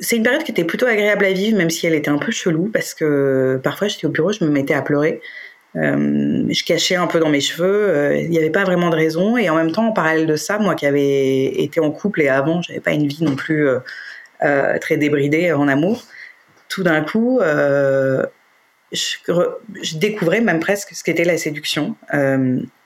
c'est 0.00 0.16
une 0.16 0.22
période 0.22 0.42
qui 0.44 0.50
était 0.50 0.64
plutôt 0.64 0.86
agréable 0.86 1.24
à 1.24 1.32
vivre, 1.32 1.56
même 1.56 1.70
si 1.70 1.86
elle 1.86 1.94
était 1.94 2.10
un 2.10 2.18
peu 2.18 2.32
chelou, 2.32 2.70
parce 2.72 2.94
que 2.94 3.60
parfois 3.62 3.88
j'étais 3.88 4.06
au 4.06 4.10
bureau, 4.10 4.32
je 4.32 4.44
me 4.44 4.50
mettais 4.50 4.74
à 4.74 4.82
pleurer. 4.82 5.20
Euh, 5.76 6.44
je 6.48 6.64
cachais 6.64 6.96
un 6.96 7.06
peu 7.06 7.20
dans 7.20 7.28
mes 7.28 7.40
cheveux. 7.40 7.88
Euh, 7.88 8.16
il 8.16 8.30
n'y 8.30 8.38
avait 8.38 8.50
pas 8.50 8.64
vraiment 8.64 8.88
de 8.88 8.96
raison. 8.96 9.36
Et 9.36 9.50
en 9.50 9.56
même 9.56 9.72
temps, 9.72 9.88
en 9.88 9.92
parallèle 9.92 10.26
de 10.26 10.36
ça, 10.36 10.58
moi 10.58 10.74
qui 10.74 10.86
avais 10.86 11.44
été 11.62 11.80
en 11.80 11.90
couple 11.90 12.22
et 12.22 12.28
avant, 12.28 12.62
j'avais 12.62 12.80
pas 12.80 12.92
une 12.92 13.06
vie 13.06 13.24
non 13.24 13.36
plus 13.36 13.68
très 14.80 14.96
débridée 14.96 15.52
en 15.52 15.68
amour. 15.68 16.04
Tout 16.68 16.82
d'un 16.82 17.02
coup, 17.02 17.40
je, 18.92 19.96
découvrais 19.98 20.40
même 20.40 20.60
presque 20.60 20.94
ce 20.94 21.04
qu'était 21.04 21.24
la 21.24 21.36
séduction, 21.36 21.94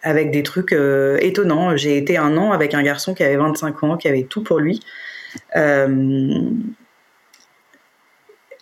avec 0.02 0.32
des 0.32 0.42
trucs 0.42 0.74
étonnants. 1.20 1.76
J'ai 1.76 1.96
été 1.96 2.16
un 2.16 2.36
an 2.36 2.50
avec 2.50 2.74
un 2.74 2.82
garçon 2.82 3.14
qui 3.14 3.22
avait 3.22 3.36
25 3.36 3.84
ans, 3.84 3.96
qui 3.96 4.08
avait 4.08 4.24
tout 4.24 4.42
pour 4.42 4.58
lui. 4.58 4.80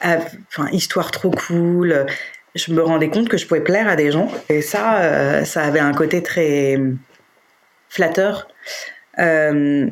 Enfin, 0.00 0.68
histoire 0.72 1.10
trop 1.10 1.30
cool 1.30 2.06
je 2.58 2.72
me 2.72 2.82
rendais 2.82 3.08
compte 3.08 3.28
que 3.28 3.36
je 3.36 3.46
pouvais 3.46 3.60
plaire 3.60 3.88
à 3.88 3.96
des 3.96 4.10
gens. 4.10 4.30
Et 4.48 4.60
ça, 4.62 5.00
euh, 5.02 5.44
ça 5.44 5.62
avait 5.62 5.80
un 5.80 5.92
côté 5.92 6.22
très 6.22 6.78
flatteur. 7.88 8.48
Euh, 9.18 9.88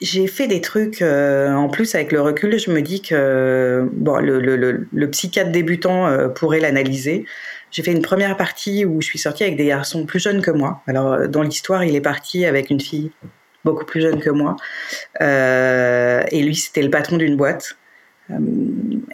j'ai 0.00 0.26
fait 0.26 0.46
des 0.46 0.62
trucs, 0.62 1.02
euh, 1.02 1.52
en 1.52 1.68
plus 1.68 1.94
avec 1.94 2.10
le 2.10 2.22
recul, 2.22 2.58
je 2.58 2.70
me 2.70 2.80
dis 2.80 3.02
que 3.02 3.86
bon, 3.92 4.16
le, 4.16 4.40
le, 4.40 4.86
le, 4.90 5.10
psychiatre 5.10 5.50
débutant 5.50 6.30
pourrait 6.34 6.60
l'analyser. 6.60 7.26
J'ai 7.70 7.82
fait 7.82 7.92
une 7.92 8.02
première 8.02 8.36
partie 8.36 8.84
où 8.84 9.00
je 9.02 9.06
suis 9.06 9.18
sortie 9.18 9.44
avec 9.44 9.56
des 9.56 9.66
garçons 9.66 10.06
plus 10.06 10.18
jeunes 10.18 10.40
que 10.40 10.50
moi. 10.50 10.82
Alors 10.86 11.28
dans 11.28 11.42
l'histoire, 11.42 11.84
il 11.84 11.94
est 11.94 12.00
parti 12.00 12.46
avec 12.46 12.70
une 12.70 12.80
fille 12.80 13.12
beaucoup 13.64 13.84
plus 13.84 14.00
jeune 14.00 14.20
que 14.20 14.30
moi. 14.30 14.56
et 15.20 16.42
lui, 16.42 16.54
c'était 16.54 16.82
le 16.82 16.90
patron 16.90 17.16
d'une 17.16 17.36
boîte. 17.36 17.76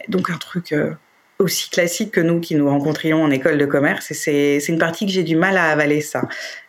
donc 0.07 0.29
un 0.29 0.37
truc 0.37 0.73
aussi 1.39 1.69
classique 1.69 2.11
que 2.11 2.21
nous 2.21 2.39
qui 2.39 2.55
nous 2.55 2.67
rencontrions 2.67 3.23
en 3.23 3.31
école 3.31 3.57
de 3.57 3.65
commerce. 3.65 4.11
Et 4.11 4.59
c'est 4.59 4.71
une 4.71 4.79
partie 4.79 5.05
que 5.05 5.11
j'ai 5.11 5.23
du 5.23 5.35
mal 5.35 5.57
à 5.57 5.65
avaler 5.65 6.01
ça, 6.01 6.23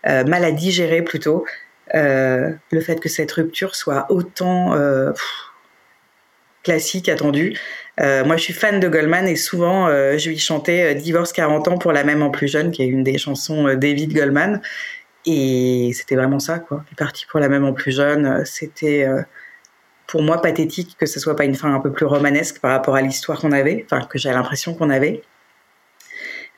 euh, 0.06 0.24
mal 0.24 0.44
à 0.44 0.50
digérer 0.50 1.02
plutôt. 1.02 1.44
Euh, 1.94 2.50
le 2.70 2.80
fait 2.80 3.00
que 3.00 3.08
cette 3.08 3.32
rupture 3.32 3.74
soit 3.74 4.06
autant 4.10 4.74
euh, 4.74 5.12
classique, 6.62 7.08
attendue. 7.08 7.56
moi, 7.98 8.36
je 8.36 8.42
suis 8.42 8.52
fan 8.52 8.78
de 8.78 8.88
Goldman 8.88 9.26
et 9.26 9.36
souvent, 9.36 9.88
je 9.88 10.28
lui 10.28 10.38
chantais 10.38 10.94
Divorce 10.94 11.32
40 11.32 11.68
ans 11.68 11.78
pour 11.78 11.92
la 11.92 12.04
même 12.04 12.22
en 12.22 12.30
plus 12.30 12.48
jeune, 12.48 12.70
qui 12.70 12.82
est 12.82 12.86
une 12.86 13.02
des 13.02 13.16
chansons 13.16 13.74
David 13.74 14.12
Goldman. 14.12 14.60
Et 15.30 15.92
c'était 15.92 16.16
vraiment 16.16 16.38
ça, 16.38 16.58
quoi. 16.58 16.84
Il 16.88 16.92
est 16.92 16.96
parti 16.96 17.26
pour 17.26 17.38
la 17.40 17.48
même 17.48 17.64
en 17.64 17.72
plus 17.72 17.92
jeune. 17.92 18.44
C'était 18.44 19.06
pour 20.08 20.22
moi 20.22 20.40
pathétique 20.40 20.96
que 20.98 21.06
ce 21.06 21.20
soit 21.20 21.36
pas 21.36 21.44
une 21.44 21.54
fin 21.54 21.72
un 21.72 21.80
peu 21.80 21.92
plus 21.92 22.06
romanesque 22.06 22.60
par 22.60 22.72
rapport 22.72 22.96
à 22.96 23.02
l'histoire 23.02 23.38
qu'on 23.38 23.52
avait, 23.52 23.84
enfin 23.84 24.04
que 24.06 24.18
j'ai 24.18 24.30
l'impression 24.30 24.74
qu'on 24.74 24.90
avait. 24.90 25.22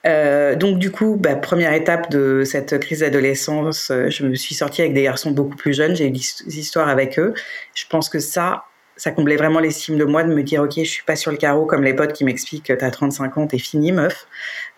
Euh, 0.07 0.55
donc 0.55 0.79
du 0.79 0.91
coup, 0.91 1.17
bah, 1.21 1.37
première 1.37 1.75
étape 1.75 2.11
de 2.11 2.43
cette 2.45 2.79
crise 2.79 3.01
d'adolescence, 3.01 3.91
euh, 3.91 4.09
je 4.09 4.25
me 4.25 4.35
suis 4.35 4.55
sortie 4.55 4.81
avec 4.81 4.95
des 4.95 5.03
garçons 5.03 5.31
beaucoup 5.31 5.57
plus 5.57 5.75
jeunes, 5.75 5.95
j'ai 5.95 6.07
eu 6.07 6.11
des 6.11 6.59
histoires 6.59 6.89
avec 6.89 7.19
eux. 7.19 7.35
Je 7.75 7.85
pense 7.91 8.09
que 8.09 8.19
ça, 8.19 8.65
ça 8.97 9.11
comblait 9.11 9.37
vraiment 9.37 9.61
l'estime 9.61 9.99
de 9.99 10.05
moi 10.05 10.23
de 10.23 10.33
me 10.33 10.43
dire 10.43 10.63
ok, 10.63 10.75
je 10.77 10.85
suis 10.85 11.05
pas 11.05 11.17
sur 11.17 11.33
le 11.33 11.37
carreau 11.37 11.67
comme 11.67 11.83
les 11.83 11.93
potes 11.93 12.13
qui 12.15 12.25
m'expliquent 12.25 12.67
que 12.67 12.73
t'as 12.73 12.91
35 12.91 13.37
ans, 13.37 13.47
t'es 13.47 13.59
fini 13.59 13.93
meuf. 13.93 14.27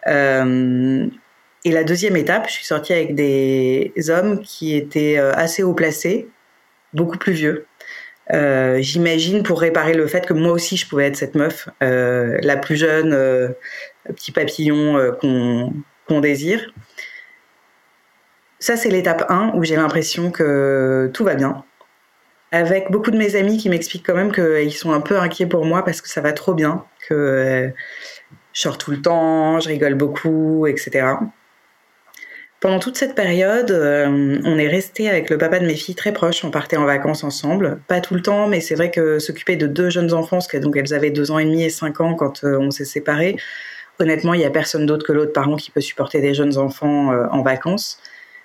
Euh, 0.09 1.07
et 1.65 1.71
la 1.71 1.85
deuxième 1.85 2.17
étape, 2.17 2.49
je 2.49 2.53
suis 2.53 2.65
sortie 2.67 2.93
avec 2.93 3.15
des 3.15 3.93
hommes 4.09 4.41
qui 4.41 4.75
étaient 4.75 5.17
assez 5.17 5.63
haut 5.63 5.75
placés, 5.75 6.29
beaucoup 6.93 7.19
plus 7.19 7.33
vieux. 7.33 7.67
Euh, 8.33 8.79
j'imagine 8.81 9.43
pour 9.43 9.61
réparer 9.61 9.95
le 9.95 10.07
fait 10.07 10.27
que 10.27 10.33
moi 10.33 10.53
aussi 10.53 10.77
je 10.77 10.89
pouvais 10.89 11.07
être 11.07 11.17
cette 11.17 11.35
meuf, 11.35 11.69
euh, 11.83 12.39
la 12.43 12.57
plus 12.57 12.77
jeune, 12.77 13.13
euh, 13.13 13.49
petit 14.07 14.33
papillon 14.33 15.13
qu'on 15.21 16.21
désire. 16.21 16.73
Ça, 18.59 18.77
c'est 18.77 18.91
l'étape 18.91 19.25
1 19.29 19.53
où 19.55 19.65
j'ai 19.65 19.77
l'impression 19.77 20.31
que 20.31 21.11
tout 21.13 21.25
va 21.25 21.35
bien. 21.35 21.65
Avec 22.53 22.91
beaucoup 22.91 23.11
de 23.11 23.17
mes 23.19 23.35
amis 23.35 23.57
qui 23.59 23.69
m'expliquent 23.69 24.07
quand 24.07 24.15
même 24.15 24.31
qu'ils 24.31 24.75
sont 24.75 24.93
un 24.93 25.01
peu 25.01 25.19
inquiets 25.19 25.47
pour 25.47 25.65
moi 25.65 25.85
parce 25.85 26.01
que 26.01 26.09
ça 26.09 26.21
va 26.21 26.33
trop 26.33 26.55
bien, 26.55 26.85
que 27.09 27.73
je 28.53 28.61
sors 28.61 28.79
tout 28.79 28.91
le 28.93 29.01
temps, 29.01 29.59
je 29.59 29.69
rigole 29.69 29.95
beaucoup, 29.95 30.67
etc. 30.67 31.15
Pendant 32.63 32.79
toute 32.79 32.97
cette 32.97 33.17
période, 33.17 33.73
euh, 33.73 34.39
on 34.45 34.57
est 34.57 34.69
resté 34.69 35.11
avec 35.11 35.31
le 35.31 35.37
papa 35.37 35.59
de 35.59 35.67
mes 35.67 35.75
filles 35.75 35.97
très 35.97 36.13
proches. 36.13 36.45
On 36.45 36.53
partait 36.53 36.77
en 36.77 36.85
vacances 36.85 37.25
ensemble. 37.25 37.81
Pas 37.89 38.01
tout 38.01 38.15
le 38.15 38.23
temps, 38.23 38.47
mais 38.47 38.61
c'est 38.61 38.77
vrai 38.77 38.93
que 38.93 39.19
s'occuper 39.19 39.57
de 39.57 39.67
deux 39.67 39.91
jeunes 39.91 40.13
enfants, 40.13 40.37
parce 40.37 40.47
que 40.47 40.59
donc 40.59 40.77
elles 40.77 40.95
avaient 40.95 41.11
deux 41.11 41.33
ans 41.33 41.41
et 41.41 41.45
demi 41.45 41.65
et 41.65 41.71
cinq 41.71 42.01
ans 42.01 42.15
quand 42.15 42.45
euh, 42.45 42.57
on 42.61 42.71
s'est 42.71 42.85
séparés. 42.85 43.35
Honnêtement, 43.99 44.33
il 44.33 44.39
n'y 44.39 44.45
a 44.45 44.51
personne 44.51 44.87
d'autre 44.87 45.05
que 45.05 45.13
l'autre 45.13 45.33
parent 45.33 45.57
qui 45.57 45.73
peut 45.73 45.81
supporter 45.81 46.21
des 46.21 46.35
jeunes 46.35 46.57
enfants 46.57 47.11
euh, 47.11 47.27
en 47.33 47.43
vacances. 47.43 47.99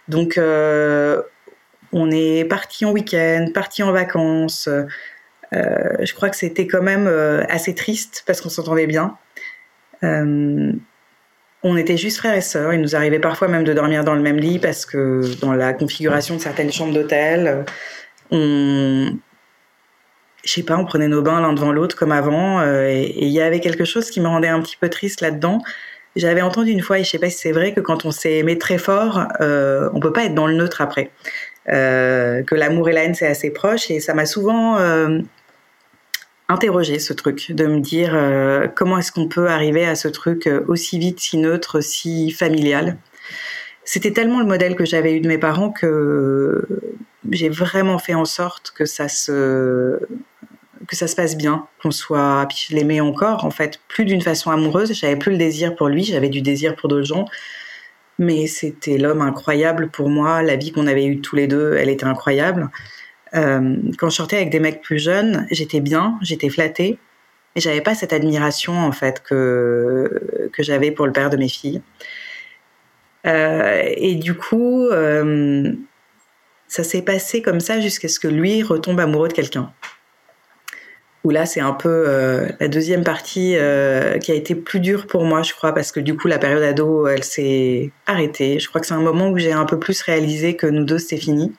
Donc, 0.07 0.39
on 0.39 2.11
est 2.11 2.45
parti 2.45 2.85
en 2.85 2.91
week-end, 2.93 3.49
parti 3.53 3.83
en 3.83 3.91
vacances. 3.91 4.67
je 5.51 6.13
crois 6.13 6.29
que 6.29 6.37
c'était 6.37 6.65
quand 6.65 6.81
même 6.81 7.07
assez 7.49 7.75
triste 7.75 8.23
parce 8.25 8.41
qu'on 8.41 8.49
s'entendait 8.49 8.87
bien 8.87 9.15
on 11.63 11.77
était 11.77 11.97
juste 11.97 12.17
frères 12.17 12.35
et 12.35 12.41
sœurs. 12.41 12.73
Il 12.73 12.81
nous 12.81 12.95
arrivait 12.95 13.19
parfois 13.19 13.47
même 13.47 13.63
de 13.63 13.73
dormir 13.73 14.03
dans 14.03 14.15
le 14.15 14.21
même 14.21 14.37
lit 14.37 14.59
parce 14.59 14.85
que 14.85 15.21
dans 15.41 15.53
la 15.53 15.73
configuration 15.73 16.35
de 16.35 16.41
certaines 16.41 16.71
chambres 16.71 16.93
d'hôtel, 16.93 17.65
on, 18.31 19.17
je 20.43 20.51
sais 20.51 20.63
pas, 20.63 20.77
on 20.77 20.85
prenait 20.85 21.07
nos 21.07 21.21
bains 21.21 21.41
l'un 21.41 21.53
devant 21.53 21.71
l'autre 21.71 21.95
comme 21.95 22.11
avant. 22.11 22.61
Euh, 22.61 22.87
et 22.87 23.25
il 23.25 23.31
y 23.31 23.41
avait 23.41 23.59
quelque 23.59 23.85
chose 23.85 24.09
qui 24.09 24.21
me 24.21 24.27
rendait 24.27 24.47
un 24.47 24.61
petit 24.61 24.77
peu 24.77 24.89
triste 24.89 25.21
là-dedans. 25.21 25.61
J'avais 26.15 26.41
entendu 26.41 26.71
une 26.71 26.81
fois, 26.81 26.99
et 26.99 27.03
je 27.03 27.09
sais 27.09 27.19
pas 27.19 27.29
si 27.29 27.37
c'est 27.37 27.51
vrai, 27.51 27.73
que 27.73 27.79
quand 27.79 28.05
on 28.05 28.11
s'est 28.11 28.37
aimé 28.37 28.57
très 28.57 28.79
fort, 28.79 29.27
euh, 29.39 29.89
on 29.93 29.99
peut 29.99 30.13
pas 30.13 30.25
être 30.25 30.33
dans 30.33 30.47
le 30.47 30.55
neutre 30.55 30.81
après. 30.81 31.11
Euh, 31.69 32.43
que 32.43 32.55
l'amour 32.55 32.87
et 32.87 32.93
la 32.93 33.03
haine 33.03 33.13
c'est 33.13 33.27
assez 33.27 33.51
proche 33.51 33.91
et 33.91 33.99
ça 33.99 34.13
m'a 34.13 34.25
souvent 34.25 34.77
euh, 34.77 35.19
interroger 36.49 36.99
ce 36.99 37.13
truc, 37.13 37.51
de 37.51 37.65
me 37.65 37.79
dire 37.79 38.11
euh, 38.13 38.67
comment 38.73 38.97
est-ce 38.97 39.11
qu'on 39.11 39.27
peut 39.27 39.49
arriver 39.49 39.85
à 39.85 39.95
ce 39.95 40.07
truc 40.07 40.47
euh, 40.47 40.63
aussi 40.67 40.97
vite, 40.97 41.19
si 41.19 41.37
neutre, 41.37 41.81
si 41.81 42.31
familial. 42.31 42.97
C'était 43.83 44.11
tellement 44.11 44.39
le 44.39 44.45
modèle 44.45 44.75
que 44.75 44.85
j'avais 44.85 45.13
eu 45.13 45.21
de 45.21 45.27
mes 45.27 45.37
parents 45.37 45.71
que 45.71 46.65
j'ai 47.31 47.49
vraiment 47.49 47.99
fait 47.99 48.13
en 48.13 48.25
sorte 48.25 48.71
que 48.75 48.85
ça 48.85 49.07
se 49.07 49.99
que 50.87 50.95
ça 50.95 51.07
se 51.07 51.15
passe 51.15 51.35
bien, 51.35 51.67
qu'on 51.81 51.91
soit, 51.91 52.45
puis 52.47 52.67
je 52.69 52.75
l'aimais 52.75 53.01
encore 53.01 53.43
en 53.43 53.51
fait, 53.51 53.79
plus 53.89 54.05
d'une 54.05 54.21
façon 54.21 54.51
amoureuse. 54.51 54.93
J'avais 54.93 55.17
plus 55.17 55.31
le 55.31 55.37
désir 55.37 55.75
pour 55.75 55.89
lui, 55.89 56.03
j'avais 56.03 56.29
du 56.29 56.41
désir 56.41 56.75
pour 56.75 56.87
d'autres 56.87 57.07
gens, 57.07 57.25
mais 58.19 58.47
c'était 58.47 58.97
l'homme 58.97 59.21
incroyable 59.21 59.89
pour 59.89 60.09
moi. 60.09 60.43
La 60.43 60.55
vie 60.55 60.71
qu'on 60.71 60.87
avait 60.87 61.05
eue 61.05 61.19
tous 61.19 61.35
les 61.35 61.47
deux, 61.47 61.75
elle 61.77 61.89
était 61.89 62.05
incroyable. 62.05 62.69
Euh, 63.35 63.75
quand 63.97 64.09
je 64.09 64.15
sortais 64.15 64.37
avec 64.37 64.49
des 64.49 64.59
mecs 64.59 64.81
plus 64.81 64.99
jeunes, 64.99 65.47
j'étais 65.51 65.79
bien, 65.79 66.17
j'étais 66.21 66.49
flattée. 66.49 66.97
mais 67.55 67.61
j'avais 67.61 67.81
pas 67.81 67.95
cette 67.95 68.13
admiration 68.13 68.73
en 68.77 68.91
fait 68.91 69.23
que 69.23 70.49
que 70.53 70.63
j'avais 70.63 70.91
pour 70.91 71.05
le 71.05 71.13
père 71.13 71.29
de 71.29 71.37
mes 71.37 71.49
filles. 71.49 71.81
Euh, 73.25 73.83
et 73.95 74.15
du 74.15 74.35
coup, 74.35 74.85
euh, 74.87 75.73
ça 76.67 76.83
s'est 76.83 77.01
passé 77.01 77.41
comme 77.41 77.59
ça 77.59 77.81
jusqu'à 77.81 78.07
ce 78.07 78.19
que 78.19 78.27
lui 78.27 78.63
retombe 78.63 78.99
amoureux 78.99 79.27
de 79.27 79.33
quelqu'un. 79.33 79.71
Où 81.23 81.31
là, 81.31 81.45
c'est 81.45 81.59
un 81.59 81.73
peu 81.73 82.05
la 82.59 82.67
deuxième 82.69 83.03
partie 83.03 83.57
qui 84.21 84.31
a 84.31 84.35
été 84.35 84.55
plus 84.55 84.79
dure 84.79 85.07
pour 85.07 85.25
moi, 85.25 85.43
je 85.43 85.53
crois, 85.53 85.73
parce 85.73 85.91
que 85.91 85.99
du 85.99 86.15
coup, 86.15 86.27
la 86.29 86.39
période 86.39 86.63
ado, 86.63 87.07
elle 87.07 87.23
s'est 87.23 87.91
arrêtée. 88.05 88.59
Je 88.59 88.69
crois 88.69 88.79
que 88.79 88.87
c'est 88.87 88.93
un 88.93 89.01
moment 89.01 89.29
où 89.29 89.37
j'ai 89.37 89.51
un 89.51 89.65
peu 89.65 89.77
plus 89.77 90.01
réalisé 90.03 90.55
que 90.55 90.67
nous 90.67 90.85
deux, 90.85 90.99
c'était 90.99 91.17
fini. 91.17 91.53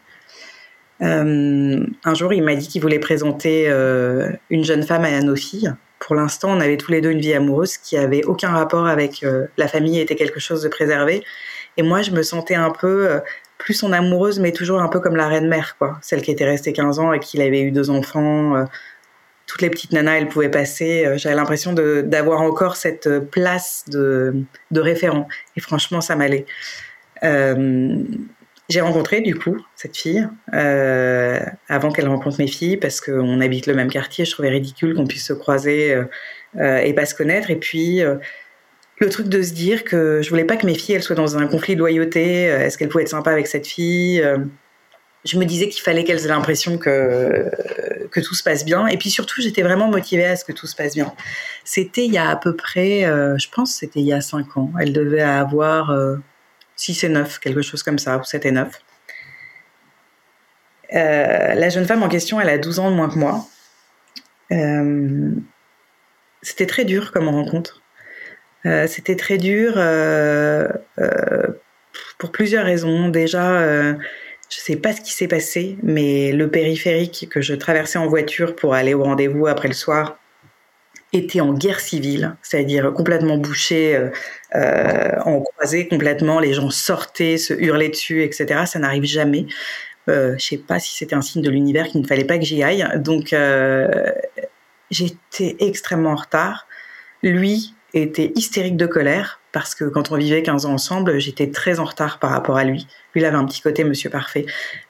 Un 1.00 2.14
jour, 2.14 2.32
il 2.32 2.42
m'a 2.42 2.54
dit 2.54 2.68
qu'il 2.68 2.82
voulait 2.82 2.98
présenter 2.98 3.68
une 4.50 4.64
jeune 4.64 4.82
femme 4.82 5.04
à 5.04 5.20
nos 5.20 5.36
filles. 5.36 5.72
Pour 6.00 6.14
l'instant, 6.14 6.50
on 6.50 6.60
avait 6.60 6.76
tous 6.76 6.90
les 6.92 7.00
deux 7.00 7.10
une 7.10 7.20
vie 7.20 7.34
amoureuse 7.34 7.76
qui 7.76 7.96
avait 7.96 8.24
aucun 8.24 8.50
rapport 8.50 8.86
avec 8.86 9.24
la 9.56 9.68
famille, 9.68 10.00
était 10.00 10.16
quelque 10.16 10.40
chose 10.40 10.62
de 10.62 10.68
préservé. 10.68 11.22
Et 11.78 11.82
moi, 11.82 12.02
je 12.02 12.10
me 12.10 12.22
sentais 12.22 12.56
un 12.56 12.70
peu 12.70 13.08
euh, 13.08 13.20
plus 13.56 13.74
son 13.74 13.92
amoureuse, 13.92 14.40
mais 14.40 14.52
toujours 14.52 14.82
un 14.82 14.88
peu 14.88 15.00
comme 15.00 15.16
la 15.16 15.28
reine-mère, 15.28 15.76
quoi. 15.78 15.98
Celle 16.02 16.22
qui 16.22 16.32
était 16.32 16.44
restée 16.44 16.72
15 16.72 16.98
ans 16.98 17.12
et 17.12 17.20
qui 17.20 17.40
avait 17.40 17.62
eu 17.62 17.70
deux 17.70 17.88
enfants. 17.88 18.56
Euh, 18.56 18.64
toutes 19.46 19.62
les 19.62 19.70
petites 19.70 19.92
nanas, 19.92 20.18
elles 20.18 20.28
pouvaient 20.28 20.50
passer. 20.50 21.06
Euh, 21.06 21.16
j'avais 21.16 21.36
l'impression 21.36 21.72
d'avoir 21.72 22.42
encore 22.42 22.76
cette 22.76 23.08
place 23.30 23.84
de, 23.86 24.44
référent. 24.74 25.28
Et 25.56 25.60
franchement, 25.60 26.00
ça 26.00 26.16
m'allait. 26.16 26.46
J'ai 28.68 28.80
rencontré 28.80 29.20
du 29.22 29.34
coup 29.34 29.56
cette 29.76 29.96
fille 29.96 30.28
avant 30.52 31.90
qu'elle 31.90 32.08
rencontre 32.08 32.38
mes 32.38 32.46
filles 32.46 32.76
parce 32.76 33.00
qu'on 33.00 33.40
habite 33.40 33.66
le 33.66 33.74
même 33.74 33.90
quartier. 33.90 34.24
Je 34.24 34.30
trouvais 34.30 34.50
ridicule 34.50 34.94
qu'on 34.94 35.06
puisse 35.06 35.26
se 35.26 35.32
croiser 35.32 35.96
et 36.60 36.92
pas 36.94 37.06
se 37.06 37.14
connaître. 37.14 37.50
Et 37.50 37.56
puis 37.56 38.02
le 39.00 39.08
truc 39.10 39.28
de 39.28 39.42
se 39.42 39.52
dire 39.52 39.84
que 39.84 40.20
je 40.22 40.28
voulais 40.28 40.44
pas 40.44 40.56
que 40.56 40.66
mes 40.66 40.74
filles 40.74 40.96
elles 40.96 41.02
soient 41.02 41.16
dans 41.16 41.36
un 41.36 41.46
conflit 41.46 41.74
de 41.74 41.78
loyauté. 41.78 42.50
Euh, 42.50 42.60
est-ce 42.60 42.78
qu'elles 42.78 42.88
pouvaient 42.88 43.04
être 43.04 43.10
sympas 43.10 43.30
avec 43.30 43.46
cette 43.46 43.66
fille 43.66 44.20
euh, 44.20 44.38
Je 45.24 45.38
me 45.38 45.44
disais 45.44 45.68
qu'il 45.68 45.82
fallait 45.82 46.04
qu'elles 46.04 46.24
aient 46.24 46.28
l'impression 46.28 46.78
que 46.78 47.50
que 48.10 48.20
tout 48.20 48.34
se 48.34 48.42
passe 48.42 48.64
bien. 48.64 48.86
Et 48.86 48.96
puis 48.96 49.10
surtout, 49.10 49.40
j'étais 49.42 49.62
vraiment 49.62 49.88
motivée 49.88 50.24
à 50.24 50.36
ce 50.36 50.44
que 50.44 50.52
tout 50.52 50.66
se 50.66 50.74
passe 50.74 50.94
bien. 50.94 51.12
C'était 51.64 52.06
il 52.06 52.12
y 52.12 52.18
a 52.18 52.30
à 52.30 52.36
peu 52.36 52.56
près, 52.56 53.04
euh, 53.04 53.36
je 53.38 53.48
pense, 53.50 53.74
c'était 53.74 54.00
il 54.00 54.06
y 54.06 54.12
a 54.14 54.20
cinq 54.20 54.56
ans. 54.56 54.72
Elle 54.80 54.92
devait 54.92 55.20
avoir 55.20 55.94
6 56.78 57.04
et 57.04 57.08
9, 57.10 57.38
quelque 57.40 57.60
chose 57.62 57.82
comme 57.82 57.98
ça, 57.98 58.16
ou 58.16 58.24
7 58.24 58.46
et 58.46 58.52
9. 58.52 58.72
la 60.92 61.68
jeune 61.68 61.84
femme 61.84 62.02
en 62.02 62.08
question, 62.08 62.40
elle 62.40 62.48
a 62.48 62.56
12 62.58 62.78
ans 62.78 62.90
de 62.90 62.96
moins 62.96 63.10
que 63.10 63.18
moi. 63.18 63.46
c'était 66.42 66.66
très 66.66 66.84
dur 66.84 67.12
comme 67.12 67.28
rencontre. 67.28 67.82
Euh, 68.66 68.86
c'était 68.86 69.16
très 69.16 69.38
dur 69.38 69.74
euh, 69.76 70.68
euh, 70.98 71.46
pour 72.18 72.32
plusieurs 72.32 72.64
raisons. 72.64 73.08
Déjà, 73.08 73.94
je 74.50 74.56
sais 74.56 74.76
pas 74.76 74.92
ce 74.92 75.00
qui 75.00 75.12
s'est 75.12 75.28
passé, 75.28 75.78
mais 75.82 76.32
le 76.32 76.50
périphérique 76.50 77.28
que 77.30 77.40
je 77.40 77.54
traversais 77.54 77.98
en 77.98 78.06
voiture 78.06 78.56
pour 78.56 78.74
aller 78.74 78.94
au 78.94 79.02
rendez-vous 79.04 79.46
après 79.46 79.68
le 79.68 79.74
soir 79.74 80.18
était 81.12 81.40
en 81.40 81.54
guerre 81.54 81.80
civile, 81.80 82.36
c'est-à-dire 82.42 82.92
complètement 82.92 83.38
bouché, 83.38 83.96
euh, 84.54 85.10
en 85.24 85.40
croisé 85.40 85.88
complètement, 85.88 86.38
les 86.40 86.52
gens 86.52 86.70
sortaient, 86.70 87.38
se 87.38 87.54
hurlaient 87.54 87.88
dessus, 87.88 88.22
etc. 88.22 88.64
Ça 88.66 88.78
n'arrive 88.78 89.04
jamais. 89.04 89.46
Euh, 90.08 90.34
je 90.38 90.44
sais 90.44 90.58
pas 90.58 90.78
si 90.78 90.94
c'était 90.94 91.14
un 91.14 91.22
signe 91.22 91.42
de 91.42 91.50
l'univers 91.50 91.86
qu'il 91.86 92.00
ne 92.00 92.06
fallait 92.06 92.24
pas 92.24 92.38
que 92.38 92.44
j'y 92.44 92.62
aille. 92.62 92.86
Donc 92.96 93.34
j'étais 94.90 95.56
extrêmement 95.60 96.10
en 96.12 96.16
retard. 96.16 96.66
Lui 97.22 97.74
était 97.94 98.32
hystérique 98.34 98.76
de 98.76 98.86
colère 98.86 99.40
parce 99.58 99.74
que 99.74 99.86
quand 99.86 100.12
on 100.12 100.16
vivait 100.16 100.44
15 100.44 100.66
ans 100.66 100.72
ensemble, 100.74 101.18
j'étais 101.18 101.50
très 101.50 101.80
en 101.80 101.84
retard 101.84 102.20
par 102.20 102.30
rapport 102.30 102.56
à 102.56 102.62
lui. 102.62 102.86
Lui, 103.12 103.22
il 103.22 103.24
avait 103.24 103.36
un 103.36 103.44
petit 103.44 103.60
côté 103.60 103.82
monsieur 103.82 104.08
parfait. 104.08 104.46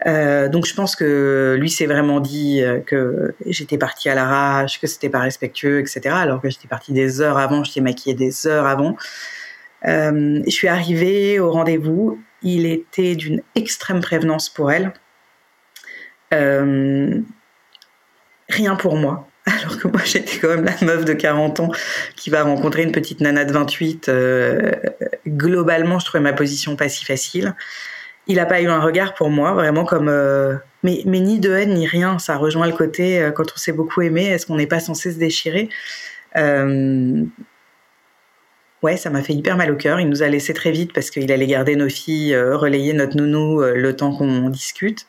Euh, 0.07 0.51
donc 0.51 0.67
je 0.67 0.75
pense 0.75 0.95
que 0.95 1.57
lui 1.59 1.71
s'est 1.71 1.87
vraiment 1.87 2.21
dit 2.21 2.61
euh, 2.61 2.81
que 2.81 3.35
j'étais 3.47 3.79
partie 3.79 4.11
à 4.11 4.15
l'arrache, 4.15 4.79
que 4.79 4.87
c'était 4.87 5.09
pas 5.09 5.21
respectueux, 5.21 5.81
etc. 5.81 6.11
Alors 6.11 6.43
que 6.43 6.51
j'étais 6.51 6.69
partie 6.69 6.93
des 6.93 7.23
heures 7.23 7.39
avant, 7.39 7.65
j'étais 7.65 7.81
maquillée 7.81 8.15
des 8.15 8.47
heures 8.47 8.67
avant. 8.67 8.95
Euh, 9.87 10.43
je 10.45 10.51
suis 10.51 10.69
arrivée 10.69 11.41
au 11.41 11.51
rendez-vous. 11.51 12.21
Il 12.43 12.67
était 12.67 13.17
d'une 13.17 13.41
extrême 13.55 14.03
prévenance 14.03 14.51
pour 14.51 14.71
elle. 14.71 14.93
Rien 16.31 17.25
pour 18.77 18.97
moi 18.97 19.28
alors 19.49 19.79
que 19.79 19.89
moi 19.89 20.01
j'étais 20.05 20.39
quand 20.39 20.49
même 20.49 20.65
la 20.65 20.87
meuf 20.87 21.05
de 21.05 21.13
40 21.13 21.61
ans 21.61 21.71
qui 22.17 22.31
va 22.31 22.43
rencontrer 22.43 22.83
une 22.83 22.93
petite 22.93 23.21
nana 23.21 23.45
de 23.45 23.53
28. 23.53 24.09
Euh, 24.09 24.73
globalement, 25.27 25.99
je 25.99 26.07
trouvais 26.07 26.23
ma 26.23 26.33
position 26.33 26.77
pas 26.77 26.89
si 26.89 27.05
facile. 27.05 27.55
Il 28.27 28.37
n'a 28.37 28.47
pas 28.47 28.61
eu 28.61 28.69
un 28.69 28.81
regard 28.81 29.15
pour 29.15 29.31
moi, 29.31 29.53
vraiment 29.53 29.85
comme... 29.85 30.09
Euh, 30.09 30.55
mais, 30.83 31.03
mais 31.07 31.21
ni 31.21 31.41
de 31.41 31.51
haine 31.53 31.75
ni 31.75 31.87
rien, 31.87 32.19
ça 32.19 32.37
rejoint 32.37 32.67
le 32.67 32.75
côté, 32.75 33.21
euh, 33.21 33.31
quand 33.31 33.53
on 33.55 33.57
s'est 33.57 33.73
beaucoup 33.73 34.03
aimé, 34.03 34.27
est-ce 34.27 34.47
qu'on 34.47 34.57
n'est 34.57 34.67
pas 34.67 34.81
censé 34.81 35.13
se 35.13 35.19
déchirer? 35.19 35.71
Ouais, 38.81 38.97
ça 38.97 39.11
m'a 39.11 39.23
fait 39.23 39.33
hyper 39.33 39.57
mal 39.57 39.73
au 39.73 39.77
cœur. 39.77 39.99
Il 39.99 40.09
nous 40.09 40.23
a 40.23 40.29
laissé 40.29 40.55
très 40.55 40.71
vite 40.71 40.93
parce 40.93 41.11
qu'il 41.11 41.33
allait 41.33 41.49
garder 41.49 41.75
nos 41.75 41.89
filles, 41.89 42.37
relayer 42.37 42.93
notre 42.93 43.17
nounou 43.17 43.61
le 43.61 43.97
temps 43.97 44.15
qu'on 44.15 44.51
discute. 44.51 45.09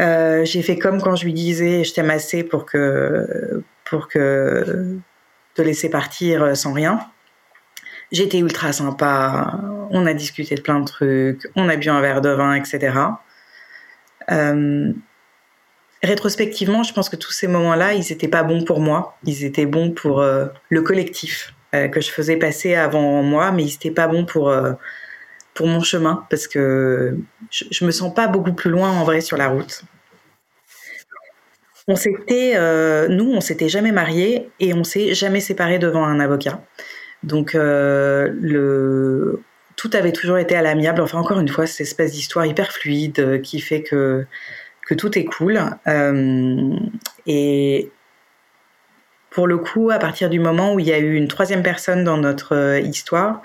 Euh, 0.00 0.44
j'ai 0.44 0.62
fait 0.62 0.78
comme 0.78 1.02
quand 1.02 1.14
je 1.14 1.24
lui 1.24 1.34
disais 1.34 1.84
je 1.84 1.92
t'aime 1.92 2.10
assez 2.10 2.42
pour 2.42 2.64
que 2.64 3.62
pour 3.84 4.08
que 4.08 4.96
te 5.54 5.62
laisser 5.62 5.90
partir 5.90 6.56
sans 6.56 6.72
rien. 6.72 7.00
J'étais 8.12 8.38
ultra 8.38 8.72
sympa, 8.72 9.60
on 9.90 10.04
a 10.06 10.14
discuté 10.14 10.56
de 10.56 10.60
plein 10.60 10.80
de 10.80 10.84
trucs, 10.84 11.48
on 11.54 11.68
a 11.68 11.76
bu 11.76 11.88
un 11.90 12.00
verre 12.00 12.20
de 12.20 12.30
vin, 12.30 12.54
etc. 12.54 12.92
Euh, 14.32 14.92
rétrospectivement, 16.02 16.82
je 16.82 16.92
pense 16.92 17.08
que 17.08 17.14
tous 17.14 17.30
ces 17.30 17.46
moments-là, 17.46 17.92
ils 17.92 18.10
n'étaient 18.10 18.28
pas 18.28 18.42
bons 18.42 18.64
pour 18.64 18.80
moi, 18.80 19.16
ils 19.24 19.44
étaient 19.44 19.66
bons 19.66 19.92
pour 19.92 20.20
euh, 20.20 20.46
le 20.70 20.82
collectif 20.82 21.54
que 21.72 22.00
je 22.00 22.10
faisais 22.10 22.36
passer 22.36 22.74
avant 22.74 23.22
moi, 23.22 23.52
mais 23.52 23.62
ils 23.62 23.70
n'étaient 23.70 23.92
pas 23.92 24.08
bons 24.08 24.24
pour 24.24 24.52
pour 25.60 25.68
mon 25.68 25.82
chemin 25.82 26.24
parce 26.30 26.48
que 26.48 27.18
je, 27.50 27.84
me 27.84 27.90
sens 27.90 28.14
pas 28.14 28.28
beaucoup 28.28 28.54
plus 28.54 28.70
loin 28.70 28.90
en 28.92 29.04
vrai 29.04 29.20
sur 29.20 29.36
la 29.36 29.48
route. 29.48 29.82
On 31.86 31.96
s'était, 31.96 32.52
euh, 32.54 33.08
nous, 33.08 33.30
on 33.30 33.42
s'était 33.42 33.68
jamais 33.68 33.92
mariés 33.92 34.48
et 34.58 34.72
on 34.72 34.84
s'est 34.84 35.12
jamais 35.12 35.40
séparés 35.40 35.78
devant 35.78 36.02
un 36.02 36.18
avocat. 36.18 36.62
Donc 37.24 37.54
euh, 37.54 38.30
le 38.40 39.42
tout 39.76 39.90
avait 39.92 40.12
toujours 40.12 40.38
été 40.38 40.56
à 40.56 40.62
l'amiable. 40.62 41.02
Enfin, 41.02 41.18
encore 41.18 41.40
une 41.40 41.48
fois, 41.48 41.66
cette 41.66 41.82
espèce 41.82 42.12
d'histoire 42.12 42.46
hyper 42.46 42.72
fluide 42.72 43.20
euh, 43.20 43.38
qui 43.38 43.60
fait 43.60 43.82
que 43.82 44.24
que 44.86 44.94
tout 44.94 45.18
est 45.18 45.26
cool. 45.26 45.60
et 47.26 47.90
pour 49.28 49.46
le 49.46 49.58
coup, 49.58 49.90
à 49.90 49.98
partir 49.98 50.30
du 50.30 50.40
moment 50.40 50.72
où 50.72 50.78
il 50.78 50.86
y 50.86 50.92
a 50.92 50.98
eu 50.98 51.16
une 51.16 51.28
troisième 51.28 51.62
personne 51.62 52.02
dans 52.02 52.16
notre 52.16 52.80
histoire, 52.82 53.42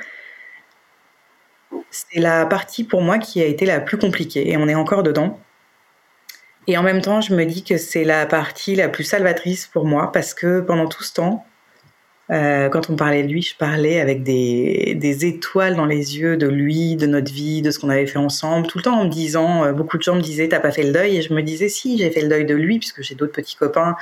c'est 2.12 2.20
la 2.20 2.46
partie 2.46 2.84
pour 2.84 3.02
moi 3.02 3.18
qui 3.18 3.42
a 3.42 3.46
été 3.46 3.66
la 3.66 3.80
plus 3.80 3.98
compliquée 3.98 4.50
et 4.50 4.58
on 4.58 4.68
est 4.68 4.76
encore 4.76 5.04
dedans. 5.04 5.40
Et 6.68 6.78
en 6.78 6.84
même 6.84 7.02
temps, 7.02 7.22
je 7.22 7.34
me 7.36 7.46
dis 7.46 7.64
que 7.64 7.78
c'est 7.78 8.04
la 8.04 8.26
partie 8.26 8.76
la 8.76 8.90
plus 8.90 9.04
salvatrice 9.04 9.68
pour 9.68 9.86
moi 9.86 10.12
parce 10.12 10.34
que 10.34 10.62
pendant 10.62 10.88
tout 10.88 11.04
ce 11.04 11.14
temps, 11.14 11.46
euh, 12.32 12.70
quand 12.70 12.90
on 12.90 12.96
parlait 12.96 13.22
de 13.22 13.28
lui, 13.28 13.44
je 13.44 13.56
parlais 13.56 14.00
avec 14.00 14.24
des, 14.24 14.96
des, 14.96 15.26
étoiles 15.28 15.76
dans 15.76 15.86
les 15.86 16.18
yeux 16.18 16.38
de 16.38 16.48
lui, 16.48 16.96
de 16.96 17.06
notre 17.06 17.32
vie, 17.32 17.62
de 17.62 17.70
ce 17.70 17.78
qu'on 17.78 17.90
avait 17.90 18.08
fait 18.08 18.18
ensemble, 18.18 18.66
tout 18.66 18.80
le 18.80 18.84
temps 18.84 19.00
en 19.00 19.06
me 19.06 19.10
disant, 19.10 19.64
euh, 19.64 19.74
beaucoup 19.74 19.98
de 19.98 20.02
gens 20.02 20.16
me 20.16 20.22
disaient, 20.22 20.50
t'as 20.50 20.60
pas 20.60 20.72
fait 20.72 20.82
le 20.82 20.92
deuil, 20.92 21.18
et 21.18 21.22
je 21.22 21.34
me 21.34 21.44
disais, 21.44 21.70
si, 21.70 22.00
j'ai 22.00 22.10
fait 22.10 22.22
le 22.22 22.28
deuil 22.30 22.46
de 22.46 22.56
lui, 22.56 22.80
puisque 22.80 23.04
j'ai 23.04 23.14
d'autres 23.14 23.32
petits 23.32 23.56
copains 23.56 23.96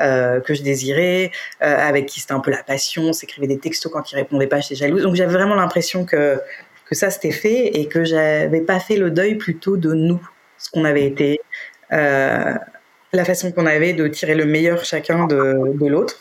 euh, 0.00 0.38
que 0.40 0.54
je 0.54 0.62
désirais, 0.62 1.32
avec 1.58 2.06
qui 2.06 2.20
c'était 2.20 2.32
un 2.32 2.38
peu 2.38 2.52
la 2.52 2.62
passion, 2.62 3.12
s'écrivait 3.12 3.48
des 3.48 3.58
textos 3.58 3.90
quand 3.92 4.12
il 4.12 4.14
répondait 4.14 4.46
pas, 4.46 4.60
j'étais 4.60 4.76
jalouse. 4.76 5.02
Donc 5.02 5.16
j'avais 5.16 5.32
vraiment 5.32 5.56
l'impression 5.56 6.04
que 6.04 6.40
que 6.94 7.00
ça 7.00 7.10
c'était 7.10 7.32
fait 7.32 7.66
et 7.78 7.86
que 7.88 8.04
j'avais 8.04 8.60
pas 8.60 8.78
fait 8.78 8.96
le 8.96 9.10
deuil 9.10 9.34
plutôt 9.34 9.76
de 9.76 9.92
nous, 9.92 10.24
ce 10.58 10.70
qu'on 10.70 10.84
avait 10.84 11.04
été, 11.04 11.40
euh, 11.92 12.54
la 13.12 13.24
façon 13.24 13.50
qu'on 13.50 13.66
avait 13.66 13.92
de 13.92 14.06
tirer 14.06 14.36
le 14.36 14.44
meilleur 14.44 14.84
chacun 14.84 15.26
de, 15.26 15.88
l'autre. 15.88 16.20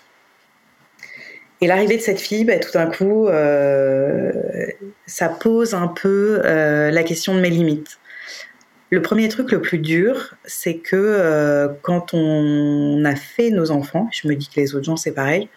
Et 1.62 1.68
l'arrivée 1.68 1.98
de 1.98 2.02
cette 2.02 2.20
fille, 2.20 2.44
bah, 2.44 2.58
tout 2.58 2.72
d'un 2.74 2.88
coup, 2.88 3.28
euh, 3.28 4.32
ça 5.06 5.30
pose 5.30 5.76
un 5.76 5.88
peu 5.88 6.42
euh, 6.44 6.90
la 6.90 7.04
question 7.04 7.36
de 7.36 7.40
mes 7.40 7.52
limites. 7.52 8.00
Le 8.90 9.02
premier 9.02 9.30
truc 9.30 9.52
le 9.52 9.62
plus 9.62 9.80
dur, 9.80 10.36
c'est 10.44 10.78
que 10.78 11.70
quand 11.82 12.14
on 12.14 13.04
a 13.06 13.16
fait 13.16 13.50
nos 13.50 13.72
enfants, 13.72 14.08
je 14.12 14.28
me 14.28 14.36
dis 14.36 14.50
que 14.50 14.60
les 14.60 14.76
autres 14.76 14.86
gens 14.86 14.98
c'est 14.98 15.14
pareil, 15.14 15.50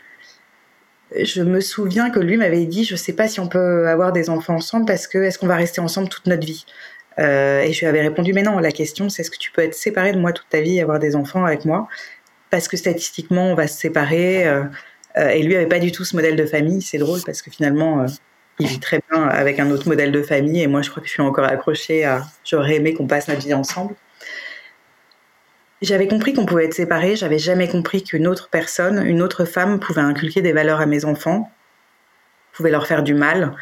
je 1.14 1.42
me 1.42 1.60
souviens 1.60 2.10
que 2.10 2.18
lui 2.18 2.36
m'avait 2.36 2.66
dit, 2.66 2.84
je 2.84 2.96
sais 2.96 3.12
pas 3.12 3.28
si 3.28 3.40
on 3.40 3.48
peut 3.48 3.88
avoir 3.88 4.12
des 4.12 4.30
enfants 4.30 4.56
ensemble 4.56 4.86
parce 4.86 5.06
que 5.06 5.18
est-ce 5.18 5.38
qu'on 5.38 5.46
va 5.46 5.56
rester 5.56 5.80
ensemble 5.80 6.08
toute 6.08 6.26
notre 6.26 6.46
vie? 6.46 6.66
Euh, 7.18 7.60
Et 7.62 7.72
je 7.72 7.80
lui 7.80 7.86
avais 7.86 8.02
répondu, 8.02 8.32
mais 8.32 8.42
non, 8.42 8.58
la 8.58 8.72
question 8.72 9.08
c'est 9.08 9.22
est-ce 9.22 9.30
que 9.30 9.38
tu 9.38 9.50
peux 9.52 9.62
être 9.62 9.74
séparé 9.74 10.12
de 10.12 10.18
moi 10.18 10.32
toute 10.32 10.48
ta 10.48 10.60
vie 10.60 10.76
et 10.76 10.82
avoir 10.82 10.98
des 10.98 11.16
enfants 11.16 11.44
avec 11.44 11.64
moi? 11.64 11.88
Parce 12.50 12.68
que 12.68 12.76
statistiquement 12.76 13.52
on 13.52 13.54
va 13.54 13.68
se 13.68 13.78
séparer. 13.78 14.46
Euh, 14.46 14.64
et 15.16 15.42
lui 15.42 15.56
avait 15.56 15.66
pas 15.66 15.78
du 15.78 15.92
tout 15.92 16.04
ce 16.04 16.14
modèle 16.14 16.36
de 16.36 16.44
famille. 16.44 16.82
C'est 16.82 16.98
drôle 16.98 17.20
parce 17.24 17.40
que 17.40 17.50
finalement, 17.50 18.04
il 18.58 18.66
vit 18.66 18.80
très 18.80 19.00
bien 19.10 19.22
avec 19.24 19.58
un 19.60 19.70
autre 19.70 19.88
modèle 19.88 20.12
de 20.12 20.22
famille. 20.22 20.60
Et 20.62 20.66
moi, 20.66 20.82
je 20.82 20.90
crois 20.90 21.02
que 21.02 21.08
je 21.08 21.12
suis 21.14 21.22
encore 21.22 21.46
accrochée 21.46 22.04
à. 22.04 22.22
J'aurais 22.44 22.76
aimé 22.76 22.92
qu'on 22.92 23.06
passe 23.06 23.28
notre 23.28 23.40
vie 23.40 23.54
ensemble. 23.54 23.94
J'avais 25.82 26.08
compris 26.08 26.32
qu'on 26.32 26.46
pouvait 26.46 26.64
être 26.64 26.74
séparés. 26.74 27.16
J'avais 27.16 27.38
jamais 27.38 27.68
compris 27.68 28.02
qu'une 28.02 28.26
autre 28.26 28.48
personne, 28.50 29.04
une 29.06 29.22
autre 29.22 29.44
femme, 29.44 29.78
pouvait 29.78 30.00
inculquer 30.00 30.40
des 30.40 30.52
valeurs 30.52 30.80
à 30.80 30.86
mes 30.86 31.04
enfants, 31.04 31.50
pouvait 32.52 32.70
leur 32.70 32.86
faire 32.86 33.02
du 33.02 33.14
mal. 33.14 33.54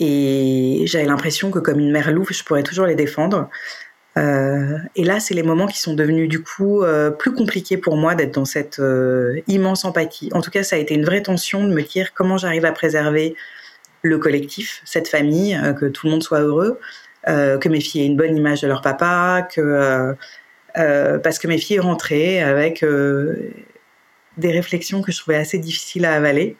Et 0.00 0.82
j'avais 0.86 1.06
l'impression 1.06 1.50
que, 1.50 1.58
comme 1.58 1.78
une 1.78 1.92
mère 1.92 2.12
louve, 2.12 2.32
je 2.32 2.44
pourrais 2.44 2.62
toujours 2.62 2.86
les 2.86 2.94
défendre. 2.94 3.48
Euh, 4.18 4.78
et 4.96 5.04
là, 5.04 5.20
c'est 5.20 5.34
les 5.34 5.42
moments 5.42 5.66
qui 5.66 5.78
sont 5.78 5.94
devenus 5.94 6.28
du 6.28 6.42
coup 6.42 6.82
euh, 6.82 7.10
plus 7.10 7.32
compliqués 7.32 7.76
pour 7.76 7.96
moi 7.96 8.14
d'être 8.14 8.34
dans 8.34 8.44
cette 8.44 8.80
euh, 8.80 9.40
immense 9.46 9.84
empathie. 9.84 10.30
En 10.32 10.40
tout 10.40 10.50
cas, 10.50 10.62
ça 10.62 10.76
a 10.76 10.78
été 10.78 10.94
une 10.94 11.04
vraie 11.04 11.22
tension 11.22 11.64
de 11.64 11.72
me 11.72 11.82
dire 11.82 12.12
comment 12.12 12.36
j'arrive 12.36 12.64
à 12.64 12.72
préserver 12.72 13.36
le 14.02 14.18
collectif, 14.18 14.82
cette 14.84 15.08
famille, 15.08 15.60
que 15.78 15.86
tout 15.86 16.06
le 16.06 16.12
monde 16.12 16.22
soit 16.22 16.40
heureux, 16.40 16.80
que 17.26 17.68
mes 17.68 17.80
filles 17.82 18.00
aient 18.00 18.06
une 18.06 18.16
bonne 18.16 18.34
image 18.34 18.62
de 18.62 18.66
leur 18.66 18.80
papa, 18.80 19.46
que 19.54 20.16
euh, 20.76 21.18
parce 21.18 21.38
que 21.38 21.46
mes 21.48 21.58
filles 21.58 21.80
rentraient 21.80 22.40
avec 22.40 22.84
des 24.36 24.52
réflexions 24.52 25.02
que 25.02 25.12
je 25.12 25.18
trouvais 25.18 25.36
assez 25.36 25.58
difficiles 25.58 26.04
à 26.04 26.14
avaler. 26.14 26.56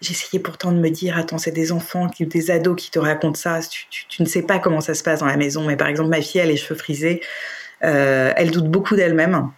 J'essayais 0.00 0.42
pourtant 0.42 0.72
de 0.72 0.78
me 0.78 0.90
dire, 0.90 1.16
attends, 1.16 1.38
c'est 1.38 1.50
des 1.50 1.72
enfants 1.72 2.10
ou 2.20 2.24
des 2.24 2.50
ados 2.50 2.76
qui 2.76 2.90
te 2.90 2.98
racontent 2.98 3.38
ça. 3.38 3.60
Tu, 3.90 4.22
ne 4.22 4.26
sais 4.26 4.42
pas 4.42 4.58
comment 4.58 4.80
ça 4.80 4.94
se 4.94 5.02
passe 5.02 5.20
dans 5.20 5.26
la 5.26 5.36
maison. 5.36 5.64
Mais 5.64 5.76
par 5.76 5.88
exemple, 5.88 6.10
ma 6.10 6.20
fille, 6.20 6.40
a 6.40 6.46
les 6.46 6.56
cheveux 6.56 6.78
frisés. 6.78 7.20
elle 7.80 8.50
doute 8.50 8.68
beaucoup 8.68 8.96
d'elle-même. 8.96 9.50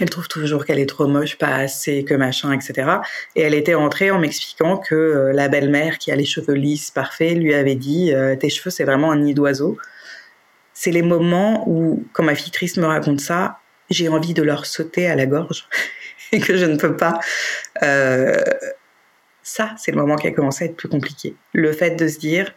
Elle 0.00 0.08
trouve 0.08 0.26
toujours 0.26 0.64
qu'elle 0.64 0.78
est 0.78 0.88
trop 0.88 1.06
moche, 1.06 1.36
pas 1.36 1.54
assez, 1.54 2.04
que 2.04 2.14
machin, 2.14 2.52
etc. 2.52 2.88
Et 3.36 3.42
elle 3.42 3.54
était 3.54 3.74
rentrée 3.74 4.10
en 4.10 4.18
m'expliquant 4.18 4.78
que 4.78 4.94
euh, 4.94 5.32
la 5.32 5.48
belle-mère, 5.48 5.98
qui 5.98 6.10
a 6.10 6.16
les 6.16 6.24
cheveux 6.24 6.54
lisses, 6.54 6.90
parfaits, 6.90 7.36
lui 7.36 7.52
avait 7.52 7.74
dit 7.74 8.12
euh, 8.14 8.34
Tes 8.34 8.48
cheveux, 8.48 8.70
c'est 8.70 8.84
vraiment 8.84 9.12
un 9.12 9.18
nid 9.18 9.34
d'oiseau. 9.34 9.76
C'est 10.82 10.90
les 10.90 11.02
moments 11.02 11.62
où, 11.68 12.04
quand 12.12 12.24
ma 12.24 12.34
fille 12.34 12.50
triste 12.50 12.76
me 12.76 12.86
raconte 12.86 13.20
ça, 13.20 13.60
j'ai 13.88 14.08
envie 14.08 14.34
de 14.34 14.42
leur 14.42 14.66
sauter 14.66 15.06
à 15.06 15.14
la 15.14 15.26
gorge 15.26 15.68
et 16.32 16.40
que 16.40 16.56
je 16.56 16.64
ne 16.64 16.76
peux 16.76 16.96
pas. 16.96 17.20
Euh, 17.84 18.34
ça, 19.44 19.76
c'est 19.78 19.92
le 19.92 19.96
moment 19.96 20.16
qui 20.16 20.26
a 20.26 20.32
commencé 20.32 20.64
à 20.64 20.66
être 20.66 20.76
plus 20.76 20.88
compliqué. 20.88 21.36
Le 21.52 21.70
fait 21.72 21.92
de 21.92 22.08
se 22.08 22.18
dire 22.18 22.52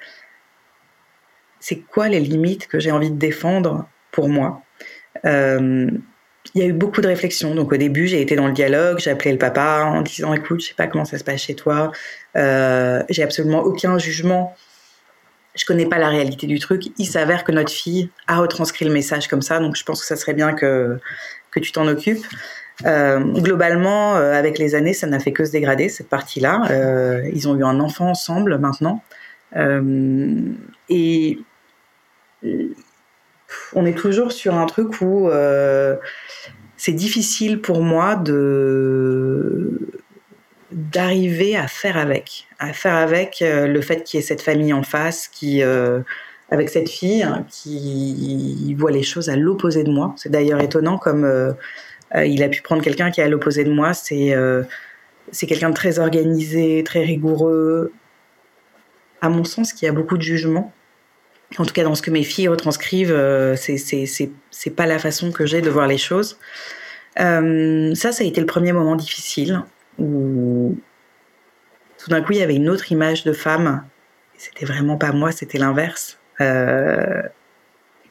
C'est 1.59 1.81
quoi 1.81 2.09
les 2.09 2.19
limites 2.19 2.65
que 2.65 2.79
j'ai 2.79 2.89
envie 2.89 3.11
de 3.11 3.17
défendre 3.19 3.87
pour 4.09 4.27
moi? 4.27 4.63
Il 5.23 6.61
y 6.61 6.63
a 6.63 6.65
eu 6.65 6.73
beaucoup 6.73 7.01
de 7.01 7.07
réflexions. 7.07 7.53
Donc 7.53 7.73
au 7.73 7.77
début, 7.77 8.07
j'ai 8.07 8.21
été 8.21 8.35
dans 8.35 8.47
le 8.47 8.53
dialogue, 8.53 8.97
j'ai 8.97 9.11
appelé 9.11 9.33
le 9.33 9.37
papa 9.37 9.83
en 9.85 10.01
disant 10.01 10.33
écoute, 10.33 10.61
je 10.61 10.69
sais 10.69 10.73
pas 10.73 10.87
comment 10.87 11.05
ça 11.05 11.19
se 11.19 11.23
passe 11.23 11.41
chez 11.41 11.53
toi, 11.53 11.91
euh, 12.37 13.03
j'ai 13.09 13.21
absolument 13.21 13.61
aucun 13.61 13.99
jugement, 13.99 14.55
je 15.55 15.65
connais 15.65 15.85
pas 15.85 15.97
la 15.97 16.09
réalité 16.09 16.47
du 16.47 16.59
truc. 16.59 16.83
Il 16.97 17.05
s'avère 17.05 17.43
que 17.43 17.51
notre 17.51 17.71
fille 17.71 18.09
a 18.27 18.37
retranscrit 18.37 18.85
le 18.85 18.91
message 18.91 19.27
comme 19.27 19.41
ça, 19.41 19.59
donc 19.59 19.75
je 19.75 19.83
pense 19.83 20.01
que 20.01 20.07
ça 20.07 20.15
serait 20.15 20.33
bien 20.33 20.53
que 20.53 20.99
que 21.51 21.59
tu 21.59 21.71
t'en 21.71 21.87
occupes. 21.87 22.25
Euh, 22.85 23.19
globalement, 23.19 24.17
euh, 24.17 24.33
avec 24.33 24.57
les 24.57 24.75
années, 24.75 24.93
ça 24.93 25.07
n'a 25.07 25.19
fait 25.19 25.31
que 25.31 25.45
se 25.45 25.51
dégrader 25.51 25.87
cette 25.87 26.09
partie-là. 26.09 26.63
Euh, 26.69 27.29
ils 27.33 27.47
ont 27.47 27.55
eu 27.55 27.63
un 27.63 27.79
enfant 27.79 28.09
ensemble 28.09 28.57
maintenant, 28.57 29.01
et 30.89 31.39
on 33.73 33.85
est 33.85 33.97
toujours 33.97 34.33
sur 34.33 34.55
un 34.55 34.65
truc 34.65 35.01
où 35.01 35.29
c'est 36.77 36.91
difficile 36.91 37.61
pour 37.61 37.81
moi 37.81 38.15
de 38.15 39.79
d'arriver 40.75 41.57
à 41.57 41.67
faire 41.67 41.97
avec, 41.97 42.47
à 42.59 42.73
faire 42.73 42.93
avec 42.93 43.41
euh, 43.41 43.65
le 43.65 43.81
fait 43.81 44.03
qu'il 44.03 44.19
y 44.19 44.23
ait 44.23 44.25
cette 44.25 44.41
famille 44.41 44.73
en 44.73 44.83
face 44.83 45.27
qui 45.27 45.63
euh, 45.63 46.01
avec 46.51 46.69
cette 46.69 46.89
fille 46.89 47.23
hein, 47.23 47.43
qui 47.49 48.75
voit 48.77 48.91
les 48.91 49.01
choses 49.01 49.29
à 49.29 49.35
l'opposé 49.35 49.83
de 49.83 49.91
moi. 49.91 50.13
C'est 50.15 50.29
d'ailleurs 50.29 50.61
étonnant 50.61 50.99
comme 50.99 51.55
il 52.15 52.43
a 52.43 52.49
pu 52.49 52.61
prendre 52.61 52.83
quelqu'un 52.83 53.09
qui 53.09 53.19
est 53.19 53.23
à 53.23 53.27
l'opposé 53.27 53.63
de 53.63 53.71
moi. 53.71 53.95
C'est 53.95 54.35
quelqu'un 55.47 55.69
de 55.71 55.73
très 55.73 55.97
organisé, 55.97 56.83
très 56.85 57.03
rigoureux, 57.03 57.91
à 59.21 59.29
mon 59.29 59.43
sens, 59.43 59.73
qui 59.73 59.87
a 59.87 59.91
beaucoup 59.91 60.17
de 60.17 60.21
jugement 60.21 60.71
en 61.57 61.65
tout 61.65 61.73
cas 61.73 61.83
dans 61.83 61.95
ce 61.95 62.01
que 62.01 62.11
mes 62.11 62.23
filles 62.23 62.47
retranscrivent, 62.47 63.11
euh, 63.11 63.55
c'est 63.55 64.75
pas 64.75 64.85
la 64.85 64.99
façon 64.99 65.31
que 65.31 65.45
j'ai 65.45 65.61
de 65.61 65.69
voir 65.69 65.87
les 65.87 65.97
choses. 65.97 66.37
Euh, 67.19 67.93
ça, 67.95 68.11
ça 68.11 68.23
a 68.23 68.27
été 68.27 68.41
le 68.41 68.47
premier 68.47 68.73
moment 68.73 68.95
difficile 68.95 69.63
où 69.99 70.77
tout 71.97 72.09
d'un 72.09 72.21
coup 72.21 72.33
il 72.33 72.39
y 72.39 72.43
avait 72.43 72.55
une 72.55 72.69
autre 72.69 72.91
image 72.91 73.23
de 73.23 73.33
femme. 73.33 73.83
C'était 74.37 74.65
vraiment 74.65 74.97
pas 74.97 75.11
moi, 75.11 75.31
c'était 75.31 75.57
l'inverse. 75.57 76.19
Euh, 76.41 77.21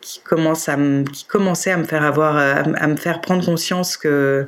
qui 0.00 0.20
commençait 0.22 0.72
à 0.72 1.76
me 1.76 1.84
faire 1.84 2.04
avoir 2.04 2.36
à, 2.36 2.86
me 2.86 2.96
faire 2.96 3.20
prendre 3.20 3.44
conscience 3.44 3.96
que 3.96 4.46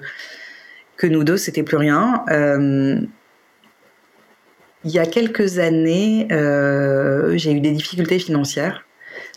que 0.96 1.06
nous 1.06 1.24
deux 1.24 1.38
c'était 1.38 1.62
plus 1.62 1.78
rien 1.78 2.24
euh, 2.30 3.00
il 4.86 4.92
y 4.92 5.00
a 5.00 5.06
quelques 5.06 5.58
années, 5.58 6.28
euh, 6.30 7.36
j'ai 7.36 7.52
eu 7.52 7.60
des 7.60 7.72
difficultés 7.72 8.20
financières. 8.20 8.86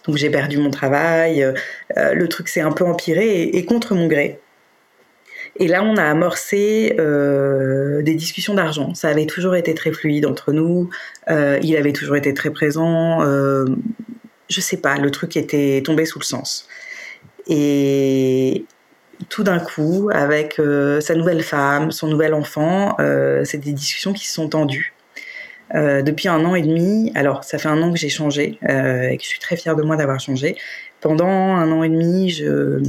Donc 0.06 0.16
j'ai 0.16 0.30
perdu 0.30 0.58
mon 0.58 0.70
travail, 0.70 1.44
euh, 1.44 1.54
le 2.14 2.28
truc 2.28 2.48
s'est 2.48 2.62
un 2.62 2.72
peu 2.72 2.86
empiré 2.86 3.44
et, 3.44 3.66
contre 3.66 3.96
mon 3.96 4.08
gré. 4.08 4.40
Et 5.60 5.68
là, 5.68 5.84
on 5.84 5.98
a 5.98 6.04
amorcé 6.04 6.96
euh, 7.00 8.02
des 8.02 8.16
discussions 8.16 8.54
d'argent. 8.54 8.94
Ça 8.94 9.10
avait 9.10 9.26
toujours 9.26 9.56
été 9.56 9.74
très 9.76 9.92
fluide 9.92 10.26
entre 10.26 10.54
nous. 10.54 10.90
il 11.28 11.76
avait 11.78 11.94
toujours 11.94 12.16
été 12.16 12.34
très 12.34 12.50
présent. 12.50 13.20
je 13.22 14.62
sais 14.62 14.78
pas, 14.78 14.98
le 14.98 15.12
truc 15.12 15.38
était 15.38 15.82
tombé 15.86 16.06
sous 16.06 16.20
le 16.20 16.26
sens. 16.26 16.68
Et 17.48 18.66
tout 19.28 19.44
d'un 19.44 19.60
coup, 19.60 20.10
avec 20.14 20.62
sa 21.02 21.16
nouvelle 21.16 21.44
femme, 21.44 21.92
son 21.92 22.08
nouvel 22.08 22.34
enfant, 22.34 22.96
c'est 23.44 23.58
des 23.58 23.74
discussions 23.74 24.14
qui 24.14 24.26
se 24.26 24.34
sont 24.34 24.50
tendues. 24.50 24.94
Euh, 25.76 26.02
depuis 26.02 26.28
un 26.28 26.44
an 26.46 26.56
et 26.56 26.62
demi. 26.62 27.12
Alors, 27.16 27.44
ça 27.44 27.58
fait 27.58 27.68
un 27.68 27.82
an 27.82 27.92
que 27.92 28.00
j'ai 28.00 28.10
changé 28.10 28.58
euh, 28.68 29.10
et 29.10 29.18
que 29.18 29.24
je 29.24 29.28
suis 29.28 29.40
très 29.40 29.56
fière 29.56 29.76
de 29.76 29.84
moi 29.84 29.96
d'avoir 29.96 30.20
changé. 30.20 30.56
Pendant 31.00 31.28
un 31.28 31.72
an 31.72 31.84
et 31.84 31.90
demi, 31.90 32.30
je... 32.30 32.80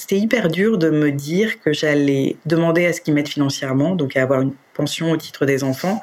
c'était 0.00 0.18
hyper 0.18 0.48
dur 0.48 0.78
de 0.78 0.88
me 0.88 1.12
dire 1.12 1.60
que 1.60 1.74
j'allais 1.74 2.36
demander 2.46 2.86
à 2.86 2.94
ce 2.94 3.02
qu'ils 3.02 3.12
m'aident 3.12 3.28
financièrement, 3.28 3.94
donc 3.94 4.16
à 4.16 4.22
avoir 4.22 4.40
une 4.40 4.54
pension 4.72 5.10
au 5.10 5.16
titre 5.18 5.44
des 5.44 5.62
enfants. 5.62 6.00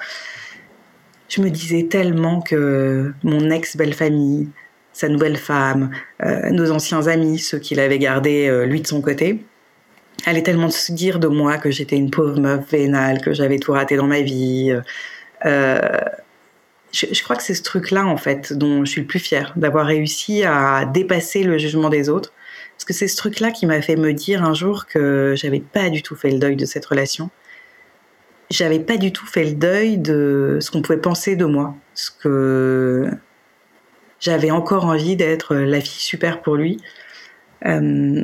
Je 1.29 1.41
me 1.41 1.49
disais 1.49 1.87
tellement 1.89 2.41
que 2.41 3.11
mon 3.23 3.49
ex-belle-famille, 3.49 4.49
sa 4.93 5.09
nouvelle 5.09 5.35
femme, 5.35 5.89
euh, 6.23 6.51
nos 6.51 6.69
anciens 6.69 7.07
amis, 7.07 7.39
ceux 7.39 7.57
qu'il 7.57 7.79
avait 7.79 7.97
gardés 7.97 8.47
euh, 8.47 8.67
lui 8.67 8.81
de 8.81 8.87
son 8.87 9.01
côté, 9.01 9.43
allaient 10.27 10.43
tellement 10.43 10.69
se 10.69 10.91
dire 10.91 11.17
de 11.17 11.27
moi 11.27 11.57
que 11.57 11.71
j'étais 11.71 11.95
une 11.95 12.11
pauvre 12.11 12.39
meuf 12.39 12.69
vénale, 12.69 13.19
que 13.19 13.33
j'avais 13.33 13.57
tout 13.57 13.71
raté 13.71 13.95
dans 13.95 14.05
ma 14.05 14.21
vie. 14.21 14.69
Euh, 14.69 14.81
euh, 15.47 15.99
je, 16.91 17.23
crois 17.23 17.35
que 17.35 17.43
c'est 17.43 17.55
ce 17.55 17.63
truc-là, 17.63 18.05
en 18.05 18.17
fait, 18.17 18.53
dont 18.53 18.85
je 18.85 18.91
suis 18.91 19.01
le 19.01 19.07
plus 19.07 19.19
fière, 19.19 19.53
d'avoir 19.55 19.87
réussi 19.87 20.43
à 20.43 20.85
dépasser 20.85 21.41
le 21.41 21.57
jugement 21.57 21.89
des 21.89 22.09
autres. 22.09 22.31
Parce 22.77 22.85
que 22.85 22.93
c'est 22.93 23.07
ce 23.07 23.17
truc-là 23.17 23.49
qui 23.51 23.65
m'a 23.65 23.81
fait 23.81 23.95
me 23.95 24.13
dire 24.13 24.43
un 24.43 24.53
jour 24.53 24.85
que 24.85 25.33
j'avais 25.35 25.59
pas 25.59 25.89
du 25.89 26.03
tout 26.03 26.15
fait 26.15 26.29
le 26.29 26.37
deuil 26.37 26.55
de 26.55 26.65
cette 26.65 26.85
relation. 26.85 27.31
J'avais 28.51 28.79
pas 28.79 28.97
du 28.97 29.11
tout 29.11 29.25
fait 29.25 29.43
le 29.43 29.53
deuil 29.53 29.97
de 29.97 30.59
ce 30.61 30.69
qu'on 30.69 30.83
pouvait 30.83 30.99
penser 30.99 31.35
de 31.35 31.45
moi. 31.45 31.75
Ce 31.95 32.11
que 32.11 33.09
j'avais 34.19 34.51
encore 34.51 34.85
envie 34.85 35.15
d'être 35.15 35.55
la 35.55 35.81
fille 35.81 36.03
super 36.03 36.41
pour 36.41 36.55
lui. 36.55 36.79
Euh, 37.65 38.23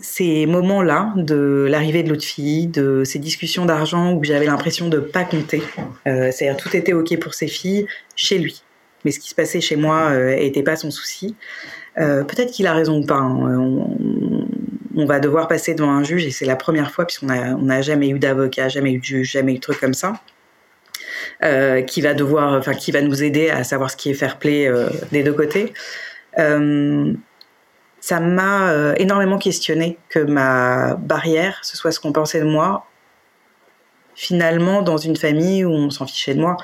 ces 0.00 0.46
moments-là 0.46 1.12
de 1.16 1.66
l'arrivée 1.68 2.02
de 2.02 2.08
l'autre 2.08 2.24
fille, 2.24 2.66
de 2.66 3.04
ces 3.04 3.18
discussions 3.18 3.66
d'argent 3.66 4.14
où 4.14 4.24
j'avais 4.24 4.46
l'impression 4.46 4.88
de 4.88 4.98
pas 4.98 5.24
compter. 5.24 5.62
Euh, 6.06 6.30
C'est-à-dire 6.32 6.56
tout 6.56 6.74
était 6.74 6.94
ok 6.94 7.18
pour 7.18 7.34
ses 7.34 7.46
filles 7.46 7.86
chez 8.16 8.38
lui, 8.38 8.62
mais 9.04 9.10
ce 9.10 9.20
qui 9.20 9.28
se 9.28 9.34
passait 9.34 9.60
chez 9.60 9.76
moi 9.76 10.16
n'était 10.16 10.60
euh, 10.60 10.64
pas 10.64 10.76
son 10.76 10.90
souci. 10.90 11.36
Euh, 11.98 12.24
Peut-être 12.24 12.52
qu'il 12.52 12.66
a 12.66 12.74
raison 12.74 12.98
ou 12.98 13.06
pas. 13.06 13.16
Hein. 13.16 13.58
On, 13.58 14.48
on, 14.96 15.06
va 15.06 15.20
devoir 15.20 15.48
passer 15.48 15.74
devant 15.74 15.90
un 15.90 16.04
juge 16.04 16.26
et 16.26 16.30
c'est 16.30 16.46
la 16.46 16.56
première 16.56 16.90
fois 16.90 17.06
puisqu'on 17.06 17.26
n'a 17.26 17.82
jamais 17.82 18.08
eu 18.08 18.18
d'avocat, 18.18 18.68
jamais 18.68 18.92
eu 18.92 18.98
de 18.98 19.04
juge, 19.04 19.32
jamais 19.32 19.52
eu 19.52 19.56
de 19.56 19.60
truc 19.60 19.80
comme 19.80 19.94
ça. 19.94 20.20
Euh, 21.42 21.82
qui 21.82 22.00
va 22.00 22.14
devoir, 22.14 22.54
enfin, 22.54 22.72
qui 22.72 22.92
va 22.92 23.02
nous 23.02 23.22
aider 23.22 23.50
à 23.50 23.62
savoir 23.64 23.90
ce 23.90 23.96
qui 23.96 24.10
est 24.10 24.14
fair 24.14 24.38
play 24.38 24.66
euh, 24.66 24.88
des 25.12 25.22
deux 25.22 25.32
côtés. 25.32 25.72
Euh, 26.38 27.12
ça 28.06 28.20
m'a 28.20 28.70
euh, 28.70 28.94
énormément 28.98 29.36
questionné 29.36 29.98
que 30.10 30.20
ma 30.20 30.94
barrière, 30.94 31.58
ce 31.62 31.76
soit 31.76 31.90
ce 31.90 31.98
qu'on 31.98 32.12
pensait 32.12 32.38
de 32.38 32.44
moi, 32.44 32.86
finalement 34.14 34.82
dans 34.82 34.96
une 34.96 35.16
famille 35.16 35.64
où 35.64 35.72
on 35.72 35.90
s'en 35.90 36.06
fichait 36.06 36.34
de 36.34 36.40
moi, 36.40 36.56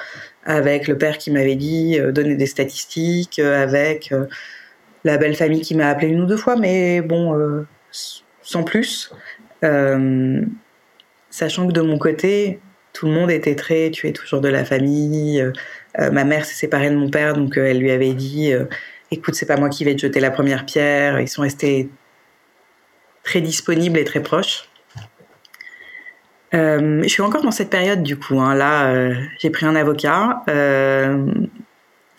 avec 0.44 0.86
le 0.86 0.96
père 0.96 1.18
qui 1.18 1.32
m'avait 1.32 1.56
dit 1.56 1.98
euh, 1.98 2.12
donner 2.12 2.36
des 2.36 2.46
statistiques, 2.46 3.40
euh, 3.40 3.60
avec 3.60 4.14
la 5.04 5.18
belle 5.18 5.34
famille 5.34 5.60
qui 5.62 5.74
m'a 5.74 5.88
appelé 5.88 6.08
une 6.08 6.20
ou 6.20 6.26
deux 6.26 6.36
fois, 6.36 6.56
mais 6.56 7.00
bon, 7.00 7.64
sans 7.90 8.62
plus. 8.62 9.12
sachant 11.30 11.66
que 11.66 11.72
de 11.72 11.80
mon 11.80 11.98
côté, 11.98 12.60
tout 12.92 13.06
le 13.06 13.12
monde 13.12 13.30
était 13.30 13.56
très, 13.56 13.90
tu 13.90 14.08
es 14.08 14.12
toujours 14.12 14.40
de 14.40 14.48
la 14.48 14.64
famille. 14.64 15.44
ma 15.98 16.24
mère 16.24 16.44
s'est 16.44 16.54
séparée 16.54 16.90
de 16.90 16.96
mon 16.96 17.10
père, 17.10 17.34
donc 17.34 17.56
elle 17.56 17.78
lui 17.78 17.90
avait 17.90 18.14
dit, 18.14 18.52
écoute, 19.10 19.34
c'est 19.34 19.46
pas 19.46 19.56
moi 19.56 19.68
qui 19.68 19.84
vais 19.84 19.94
te 19.94 20.02
jeter 20.02 20.20
la 20.20 20.30
première 20.30 20.66
pierre. 20.66 21.20
Ils 21.20 21.28
sont 21.28 21.42
restés 21.42 21.88
très 23.24 23.40
disponibles 23.40 23.98
et 23.98 24.04
très 24.04 24.20
proches. 24.20 24.68
je 26.52 27.08
suis 27.08 27.22
encore 27.22 27.42
dans 27.42 27.50
cette 27.50 27.70
période 27.70 28.02
du 28.02 28.16
coup. 28.16 28.40
Hein. 28.40 28.54
Là, 28.54 29.10
j'ai 29.38 29.50
pris 29.50 29.66
un 29.66 29.74
avocat. 29.74 30.44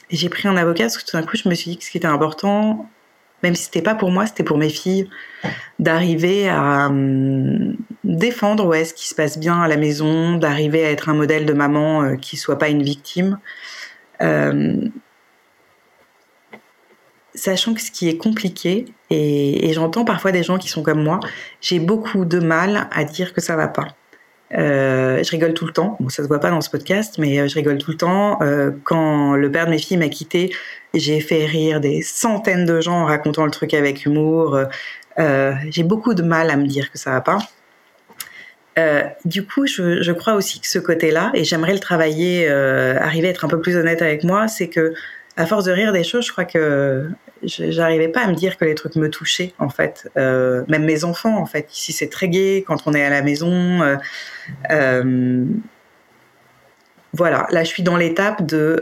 J'ai 0.10 0.30
pris 0.30 0.47
un 0.47 0.58
avocat 0.58 0.84
parce 0.86 0.97
que 0.97 1.10
tout 1.10 1.18
d'un 1.18 1.24
coup, 1.24 1.38
je 1.38 1.47
me 1.47 1.56
suis 1.56 1.72
dit 1.72 1.78
que 1.78 1.84
ce 1.84 1.91
qui 1.91 1.97
était 1.97 2.08
important, 2.08 2.89
même 3.43 3.56
si 3.56 3.66
c'était 3.66 3.82
pas 3.82 3.95
pour 3.95 4.12
moi, 4.12 4.26
c'était 4.26 4.43
pour 4.43 4.58
mes 4.58 4.70
filles, 4.70 5.10
d'arriver 5.80 6.49
à 6.49 6.88
hum, 6.88 7.76
défendre 8.04 8.66
ouais, 8.66 8.86
ce 8.86 8.93
qui 8.93 9.08
se 9.08 9.16
passe 9.16 9.38
bien 9.38 9.62
à 9.62 9.68
la 9.68 9.78
maison, 9.78 10.38
d'arriver 10.38 10.86
à 10.86 10.91
être 10.91 11.10
un 11.10 11.14
modèle 11.14 11.45
de 11.45 11.54
maman 11.54 12.04
euh, 12.04 12.16
qui 12.16 12.38
soit 12.38 12.58
pas 12.58 12.70
une 12.70 12.84
victime. 12.84 13.39
Euh, 14.22 14.78
sachant 17.36 17.74
que 17.74 17.82
ce 17.82 17.91
qui 17.91 18.08
est 18.08 18.18
compliqué, 18.18 18.86
et, 19.10 19.70
et 19.70 19.74
j'entends 19.74 20.06
parfois 20.06 20.32
des 20.32 20.43
gens 20.43 20.58
qui 20.58 20.70
sont 20.70 20.84
comme 20.84 21.04
moi, 21.04 21.20
j'ai 21.62 21.80
beaucoup 21.80 22.26
de 22.26 22.39
mal 22.39 22.88
à 22.91 23.04
dire 23.04 23.34
que 23.34 23.41
ça 23.41 23.56
va 23.56 23.68
pas. 23.68 23.95
Euh, 24.56 25.24
je 25.24 25.32
rigole 25.32 25.54
tout 25.54 25.66
le 25.66 25.74
temps. 25.74 25.97
Bon, 25.99 26.10
ça 26.10 26.24
se 26.24 26.28
voit 26.28 26.39
pas 26.39 26.49
dans 26.49 26.62
ce 26.62 26.70
podcast, 26.70 27.18
mais 27.18 27.39
euh, 27.39 27.47
je 27.47 27.56
rigole 27.56 27.78
tout 27.78 27.91
le 27.91 27.97
temps. 27.97 28.41
Euh, 28.41 28.72
quand 28.84 29.36
le 29.36 29.51
père 29.51 29.66
de 29.66 29.72
mes 29.72 29.80
filles 29.80 29.97
m'a 29.97 30.10
quitté, 30.10 30.54
j'ai 30.93 31.20
fait 31.22 31.45
rire 31.45 31.80
des 31.80 32.01
centaines 32.01 32.66
de 32.66 32.80
gens 32.82 33.01
en 33.01 33.06
racontant 33.06 33.45
le 33.45 33.51
truc 33.51 33.74
avec 33.74 34.06
humour. 34.06 34.60
J'ai 35.18 35.84
beaucoup 35.84 36.14
de 36.14 36.24
mal 36.24 36.49
à 36.49 36.58
me 36.58 36.66
dire 36.66 36.91
que 36.91 36.97
ça 36.97 37.12
va 37.12 37.22
pas. 37.22 37.39
Du 39.26 39.45
coup, 39.45 39.66
je, 39.68 40.01
je, 40.01 40.12
crois 40.12 40.34
aussi 40.34 40.60
que 40.60 40.68
ce 40.68 40.80
côté-là, 40.80 41.32
et 41.34 41.43
j'aimerais 41.43 41.74
le 41.74 41.80
travailler, 41.80 42.47
arriver 42.47 43.28
à 43.28 43.32
être 43.32 43.45
un 43.45 43.47
peu 43.47 43.60
plus 43.60 43.76
honnête 43.76 44.01
avec 44.01 44.24
moi, 44.24 44.47
c'est 44.47 44.68
que 44.68 44.93
à 45.36 45.47
force 45.47 45.66
de 45.66 45.72
rire 45.72 45.93
des 45.93 46.04
choses, 46.04 46.28
je 46.28 46.32
crois 46.32 46.45
que 46.45 47.08
j'arrivais 47.46 48.08
pas 48.08 48.22
à 48.22 48.28
me 48.28 48.36
dire 48.36 48.58
que 48.58 48.66
les 48.66 48.76
trucs 48.76 48.96
me 48.96 49.10
touchaient 49.10 49.54
en 49.60 49.70
fait. 49.70 50.10
Euh, 50.18 50.64
même 50.68 50.86
mes 50.86 51.04
enfants 51.04 51.38
en 51.38 51.46
fait. 51.46 51.74
Ici 51.74 51.91
c'est 51.91 52.10
très 52.10 52.28
gai 52.28 52.64
quand 52.66 52.84
on 52.86 52.94
est 52.94 53.04
à 53.04 53.10
la 53.10 53.22
maison. 53.22 53.82
Euh, 53.82 53.98
euh, 54.72 55.46
voilà, 57.14 57.48
là 57.52 57.64
je 57.64 57.70
suis 57.70 57.84
dans 57.84 57.98
l'étape 57.98 58.46
de 58.46 58.82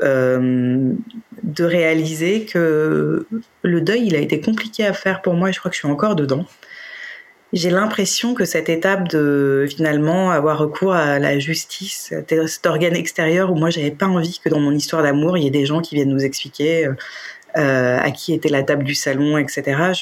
de 1.44 1.64
réaliser 1.64 2.46
que 2.46 3.26
le 3.64 3.82
deuil 3.82 4.06
il 4.08 4.16
a 4.16 4.20
été 4.20 4.40
compliqué 4.40 4.86
à 4.86 4.94
faire 4.94 5.22
pour 5.22 5.34
moi 5.34 5.50
et 5.50 5.54
je 5.54 5.60
crois 5.60 5.70
que 5.70 5.76
je 5.76 5.82
suis 5.82 5.90
encore 5.90 6.16
dedans. 6.16 6.46
J'ai 7.54 7.70
l'impression 7.70 8.34
que 8.34 8.46
cette 8.46 8.70
étape 8.70 9.10
de 9.10 9.66
finalement 9.70 10.32
avoir 10.32 10.58
recours 10.58 10.94
à 10.94 11.20
la 11.20 11.38
justice, 11.38 12.14
cet 12.30 12.66
organe 12.66 12.96
extérieur 12.96 13.52
où 13.52 13.56
moi 13.56 13.70
j'avais 13.70 13.92
pas 13.92 14.06
envie 14.06 14.40
que 14.40 14.48
dans 14.48 14.62
mon 14.62 14.72
histoire 14.72 15.04
d'amour 15.04 15.38
il 15.38 15.44
y 15.44 15.48
ait 15.48 15.52
des 15.52 15.66
gens 15.66 15.82
qui 15.82 15.96
viennent 15.96 16.12
nous 16.12 16.24
expliquer 16.24 16.88
euh, 17.58 17.98
à 18.00 18.12
qui 18.12 18.34
était 18.34 18.50
la 18.50 18.64
table 18.64 18.84
du 18.84 18.96
salon, 18.96 19.38
etc. 19.38 19.94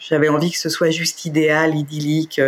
J'avais 0.00 0.28
envie 0.28 0.50
que 0.50 0.58
ce 0.58 0.68
soit 0.68 0.90
juste 0.90 1.24
idéal, 1.24 1.74
idyllique, 1.74 2.40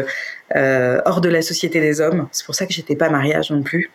euh, 0.55 1.01
hors 1.05 1.21
de 1.21 1.29
la 1.29 1.43
société 1.43 1.81
des 1.81 2.01
hommes. 2.01 2.29
C'est 2.33 2.47
pour 2.47 2.55
ça 2.55 2.67
que 2.67 2.73
j'étais 2.73 2.97
pas 2.97 3.09
mariage 3.09 3.51
non 3.51 3.63
plus. 3.63 3.91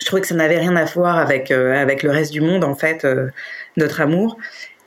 Je 0.00 0.06
trouvais 0.06 0.22
que 0.22 0.28
ça 0.28 0.34
n'avait 0.34 0.58
rien 0.58 0.76
à 0.76 0.84
voir 0.84 1.18
avec 1.18 1.50
euh, 1.50 1.74
avec 1.74 2.02
le 2.02 2.10
reste 2.10 2.32
du 2.32 2.40
monde 2.40 2.64
en 2.64 2.74
fait, 2.74 3.04
euh, 3.04 3.28
notre 3.76 4.00
amour. 4.00 4.36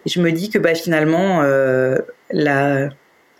Et 0.05 0.09
je 0.09 0.21
me 0.21 0.31
dis 0.31 0.49
que 0.49 0.57
bah 0.57 0.75
finalement 0.75 1.41
euh, 1.41 1.97
la 2.31 2.89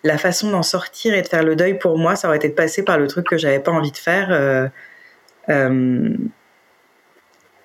la 0.04 0.18
façon 0.18 0.50
d'en 0.52 0.64
sortir 0.64 1.14
et 1.14 1.22
de 1.22 1.28
faire 1.28 1.44
le 1.44 1.56
deuil 1.56 1.78
pour 1.78 1.98
moi, 1.98 2.16
ça 2.16 2.28
aurait 2.28 2.38
été 2.38 2.50
de 2.50 2.54
passer 2.54 2.84
par 2.84 2.98
le 2.98 3.08
truc 3.08 3.28
que 3.28 3.38
j'avais 3.38 3.60
pas 3.60 3.72
envie 3.72 3.92
de 3.92 3.98
faire. 3.98 4.30
Euh, 5.50 6.16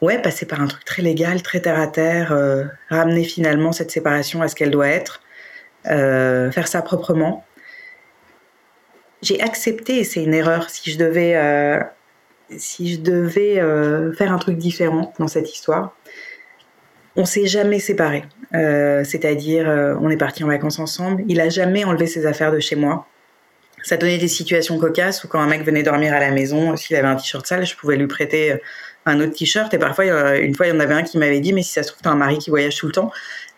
ouais, 0.02 0.20
passer 0.20 0.46
par 0.46 0.60
un 0.60 0.66
truc 0.66 0.84
très 0.84 1.02
légal, 1.02 1.42
très 1.42 1.60
terre 1.60 1.78
à 1.78 1.86
terre, 1.86 2.32
euh, 2.32 2.64
ramener 2.88 3.24
finalement 3.24 3.72
cette 3.72 3.90
séparation 3.90 4.42
à 4.42 4.48
ce 4.48 4.54
qu'elle 4.54 4.70
doit 4.70 4.88
être, 4.88 5.22
euh, 5.86 6.50
faire 6.50 6.68
ça 6.68 6.82
proprement. 6.82 7.44
J'ai 9.22 9.40
accepté, 9.40 10.00
et 10.00 10.04
c'est 10.04 10.22
une 10.22 10.34
erreur, 10.34 10.68
si 10.70 10.90
je 10.90 10.98
devais, 10.98 11.34
euh, 11.36 11.80
si 12.58 12.94
je 12.94 13.00
devais 13.00 13.54
faire 14.16 14.32
un 14.32 14.38
truc 14.38 14.58
différent 14.58 15.14
dans 15.18 15.28
cette 15.28 15.50
histoire. 15.52 15.96
On 17.16 17.24
s'est 17.24 17.46
jamais 17.46 17.78
séparés, 17.78 18.24
c'est-à-dire 18.52 19.66
on 20.02 20.10
est 20.10 20.16
parti 20.18 20.44
en 20.44 20.48
vacances 20.48 20.78
ensemble. 20.78 21.24
Il 21.26 21.40
a 21.40 21.48
jamais 21.48 21.84
enlevé 21.84 22.06
ses 22.06 22.26
affaires 22.26 22.52
de 22.52 22.60
chez 22.60 22.76
moi. 22.76 23.06
Ça 23.82 23.96
donnait 23.96 24.18
des 24.18 24.28
situations 24.28 24.78
cocasses 24.78 25.24
où 25.24 25.28
quand 25.28 25.40
un 25.40 25.46
mec 25.46 25.64
venait 25.64 25.82
dormir 25.82 26.12
à 26.12 26.20
la 26.20 26.30
maison, 26.30 26.76
s'il 26.76 26.96
avait 26.96 27.08
un 27.08 27.16
t-shirt 27.16 27.46
sale, 27.46 27.64
je 27.64 27.76
pouvais 27.76 27.96
lui 27.96 28.08
prêter 28.08 28.60
un 29.06 29.20
autre 29.20 29.32
t-shirt. 29.32 29.72
Et 29.74 29.78
parfois, 29.78 30.36
une 30.36 30.54
fois, 30.54 30.66
il 30.66 30.70
y 30.70 30.76
en 30.76 30.80
avait 30.80 30.94
un 30.94 31.02
qui 31.02 31.18
m'avait 31.18 31.40
dit, 31.40 31.52
mais 31.52 31.62
si 31.62 31.72
ça 31.72 31.82
se 31.82 31.88
trouve, 31.88 32.02
t'as 32.02 32.10
un 32.10 32.16
mari 32.16 32.38
qui 32.38 32.50
voyage 32.50 32.76
tout 32.76 32.86
le 32.86 32.92
temps. 32.92 33.12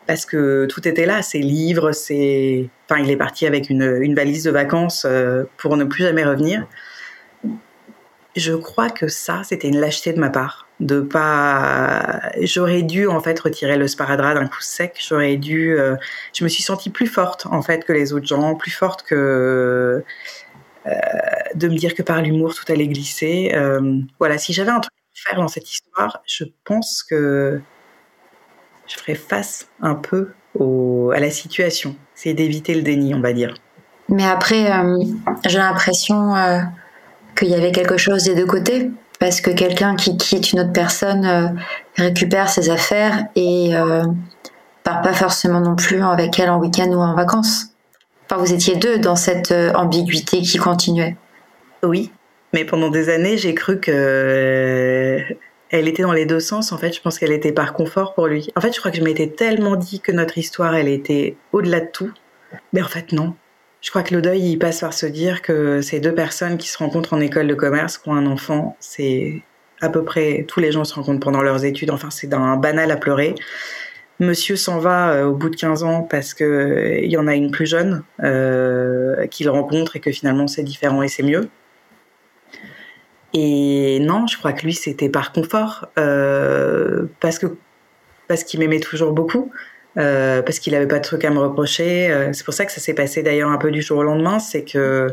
Parce 0.07 0.25
que 0.25 0.67
tout 0.67 0.87
était 0.87 1.07
là, 1.07 1.23
ses 1.23 1.41
livres, 1.41 1.93
ses... 1.93 2.71
Enfin, 2.89 3.03
il 3.03 3.11
est 3.11 3.17
parti 3.17 3.47
avec 3.47 3.71
une, 3.71 3.99
une 4.01 4.15
valise 4.15 4.45
de 4.45 4.53
vacances 4.53 5.05
euh, 5.05 5.45
pour 5.57 5.77
ne 5.77 5.85
plus 5.85 6.05
jamais 6.05 6.25
revenir. 6.25 6.65
Je 8.37 8.53
crois 8.53 8.91
que 8.91 9.09
ça, 9.09 9.43
c'était 9.45 9.67
une 9.69 9.81
lâcheté 9.81 10.13
de 10.13 10.21
ma 10.21 10.31
part. 10.31 10.69
De 10.79 11.01
pas, 11.01 12.21
j'aurais 12.43 12.83
dû 12.83 13.09
en 13.09 13.21
fait 13.21 13.39
retirer 13.41 13.77
le 13.79 13.89
sparadrap 13.89 14.35
d'un 14.35 14.47
coup 14.47 14.61
sec. 14.61 15.03
J'aurais 15.09 15.37
dû. 15.37 15.77
Euh, 15.77 15.97
je 16.35 16.45
me 16.45 16.49
suis 16.49 16.63
sentie 16.63 16.91
plus 16.91 17.07
forte 17.07 17.47
en 17.47 17.63
fait 17.63 17.85
que 17.85 17.95
les 17.95 18.13
autres 18.13 18.27
gens, 18.27 18.55
plus 18.55 18.71
forte 18.71 19.03
que 19.03 20.05
euh, 20.87 20.91
de 21.55 21.69
me 21.69 21.77
dire 21.77 21.95
que 21.95 22.03
par 22.03 22.21
l'humour 22.21 22.55
tout 22.55 22.71
allait 22.71 22.89
glisser. 22.89 23.55
Voilà, 24.19 24.37
si 24.37 24.53
j'avais 24.53 24.71
un 24.71 24.81
truc 24.81 24.93
faire 25.17 25.39
dans 25.39 25.49
cette 25.49 25.71
histoire, 25.73 26.23
je 26.27 26.45
pense 26.65 27.03
que 27.03 27.61
je 28.87 28.97
ferais 28.97 29.15
face 29.15 29.69
un 29.81 29.95
peu 29.95 30.33
à 31.15 31.21
la 31.21 31.31
situation. 31.31 31.97
C'est 32.15 32.35
d'éviter 32.35 32.75
le 32.75 32.83
déni, 32.83 33.15
on 33.15 33.21
va 33.21 33.33
dire. 33.33 33.55
Mais 34.09 34.27
après, 34.27 34.71
euh, 34.73 34.99
j'ai 35.47 35.59
l'impression 35.59 36.35
euh, 36.35 36.61
qu'il 37.37 37.49
y 37.49 37.55
avait 37.55 37.73
quelque 37.73 37.97
chose 37.97 38.25
des 38.25 38.35
deux 38.35 38.47
côtés. 38.47 38.91
Parce 39.19 39.41
que 39.41 39.51
quelqu'un 39.51 39.97
qui 39.97 40.17
quitte 40.19 40.53
une 40.53 40.61
autre 40.61 40.73
personne 40.73 41.25
euh, 41.25 41.49
récupère 41.97 42.51
ses 42.51 42.69
affaires 42.69 43.25
et 43.35 43.73
part 44.85 45.03
pas 45.03 45.15
forcément 45.15 45.61
non 45.61 45.75
plus 45.75 46.03
avec 46.03 46.39
elle 46.39 46.51
en 46.51 46.59
week-end 46.59 46.89
ou 46.89 47.01
en 47.01 47.15
vacances. 47.15 47.69
Enfin, 48.29 48.41
vous 48.41 48.53
étiez 48.53 48.77
deux 48.77 48.99
dans 48.99 49.17
cette 49.17 49.53
ambiguïté 49.75 50.43
qui 50.43 50.59
continuait. 50.59 51.17
Oui, 51.83 52.11
mais 52.57 52.65
pendant 52.65 52.89
des 52.89 53.11
années, 53.11 53.37
j'ai 53.37 53.55
cru 53.55 53.81
que 53.81 53.91
euh, 53.93 55.35
elle 55.69 55.89
était 55.89 56.03
dans 56.03 56.15
les 56.15 56.25
deux 56.25 56.41
sens. 56.41 56.73
En 56.73 56.79
fait, 56.79 56.91
je 56.91 57.03
pense 57.03 57.19
qu'elle 57.19 57.33
était 57.33 57.53
par 57.53 57.75
confort 57.75 58.15
pour 58.15 58.29
lui. 58.29 58.49
En 58.57 58.63
fait, 58.63 58.73
je 58.73 58.79
crois 58.79 58.91
que 58.91 58.97
je 58.97 59.03
m'étais 59.03 59.27
tellement 59.27 59.77
dit 59.77 60.01
que 60.01 60.11
notre 60.11 60.39
histoire, 60.39 60.75
elle 60.75 60.89
était 60.89 61.37
au-delà 61.53 61.81
de 61.81 61.91
tout. 61.93 62.11
Mais 62.73 62.81
en 62.81 62.89
fait, 62.89 63.13
non. 63.13 63.35
Je 63.83 63.91
crois 63.91 64.03
que 64.03 64.15
le 64.15 64.23
deuil, 64.23 64.41
il 64.41 64.59
passe 64.59 64.81
par 64.81 64.95
se 64.95 65.05
dire 65.05 65.43
que 65.43 65.83
ces 65.83 66.01
deux 66.01 66.15
personnes 66.15 66.57
qui 66.57 66.69
se 66.69 66.79
rencontrent 66.79 67.13
en 67.13 67.21
école 67.21 67.47
de 67.47 67.55
commerce, 67.55 67.99
qui 67.99 68.09
ont 68.09 68.15
un 68.15 68.25
enfant, 68.25 68.75
c'est 68.81 69.43
à 69.83 69.91
peu 69.91 70.03
près 70.03 70.47
tous 70.49 70.61
les 70.61 70.73
gens 70.73 70.85
se 70.85 70.95
rencontrent 70.95 71.21
pendant 71.21 71.43
leurs 71.43 71.67
études. 71.67 71.91
Enfin, 71.91 72.09
c'est 72.09 72.27
d'un 72.27 72.57
banal 72.57 72.91
à 72.91 72.97
pleurer. 72.97 73.35
Monsieur 74.19 74.57
s'en 74.57 74.79
va 74.79 75.11
euh, 75.11 75.27
au 75.27 75.35
bout 75.35 75.51
de 75.51 75.57
15 75.57 75.83
ans 75.83 76.03
parce 76.05 76.33
que 76.33 76.45
euh, 76.45 77.01
y 77.01 77.19
en 77.19 77.27
a 77.27 77.35
une 77.35 77.51
plus 77.51 77.67
jeune 77.67 78.03
qu'il 79.31 79.51
rencontre 79.51 79.97
et 79.97 80.01
que 80.01 80.11
finalement 80.11 80.47
c'est 80.49 80.63
différent 80.63 81.03
et 81.03 81.09
c'est 81.09 81.23
mieux. 81.23 81.51
Et 83.35 83.99
non, 84.01 84.27
je 84.27 84.39
crois 84.39 84.53
que 84.53 84.63
lui, 84.63 84.75
c'était 84.75 85.09
par 85.09 85.33
confort, 85.33 85.89
euh, 85.99 87.07
parce 87.21 87.39
que 87.39 87.47
parce 88.29 88.45
qu'il 88.45 88.59
m'aimait 88.61 88.81
toujours 88.81 89.13
beaucoup, 89.13 89.53
euh, 89.99 90.43
parce 90.43 90.59
qu'il 90.59 90.73
n'avait 90.73 90.89
pas 90.89 90.99
de 90.99 91.05
trucs 91.05 91.25
à 91.25 91.31
me 91.31 91.39
reprocher. 91.39 92.11
Euh, 92.11 92.33
c'est 92.33 92.45
pour 92.45 92.55
ça 92.55 92.65
que 92.65 92.73
ça 92.73 92.81
s'est 92.81 92.95
passé 92.95 93.23
d'ailleurs 93.23 93.51
un 93.51 93.59
peu 93.59 93.71
du 93.71 93.83
jour 93.83 93.99
au 93.99 94.03
lendemain, 94.03 94.39
c'est 94.39 94.65
que 94.65 95.09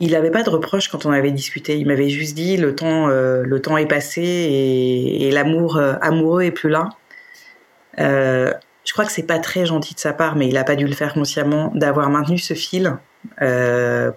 il 0.00 0.10
n'avait 0.10 0.30
pas 0.30 0.42
de 0.42 0.50
reproches 0.50 0.88
quand 0.88 1.06
on 1.06 1.12
avait 1.12 1.30
discuté. 1.30 1.78
Il 1.78 1.86
m'avait 1.86 2.08
juste 2.08 2.34
dit 2.34 2.56
le 2.56 2.74
temps, 2.74 3.06
le 3.06 3.58
temps 3.60 3.76
est 3.76 3.86
passé 3.86 4.22
et, 4.22 5.28
et 5.28 5.30
l'amour 5.30 5.78
amoureux 5.78 6.42
est 6.42 6.50
plus 6.50 6.68
là. 6.68 6.88
je 7.96 8.92
crois 8.92 9.04
que 9.04 9.12
c'est 9.12 9.22
pas 9.22 9.38
très 9.38 9.66
gentil 9.66 9.94
de 9.94 10.00
sa 10.00 10.12
part, 10.12 10.36
mais 10.36 10.48
il 10.48 10.56
a 10.56 10.64
pas 10.64 10.74
dû 10.74 10.86
le 10.86 10.94
faire 10.94 11.14
consciemment 11.14 11.70
d'avoir 11.74 12.10
maintenu 12.10 12.38
ce 12.38 12.54
fil 12.54 12.96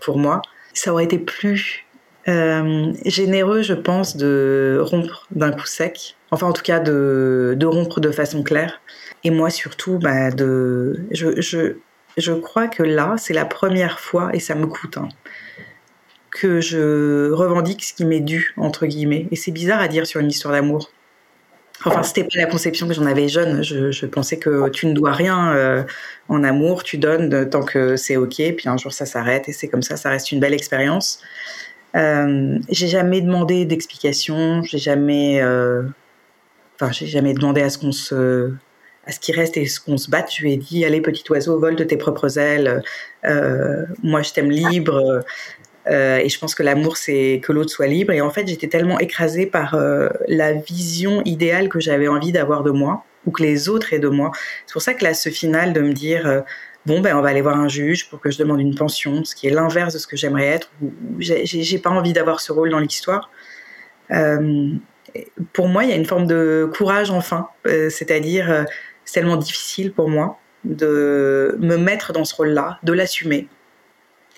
pour 0.01 0.17
moi. 0.17 0.41
Ça 0.73 0.91
aurait 0.91 1.05
été 1.05 1.19
plus 1.19 1.86
euh, 2.27 2.93
généreux, 3.05 3.61
je 3.61 3.73
pense, 3.73 4.17
de 4.17 4.79
rompre 4.81 5.27
d'un 5.31 5.51
coup 5.51 5.65
sec. 5.65 6.15
Enfin, 6.31 6.47
en 6.47 6.53
tout 6.53 6.61
cas, 6.61 6.79
de, 6.79 7.57
rompre 7.65 7.99
de 7.99 8.11
façon 8.11 8.43
claire. 8.43 8.81
Et 9.23 9.31
moi, 9.31 9.49
surtout, 9.49 9.97
bah, 9.97 10.31
de, 10.31 10.99
je, 11.11 11.39
je, 11.41 11.75
je 12.17 12.33
crois 12.33 12.67
que 12.67 12.83
là, 12.83 13.15
c'est 13.17 13.33
la 13.33 13.45
première 13.45 13.99
fois, 13.99 14.29
et 14.33 14.39
ça 14.39 14.55
me 14.55 14.67
coûte, 14.67 14.97
hein, 14.97 15.09
que 16.31 16.59
je 16.59 17.31
revendique 17.31 17.83
ce 17.83 17.93
qui 17.93 18.05
m'est 18.05 18.19
dû, 18.19 18.53
entre 18.57 18.85
guillemets. 18.85 19.27
Et 19.31 19.35
c'est 19.35 19.51
bizarre 19.51 19.79
à 19.79 19.87
dire 19.87 20.05
sur 20.05 20.19
une 20.19 20.29
histoire 20.29 20.53
d'amour. 20.53 20.91
Enfin, 21.85 22.01
c'était 22.01 22.23
pas 22.23 22.37
la 22.37 22.47
conception 22.47 22.87
que 22.87 22.93
j'en 22.93 23.05
avais 23.05 23.27
jeune. 23.27 23.63
Je, 23.63 24.05
pensais 24.07 24.37
que 24.37 24.67
tu 24.69 24.87
ne 24.87 24.93
dois 24.93 25.11
rien 25.11 25.53
euh, 25.53 25.83
en 26.27 26.43
amour, 26.43 26.83
tu 26.83 26.97
donnes 26.97 27.49
tant 27.49 27.63
que 27.63 27.95
c'est 27.95 28.17
ok, 28.17 28.35
puis 28.57 28.67
un 28.67 28.77
jour 28.77 28.91
ça 28.91 29.05
s'arrête 29.05 29.47
et 29.47 29.53
c'est 29.53 29.67
comme 29.67 29.83
ça, 29.83 29.95
ça 29.95 30.09
reste 30.09 30.31
une 30.31 30.39
belle 30.39 30.55
expérience. 30.55 31.21
Euh, 31.97 32.59
j'ai 32.69 32.87
jamais 32.87 33.21
demandé 33.21 33.65
d'explication, 33.65 34.61
j'ai 34.63 34.77
jamais, 34.77 35.41
euh, 35.41 35.83
j'ai 36.91 37.07
jamais 37.07 37.33
demandé 37.33 37.61
à 37.61 37.69
ce 37.69 37.77
qu'on 37.77 37.91
se, 37.91 38.51
à 39.05 39.11
ce 39.11 39.19
qu'il 39.19 39.35
reste 39.35 39.57
et 39.57 39.65
ce 39.65 39.79
qu'on 39.79 39.97
se 39.97 40.09
batte. 40.09 40.31
Je 40.33 40.43
lui 40.43 40.53
ai 40.53 40.57
dit, 40.57 40.85
allez 40.85 41.01
petit 41.01 41.23
oiseau, 41.31 41.59
vole 41.59 41.75
de 41.75 41.83
tes 41.83 41.97
propres 41.97 42.37
ailes. 42.37 42.83
moi, 44.03 44.21
je 44.21 44.31
t'aime 44.33 44.51
libre. 44.51 45.23
Euh, 45.89 46.17
et 46.17 46.29
je 46.29 46.39
pense 46.39 46.55
que 46.55 46.63
l'amour, 46.63 46.97
c'est 46.97 47.41
que 47.43 47.51
l'autre 47.51 47.71
soit 47.71 47.87
libre. 47.87 48.13
Et 48.13 48.21
en 48.21 48.29
fait, 48.29 48.47
j'étais 48.47 48.67
tellement 48.67 48.99
écrasée 48.99 49.45
par 49.45 49.75
euh, 49.75 50.09
la 50.27 50.53
vision 50.53 51.21
idéale 51.25 51.69
que 51.69 51.79
j'avais 51.79 52.07
envie 52.07 52.31
d'avoir 52.31 52.63
de 52.63 52.71
moi, 52.71 53.05
ou 53.25 53.31
que 53.31 53.43
les 53.43 53.69
autres 53.69 53.93
aient 53.93 53.99
de 53.99 54.09
moi. 54.09 54.31
C'est 54.65 54.73
pour 54.73 54.81
ça 54.81 54.93
que 54.93 55.03
là, 55.03 55.13
ce 55.13 55.29
final 55.29 55.73
de 55.73 55.81
me 55.81 55.93
dire, 55.93 56.27
euh, 56.27 56.41
bon, 56.87 57.01
ben, 57.01 57.15
on 57.15 57.21
va 57.21 57.29
aller 57.29 57.41
voir 57.41 57.59
un 57.59 57.67
juge 57.67 58.09
pour 58.09 58.19
que 58.19 58.31
je 58.31 58.37
demande 58.37 58.59
une 58.61 58.75
pension, 58.75 59.23
ce 59.23 59.35
qui 59.35 59.47
est 59.47 59.51
l'inverse 59.51 59.93
de 59.93 59.99
ce 59.99 60.07
que 60.07 60.17
j'aimerais 60.17 60.47
être. 60.47 60.71
J'ai 61.19 61.79
pas 61.79 61.89
envie 61.89 62.13
d'avoir 62.13 62.39
ce 62.39 62.51
rôle 62.51 62.69
dans 62.69 62.79
l'histoire. 62.79 63.29
pour 65.53 65.67
moi, 65.67 65.83
il 65.83 65.89
y 65.89 65.93
a 65.93 65.95
une 65.95 66.05
forme 66.05 66.27
de 66.27 66.69
courage 66.75 67.11
enfin, 67.11 67.49
c'est-à-dire 67.65 68.65
c'est 69.05 69.19
tellement 69.19 69.37
difficile 69.37 69.91
pour 69.93 70.09
moi 70.09 70.39
de 70.63 71.57
me 71.59 71.77
mettre 71.77 72.13
dans 72.13 72.25
ce 72.25 72.35
rôle-là, 72.35 72.79
de 72.83 72.93
l'assumer, 72.93 73.47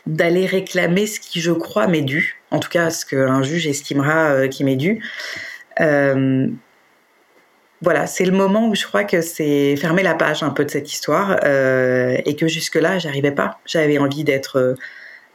d'aller 0.06 0.46
réclamer 0.46 1.08
ce 1.08 1.20
qui, 1.20 1.42
je 1.42 1.52
crois, 1.52 1.88
m'est 1.88 2.02
dû, 2.02 2.42
en 2.52 2.60
tout 2.60 2.70
cas 2.70 2.90
ce 2.90 3.06
qu'un 3.06 3.44
juge 3.44 3.68
estimera 3.68 4.32
euh, 4.32 4.48
qui 4.48 4.64
m'est 4.64 4.76
dû. 4.76 5.04
Euh, 7.82 7.86
voilà, 7.86 8.08
c'est 8.08 8.26
le 8.26 8.32
moment 8.32 8.68
où 8.68 8.76
je 8.76 8.86
crois 8.86 9.04
que 9.04 9.22
c'est 9.22 9.76
fermer 9.78 10.04
la 10.04 10.16
page 10.16 10.44
un 10.44 10.50
peu 10.50 10.66
de 10.66 10.70
cette 10.70 10.92
histoire 10.92 11.40
euh, 11.44 12.18
et 12.26 12.36
que 12.36 12.48
jusque-là, 12.48 13.00
j'arrivais 13.00 13.32
pas. 13.32 13.60
J'avais 13.66 13.98
envie 13.98 14.24
d'être 14.24 14.76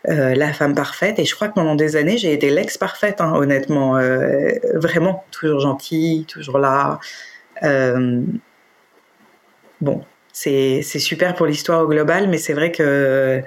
la 0.06 0.52
femme 0.52 0.74
parfaite 0.74 1.18
et 1.18 1.24
je 1.24 1.34
crois 1.34 1.48
que 1.48 1.54
pendant 1.54 1.74
des 1.74 1.96
années, 1.96 2.18
j'ai 2.18 2.34
été 2.34 2.50
l'ex 2.50 2.76
parfaite, 2.76 3.22
hein, 3.22 3.32
honnêtement, 3.34 3.98
vraiment 4.74 5.24
toujours 5.30 5.60
gentille, 5.60 6.26
toujours 6.26 6.58
là. 6.58 6.98
bon, 9.80 10.04
c'est 10.32 10.82
super 10.82 11.34
pour 11.34 11.46
l'histoire 11.46 11.84
au 11.84 11.88
global, 11.88 12.28
mais 12.28 12.36
c'est 12.36 12.52
vrai 12.52 12.70
que 12.70 13.42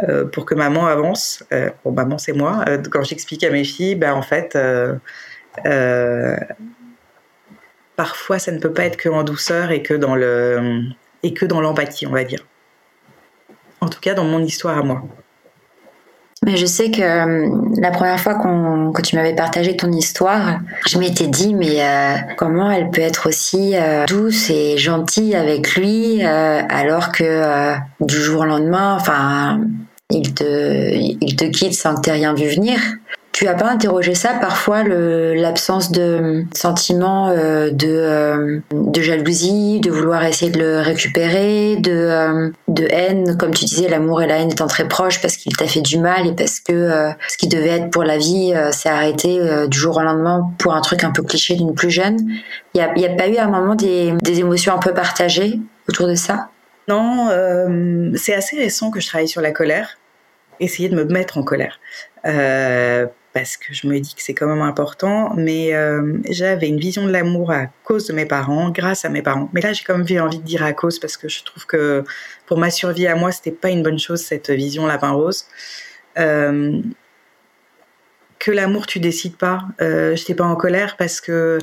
euh, 0.00 0.24
pour 0.24 0.44
que 0.46 0.54
maman 0.54 0.86
avance. 0.86 1.44
Euh, 1.52 1.70
bon, 1.84 1.92
maman, 1.92 2.18
c'est 2.18 2.32
moi. 2.32 2.64
Euh, 2.68 2.78
quand 2.90 3.02
j'explique 3.02 3.44
à 3.44 3.50
mes 3.50 3.64
filles, 3.64 3.94
ben, 3.94 4.14
en 4.14 4.22
fait, 4.22 4.56
parfois, 8.02 8.40
ça 8.40 8.50
ne 8.50 8.58
peut 8.58 8.72
pas 8.72 8.84
être 8.84 8.96
que 8.96 9.08
en 9.08 9.22
douceur 9.22 9.70
et 9.70 9.80
que 9.80 9.94
dans 9.94 10.16
le 10.16 10.80
et 11.22 11.32
que 11.34 11.46
dans 11.46 11.60
l'empathie, 11.60 12.04
on 12.08 12.10
va 12.10 12.24
dire. 12.24 12.44
En 13.80 13.88
tout 13.88 14.00
cas, 14.00 14.14
dans 14.14 14.24
mon 14.24 14.42
histoire 14.42 14.76
à 14.76 14.82
moi. 14.82 15.02
Mais 16.44 16.56
je 16.56 16.66
sais 16.66 16.90
que 16.90 17.80
la 17.80 17.90
première 17.92 18.18
fois 18.18 18.34
que 18.34 19.02
tu 19.02 19.14
m'avais 19.14 19.36
partagé 19.36 19.76
ton 19.76 19.92
histoire, 19.92 20.58
je 20.88 20.98
m'étais 20.98 21.28
dit 21.28 21.54
mais 21.54 21.78
comment 22.36 22.72
elle 22.72 22.90
peut 22.90 23.02
être 23.02 23.28
aussi 23.28 23.76
douce 24.08 24.50
et 24.50 24.76
gentille 24.78 25.36
avec 25.36 25.76
lui 25.76 26.24
alors 26.24 27.12
que 27.12 27.76
du 28.00 28.16
jour 28.16 28.40
au 28.40 28.46
lendemain, 28.46 28.96
enfin 28.96 29.60
il 30.10 30.34
te, 30.34 30.92
il 31.20 31.36
te 31.36 31.44
quitte 31.44 31.74
sans 31.74 31.94
que 31.94 32.00
tu 32.00 32.10
aies 32.10 32.14
rien 32.14 32.34
vu 32.34 32.48
venir. 32.48 32.80
Tu 33.32 33.48
as 33.48 33.54
pas 33.54 33.70
interrogé 33.70 34.14
ça 34.14 34.34
parfois, 34.40 34.84
l'absence 34.84 35.90
de 35.90 36.44
sentiment 36.54 37.30
euh, 37.30 37.70
de, 37.70 37.88
euh, 37.88 38.60
de 38.72 39.00
jalousie, 39.00 39.80
de 39.80 39.90
vouloir 39.90 40.22
essayer 40.24 40.50
de 40.50 40.58
le 40.58 40.80
récupérer, 40.80 41.76
de, 41.76 41.92
euh, 41.92 42.50
de 42.68 42.86
haine, 42.90 43.38
comme 43.38 43.52
tu 43.52 43.64
disais, 43.64 43.88
l'amour 43.88 44.20
et 44.20 44.26
la 44.26 44.36
haine 44.36 44.50
étant 44.50 44.66
très 44.66 44.86
proches 44.86 45.22
parce 45.22 45.38
qu'il 45.38 45.56
t'a 45.56 45.66
fait 45.66 45.80
du 45.80 45.98
mal 45.98 46.26
et 46.26 46.34
parce 46.34 46.60
que 46.60 47.10
ce 47.26 47.36
qui 47.38 47.48
devait 47.48 47.70
être 47.70 47.90
pour 47.90 48.04
la 48.04 48.18
vie 48.18 48.52
s'est 48.70 48.90
arrêté 48.90 49.40
du 49.66 49.78
jour 49.78 49.96
au 49.96 50.02
lendemain 50.02 50.50
pour 50.58 50.74
un 50.74 50.82
truc 50.82 51.02
un 51.02 51.10
peu 51.10 51.22
cliché 51.22 51.54
d'une 51.54 51.74
plus 51.74 51.90
jeune. 51.90 52.18
Il 52.74 52.86
n'y 52.96 53.06
a, 53.06 53.12
a, 53.12 53.16
pas 53.16 53.28
eu 53.28 53.36
à 53.36 53.44
un 53.44 53.50
moment 53.50 53.74
des, 53.74 54.12
des 54.20 54.40
émotions 54.40 54.74
un 54.74 54.78
peu 54.78 54.92
partagées 54.92 55.58
autour 55.88 56.06
de 56.06 56.14
ça? 56.14 56.50
Non, 56.88 57.28
c'est 58.14 58.34
assez 58.34 58.58
récent 58.58 58.90
que 58.90 59.00
je 59.00 59.06
travaille 59.06 59.28
sur 59.28 59.40
la 59.40 59.52
colère 59.52 59.96
essayer 60.60 60.88
de 60.88 60.94
me 60.94 61.04
mettre 61.04 61.38
en 61.38 61.42
colère. 61.42 61.80
Parce 63.32 63.56
que 63.56 63.72
je 63.72 63.86
me 63.86 63.98
dis 63.98 64.14
que 64.14 64.22
c'est 64.22 64.34
quand 64.34 64.46
même 64.46 64.62
important, 64.62 65.32
mais 65.36 65.74
euh, 65.74 66.18
j'avais 66.28 66.68
une 66.68 66.78
vision 66.78 67.06
de 67.06 67.10
l'amour 67.10 67.50
à 67.50 67.66
cause 67.84 68.06
de 68.06 68.12
mes 68.12 68.26
parents, 68.26 68.70
grâce 68.70 69.04
à 69.04 69.08
mes 69.08 69.22
parents. 69.22 69.48
Mais 69.52 69.62
là, 69.62 69.72
j'ai 69.72 69.84
quand 69.84 69.96
même 69.96 70.22
envie 70.22 70.38
de 70.38 70.44
dire 70.44 70.62
à 70.62 70.72
cause 70.72 70.98
parce 70.98 71.16
que 71.16 71.28
je 71.28 71.42
trouve 71.42 71.64
que 71.66 72.04
pour 72.46 72.58
ma 72.58 72.70
survie 72.70 73.06
à 73.06 73.14
moi, 73.14 73.32
c'était 73.32 73.50
pas 73.50 73.70
une 73.70 73.82
bonne 73.82 73.98
chose 73.98 74.20
cette 74.20 74.50
vision 74.50 74.86
lapin 74.86 75.12
rose. 75.12 75.46
Euh, 76.18 76.82
que 78.38 78.50
l'amour, 78.50 78.86
tu 78.86 79.00
décides 79.00 79.36
pas. 79.36 79.62
Euh, 79.80 80.14
j'étais 80.14 80.34
pas 80.34 80.44
en 80.44 80.56
colère 80.56 80.96
parce 80.96 81.20
que 81.20 81.58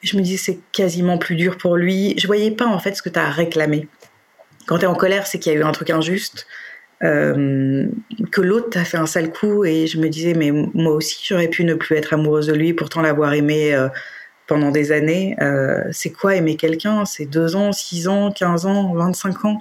je 0.00 0.16
me 0.16 0.22
disais 0.22 0.36
c'est 0.36 0.58
quasiment 0.72 1.18
plus 1.18 1.36
dur 1.36 1.58
pour 1.58 1.76
lui. 1.76 2.14
Je 2.18 2.26
voyais 2.26 2.50
pas 2.50 2.66
en 2.66 2.78
fait 2.78 2.94
ce 2.94 3.02
que 3.02 3.08
tu 3.08 3.18
as 3.18 3.30
réclamé. 3.30 3.88
Quand 4.66 4.78
tu 4.78 4.84
es 4.84 4.88
en 4.88 4.94
colère, 4.94 5.26
c'est 5.26 5.38
qu'il 5.38 5.52
y 5.52 5.56
a 5.56 5.58
eu 5.58 5.62
un 5.62 5.72
truc 5.72 5.90
injuste. 5.90 6.46
Euh, 7.02 7.86
que 8.30 8.40
l'autre 8.40 8.70
t'a 8.70 8.84
fait 8.84 8.96
un 8.96 9.06
sale 9.06 9.30
coup 9.30 9.64
et 9.64 9.86
je 9.86 9.98
me 9.98 10.08
disais 10.08 10.32
mais 10.32 10.52
moi 10.52 10.92
aussi 10.92 11.18
j'aurais 11.28 11.48
pu 11.48 11.64
ne 11.64 11.74
plus 11.74 11.96
être 11.96 12.14
amoureuse 12.14 12.46
de 12.46 12.54
lui 12.54 12.72
pourtant 12.72 13.02
l'avoir 13.02 13.34
aimé 13.34 13.74
euh, 13.74 13.88
pendant 14.46 14.70
des 14.70 14.92
années. 14.92 15.36
Euh, 15.42 15.82
c'est 15.92 16.10
quoi 16.10 16.36
aimer 16.36 16.56
quelqu'un? 16.56 17.04
C'est 17.04 17.26
deux 17.26 17.56
ans 17.56 17.72
six 17.72 18.08
ans 18.08 18.30
quinze 18.30 18.66
ans 18.66 18.94
25 18.94 19.44
ans? 19.44 19.60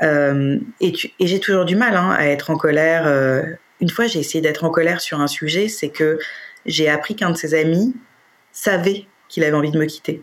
Et, 0.00 0.92
et 1.18 1.26
j'ai 1.26 1.40
toujours 1.40 1.64
du 1.64 1.74
mal 1.74 1.96
hein, 1.96 2.14
à 2.16 2.26
être 2.28 2.50
en 2.50 2.56
colère 2.56 3.08
une 3.80 3.90
fois 3.90 4.06
j'ai 4.06 4.20
essayé 4.20 4.40
d'être 4.40 4.62
en 4.62 4.70
colère 4.70 5.00
sur 5.00 5.20
un 5.20 5.26
sujet 5.26 5.66
c'est 5.66 5.88
que 5.88 6.20
j'ai 6.66 6.88
appris 6.88 7.16
qu'un 7.16 7.30
de 7.30 7.36
ses 7.36 7.54
amis 7.54 7.96
savait 8.52 9.06
qu'il 9.28 9.42
avait 9.42 9.56
envie 9.56 9.72
de 9.72 9.78
me 9.78 9.86
quitter 9.86 10.22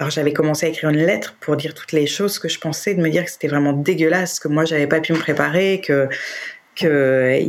alors 0.00 0.10
j'avais 0.10 0.32
commencé 0.32 0.64
à 0.64 0.70
écrire 0.70 0.88
une 0.88 1.04
lettre 1.04 1.36
pour 1.40 1.58
dire 1.58 1.74
toutes 1.74 1.92
les 1.92 2.06
choses 2.06 2.38
que 2.38 2.48
je 2.48 2.58
pensais, 2.58 2.94
de 2.94 3.02
me 3.02 3.10
dire 3.10 3.22
que 3.22 3.30
c'était 3.30 3.48
vraiment 3.48 3.74
dégueulasse, 3.74 4.40
que 4.40 4.48
moi 4.48 4.64
j'avais 4.64 4.86
pas 4.86 5.00
pu 5.00 5.12
me 5.12 5.18
préparer, 5.18 5.82
que 5.84 6.08
que 6.74 7.44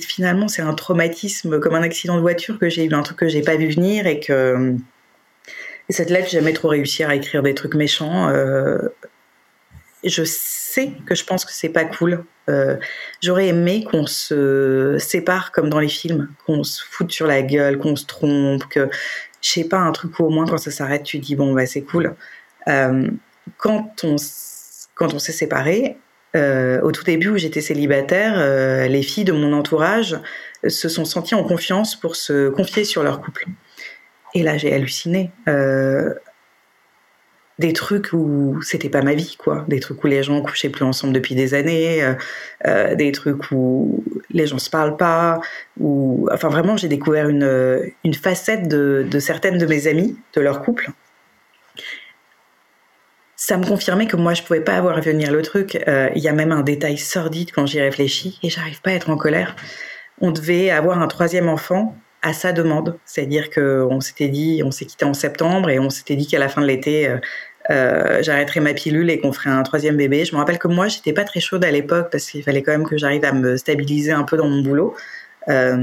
finalement 0.00 0.46
c'est 0.46 0.60
un 0.60 0.74
traumatisme 0.74 1.58
comme 1.60 1.74
un 1.74 1.82
accident 1.82 2.16
de 2.16 2.20
voiture 2.20 2.58
que 2.58 2.68
j'ai 2.68 2.84
eu 2.84 2.92
un 2.92 3.02
truc 3.02 3.20
que 3.20 3.28
j'ai 3.28 3.40
pas 3.40 3.56
vu 3.56 3.70
venir 3.70 4.06
et 4.06 4.20
que 4.20 4.74
et 5.88 5.92
cette 5.94 6.10
lettre 6.10 6.28
j'ai 6.28 6.40
jamais 6.40 6.52
trop 6.52 6.68
réussi 6.68 7.02
à 7.04 7.14
écrire 7.14 7.42
des 7.42 7.54
trucs 7.54 7.74
méchants. 7.74 8.28
Euh, 8.28 8.78
je 10.04 10.24
sais 10.24 10.92
que 11.06 11.14
je 11.14 11.24
pense 11.24 11.46
que 11.46 11.52
c'est 11.52 11.70
pas 11.70 11.86
cool. 11.86 12.22
Euh, 12.50 12.76
J'aurais 13.22 13.48
aimé 13.48 13.84
qu'on 13.90 14.06
se 14.06 14.96
sépare 14.98 15.52
comme 15.52 15.70
dans 15.70 15.80
les 15.80 15.88
films, 15.88 16.28
qu'on 16.44 16.62
se 16.64 16.84
foute 16.84 17.12
sur 17.12 17.26
la 17.26 17.40
gueule, 17.40 17.78
qu'on 17.78 17.96
se 17.96 18.04
trompe, 18.04 18.64
que 18.68 18.90
je 19.44 19.50
sais 19.50 19.64
pas, 19.64 19.78
un 19.78 19.92
truc 19.92 20.18
où 20.18 20.24
au 20.24 20.30
moins 20.30 20.46
quand 20.46 20.56
ça 20.56 20.70
s'arrête, 20.70 21.02
tu 21.02 21.18
dis 21.18 21.36
bon, 21.36 21.52
bah 21.52 21.66
c'est 21.66 21.82
cool. 21.82 22.14
Euh, 22.66 23.08
quand 23.58 24.02
on, 24.04 24.16
quand 24.94 25.12
on 25.12 25.18
s'est 25.18 25.32
séparés, 25.32 25.98
euh, 26.34 26.80
au 26.80 26.92
tout 26.92 27.04
début 27.04 27.28
où 27.28 27.36
j'étais 27.36 27.60
célibataire, 27.60 28.34
euh, 28.38 28.88
les 28.88 29.02
filles 29.02 29.24
de 29.24 29.32
mon 29.32 29.52
entourage 29.52 30.18
se 30.66 30.88
sont 30.88 31.04
senties 31.04 31.34
en 31.34 31.44
confiance 31.44 31.94
pour 31.94 32.16
se 32.16 32.48
confier 32.48 32.84
sur 32.84 33.02
leur 33.02 33.20
couple. 33.20 33.44
Et 34.32 34.42
là, 34.42 34.56
j'ai 34.56 34.72
halluciné 34.72 35.30
des 37.58 37.72
trucs 37.72 38.12
où 38.12 38.60
c'était 38.62 38.88
pas 38.88 39.02
ma 39.02 39.14
vie, 39.14 39.36
quoi. 39.38 39.64
Des 39.68 39.78
trucs 39.78 40.02
où 40.02 40.06
les 40.06 40.22
gens 40.22 40.42
couchaient 40.42 40.70
plus 40.70 40.84
ensemble 40.84 41.12
depuis 41.12 41.34
des 41.34 41.54
années, 41.54 42.02
euh, 42.02 42.14
euh, 42.66 42.94
des 42.94 43.12
trucs 43.12 43.50
où 43.52 44.02
les 44.30 44.46
gens 44.46 44.58
se 44.58 44.70
parlent 44.70 44.96
pas, 44.96 45.40
ou 45.78 46.28
enfin 46.32 46.48
vraiment 46.48 46.76
j'ai 46.76 46.88
découvert 46.88 47.28
une, 47.28 47.92
une 48.02 48.14
facette 48.14 48.68
de, 48.68 49.06
certaines 49.20 49.58
de 49.58 49.66
mes 49.66 49.86
amies, 49.86 50.16
de 50.34 50.40
leur 50.40 50.62
couple. 50.62 50.90
Ça 53.36 53.56
me 53.56 53.66
confirmait 53.66 54.06
que 54.06 54.16
moi 54.16 54.34
je 54.34 54.42
pouvais 54.42 54.62
pas 54.62 54.76
avoir 54.76 54.96
à 54.96 55.00
venir 55.00 55.30
le 55.30 55.42
truc. 55.42 55.76
Euh, 55.86 56.08
il 56.16 56.22
y 56.22 56.28
a 56.28 56.32
même 56.32 56.50
un 56.50 56.62
détail 56.62 56.98
sordide 56.98 57.50
quand 57.52 57.66
j'y 57.66 57.80
réfléchis 57.80 58.38
et 58.42 58.50
j'arrive 58.50 58.80
pas 58.80 58.90
à 58.90 58.94
être 58.94 59.10
en 59.10 59.16
colère. 59.16 59.54
On 60.20 60.32
devait 60.32 60.70
avoir 60.70 61.00
un 61.00 61.08
troisième 61.08 61.48
enfant 61.48 61.96
à 62.24 62.32
sa 62.32 62.52
demande. 62.52 62.98
C'est-à-dire 63.04 63.50
qu'on 63.50 64.00
s'était 64.00 64.28
dit, 64.28 64.62
on 64.64 64.70
s'est 64.70 64.86
quitté 64.86 65.04
en 65.04 65.14
septembre 65.14 65.68
et 65.68 65.78
on 65.78 65.90
s'était 65.90 66.16
dit 66.16 66.26
qu'à 66.26 66.38
la 66.38 66.48
fin 66.48 66.62
de 66.62 66.66
l'été, 66.66 67.06
euh, 67.06 67.18
euh, 67.70 68.22
j'arrêterais 68.22 68.60
ma 68.60 68.72
pilule 68.72 69.10
et 69.10 69.20
qu'on 69.20 69.32
ferait 69.32 69.50
un 69.50 69.62
troisième 69.62 69.96
bébé. 69.98 70.24
Je 70.24 70.32
me 70.32 70.38
rappelle 70.38 70.58
que 70.58 70.66
moi, 70.66 70.88
j'étais 70.88 71.12
pas 71.12 71.24
très 71.24 71.40
chaude 71.40 71.64
à 71.64 71.70
l'époque 71.70 72.08
parce 72.10 72.30
qu'il 72.30 72.42
fallait 72.42 72.62
quand 72.62 72.72
même 72.72 72.86
que 72.86 72.96
j'arrive 72.96 73.24
à 73.26 73.32
me 73.32 73.58
stabiliser 73.58 74.12
un 74.12 74.24
peu 74.24 74.38
dans 74.38 74.48
mon 74.48 74.62
boulot. 74.62 74.96
Euh, 75.48 75.76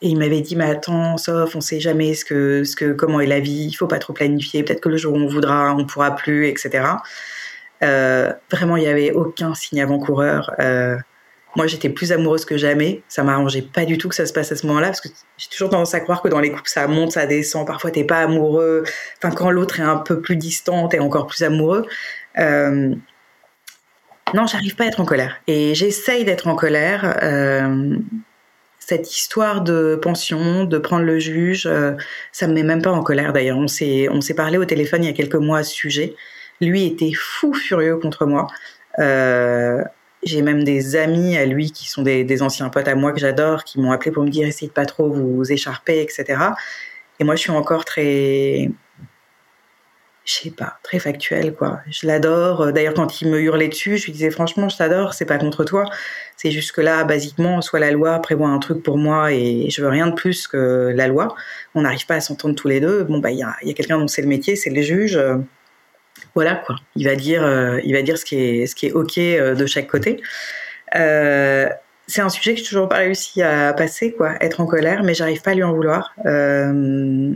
et 0.00 0.08
il 0.08 0.16
m'avait 0.16 0.40
dit, 0.40 0.54
mais 0.54 0.70
attends, 0.70 1.16
sauf, 1.16 1.56
on 1.56 1.60
sait 1.60 1.80
jamais 1.80 2.14
ce 2.14 2.24
que, 2.24 2.62
ce 2.62 2.76
que, 2.76 2.92
comment 2.92 3.20
est 3.20 3.26
la 3.26 3.40
vie, 3.40 3.66
il 3.66 3.74
faut 3.74 3.88
pas 3.88 3.98
trop 3.98 4.12
planifier, 4.12 4.62
peut-être 4.62 4.80
que 4.80 4.88
le 4.88 4.96
jour 4.96 5.14
où 5.14 5.16
on 5.16 5.26
voudra, 5.26 5.74
on 5.74 5.84
pourra 5.84 6.14
plus, 6.14 6.46
etc. 6.46 6.84
vraiment, 7.80 8.76
il 8.76 8.84
y 8.84 8.86
avait 8.86 9.10
aucun 9.10 9.56
signe 9.56 9.82
avant-coureur 9.82 10.54
Moi, 11.58 11.66
j'étais 11.66 11.88
plus 11.88 12.12
amoureuse 12.12 12.44
que 12.44 12.56
jamais. 12.56 13.02
Ça 13.08 13.24
m'arrangeait 13.24 13.62
pas 13.62 13.84
du 13.84 13.98
tout 13.98 14.08
que 14.08 14.14
ça 14.14 14.26
se 14.26 14.32
passe 14.32 14.52
à 14.52 14.56
ce 14.56 14.64
moment-là, 14.68 14.86
parce 14.90 15.00
que 15.00 15.08
j'ai 15.38 15.48
toujours 15.48 15.70
tendance 15.70 15.92
à 15.92 15.98
croire 15.98 16.22
que 16.22 16.28
dans 16.28 16.38
les 16.38 16.52
couples, 16.52 16.70
ça 16.70 16.86
monte, 16.86 17.10
ça 17.10 17.26
descend. 17.26 17.66
Parfois, 17.66 17.90
t'es 17.90 18.04
pas 18.04 18.20
amoureux. 18.20 18.84
Enfin, 19.16 19.34
quand 19.34 19.50
l'autre 19.50 19.80
est 19.80 19.82
un 19.82 19.96
peu 19.96 20.20
plus 20.20 20.36
distant, 20.36 20.86
t'es 20.86 21.00
encore 21.00 21.26
plus 21.26 21.42
amoureux. 21.42 21.84
Euh... 22.38 22.94
Non, 24.34 24.46
j'arrive 24.46 24.76
pas 24.76 24.84
à 24.84 24.86
être 24.86 25.00
en 25.00 25.04
colère. 25.04 25.34
Et 25.48 25.74
j'essaye 25.74 26.24
d'être 26.24 26.46
en 26.46 26.54
colère. 26.54 27.18
Euh... 27.24 27.96
Cette 28.78 29.12
histoire 29.12 29.62
de 29.62 29.98
pension, 30.00 30.62
de 30.62 30.78
prendre 30.78 31.04
le 31.04 31.18
juge, 31.18 31.66
euh, 31.66 31.94
ça 32.30 32.46
me 32.46 32.54
met 32.54 32.62
même 32.62 32.82
pas 32.82 32.92
en 32.92 33.02
colère 33.02 33.32
d'ailleurs. 33.32 33.58
On 33.58 33.66
s'est, 33.66 34.08
on 34.08 34.20
s'est 34.20 34.34
parlé 34.34 34.58
au 34.58 34.64
téléphone 34.64 35.02
il 35.02 35.08
y 35.08 35.10
a 35.10 35.12
quelques 35.12 35.34
mois 35.34 35.58
à 35.58 35.62
ce 35.64 35.74
sujet. 35.74 36.14
Lui 36.60 36.86
était 36.86 37.12
fou 37.12 37.52
furieux 37.52 37.96
contre 37.96 38.26
moi. 38.26 38.46
Euh, 39.00 39.82
j'ai 40.22 40.42
même 40.42 40.64
des 40.64 40.96
amis 40.96 41.36
à 41.36 41.46
lui 41.46 41.70
qui 41.70 41.88
sont 41.88 42.02
des, 42.02 42.42
anciens 42.42 42.68
potes 42.68 42.88
à 42.88 42.94
moi 42.94 43.12
que 43.12 43.20
j'adore, 43.20 43.64
qui 43.64 43.80
m'ont 43.80 43.92
appelé 43.92 44.10
pour 44.10 44.24
me 44.24 44.30
dire 44.30 44.46
essayez 44.46 44.68
de 44.68 44.72
pas 44.72 44.86
trop 44.86 45.10
vous 45.10 45.50
écharper, 45.50 46.00
etc. 46.00 46.38
Et 47.20 47.24
moi, 47.24 47.36
je 47.36 47.40
suis 47.40 47.50
encore 47.50 47.84
très, 47.84 48.70
je 50.24 50.32
sais 50.32 50.50
pas, 50.50 50.78
très 50.82 50.98
factuel 50.98 51.54
quoi. 51.54 51.80
Je 51.90 52.06
l'adore. 52.06 52.72
D'ailleurs, 52.72 52.94
quand 52.94 53.20
il 53.20 53.30
me 53.30 53.40
hurlait 53.40 53.68
dessus, 53.68 53.96
je 53.96 54.06
lui 54.06 54.12
disais 54.12 54.30
franchement, 54.30 54.68
je 54.68 54.76
t'adore. 54.76 55.14
C'est 55.14 55.24
pas 55.24 55.38
contre 55.38 55.64
toi. 55.64 55.84
C'est 56.36 56.50
juste 56.50 56.72
que 56.72 56.80
là, 56.80 57.04
basiquement, 57.04 57.60
soit 57.62 57.80
la 57.80 57.90
loi 57.90 58.18
prévoit 58.20 58.48
un 58.48 58.58
truc 58.58 58.82
pour 58.82 58.98
moi 58.98 59.32
et 59.32 59.70
je 59.70 59.82
veux 59.82 59.88
rien 59.88 60.06
de 60.08 60.14
plus 60.14 60.46
que 60.48 60.92
la 60.94 61.08
loi. 61.08 61.34
On 61.74 61.82
n'arrive 61.82 62.06
pas 62.06 62.16
à 62.16 62.20
s'entendre 62.20 62.54
tous 62.54 62.68
les 62.68 62.80
deux. 62.80 63.04
Bon 63.04 63.18
bah, 63.18 63.30
il 63.30 63.38
y 63.38 63.42
a, 63.42 63.56
y 63.62 63.70
a 63.70 63.74
quelqu'un 63.74 63.98
dont 63.98 64.08
c'est 64.08 64.22
le 64.22 64.28
métier, 64.28 64.56
c'est 64.56 64.70
le 64.70 64.82
juge 64.82 65.18
voilà 66.34 66.56
quoi. 66.56 66.76
Il 66.96 67.06
va 67.06 67.16
dire, 67.16 67.44
euh, 67.44 67.80
il 67.84 67.94
va 67.94 68.02
dire 68.02 68.18
ce 68.18 68.24
qui 68.24 68.36
est, 68.36 68.66
ce 68.66 68.74
qui 68.74 68.86
est 68.86 68.92
ok 68.92 69.18
euh, 69.18 69.54
de 69.54 69.66
chaque 69.66 69.86
côté. 69.86 70.20
Euh, 70.96 71.68
c'est 72.06 72.22
un 72.22 72.28
sujet 72.28 72.54
que 72.54 72.60
j'ai 72.60 72.66
toujours 72.66 72.88
pas 72.88 72.96
réussi 72.98 73.42
à 73.42 73.72
passer, 73.74 74.12
quoi. 74.12 74.34
Être 74.40 74.60
en 74.60 74.66
colère, 74.66 75.02
mais 75.02 75.14
j'arrive 75.14 75.42
pas 75.42 75.50
à 75.50 75.54
lui 75.54 75.62
en 75.62 75.72
vouloir. 75.72 76.14
je 76.24 77.34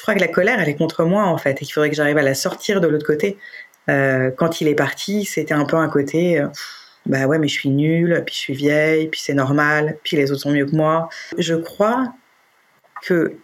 crois 0.00 0.14
que 0.14 0.20
la 0.20 0.28
colère, 0.28 0.60
elle 0.60 0.68
est 0.68 0.76
contre 0.76 1.04
moi 1.04 1.24
en 1.24 1.38
fait, 1.38 1.62
et 1.62 1.64
qu'il 1.64 1.72
faudrait 1.72 1.90
que 1.90 1.96
j'arrive 1.96 2.18
à 2.18 2.22
la 2.22 2.34
sortir 2.34 2.80
de 2.80 2.88
l'autre 2.88 3.06
côté. 3.06 3.38
quand 3.86 4.60
il 4.60 4.68
est 4.68 4.74
parti, 4.74 5.24
c'était 5.24 5.54
un 5.54 5.64
peu 5.64 5.76
un 5.76 5.88
côté. 5.88 6.44
bah 7.06 7.26
ouais, 7.26 7.38
mais 7.38 7.48
je 7.48 7.54
suis 7.54 7.70
nulle, 7.70 8.22
puis 8.26 8.34
je 8.34 8.40
suis 8.40 8.54
vieille, 8.54 9.08
puis 9.08 9.20
c'est 9.20 9.34
normal, 9.34 9.96
puis 10.02 10.16
les 10.16 10.32
autres 10.32 10.42
sont 10.42 10.52
mieux 10.52 10.66
que 10.66 10.76
moi. 10.76 11.08
Je 11.38 11.54
crois 11.54 12.12
que 13.02 13.36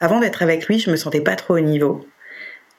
avant 0.00 0.20
d'être 0.20 0.42
avec 0.42 0.66
lui, 0.66 0.78
je 0.78 0.90
me 0.90 0.96
sentais 0.96 1.20
pas 1.20 1.36
trop 1.36 1.54
au 1.54 1.60
niveau 1.60 2.06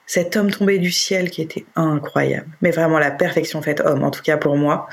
cet 0.07 0.37
homme 0.37 0.49
tombé 0.49 0.79
du 0.79 0.89
ciel 0.89 1.29
qui 1.29 1.41
était 1.41 1.65
incroyable, 1.75 2.47
mais 2.61 2.71
vraiment 2.71 2.97
la 2.97 3.11
perfection 3.11 3.61
faite 3.61 3.81
homme, 3.81 4.03
en 4.03 4.09
tout 4.09 4.23
cas 4.23 4.37
pour 4.37 4.55
moi, 4.55 4.87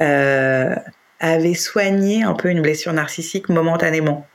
euh, 0.00 0.76
avait 1.18 1.54
soigné 1.54 2.22
un 2.22 2.34
peu 2.34 2.50
une 2.50 2.62
blessure 2.62 2.92
narcissique 2.92 3.48
momentanément. 3.48 4.26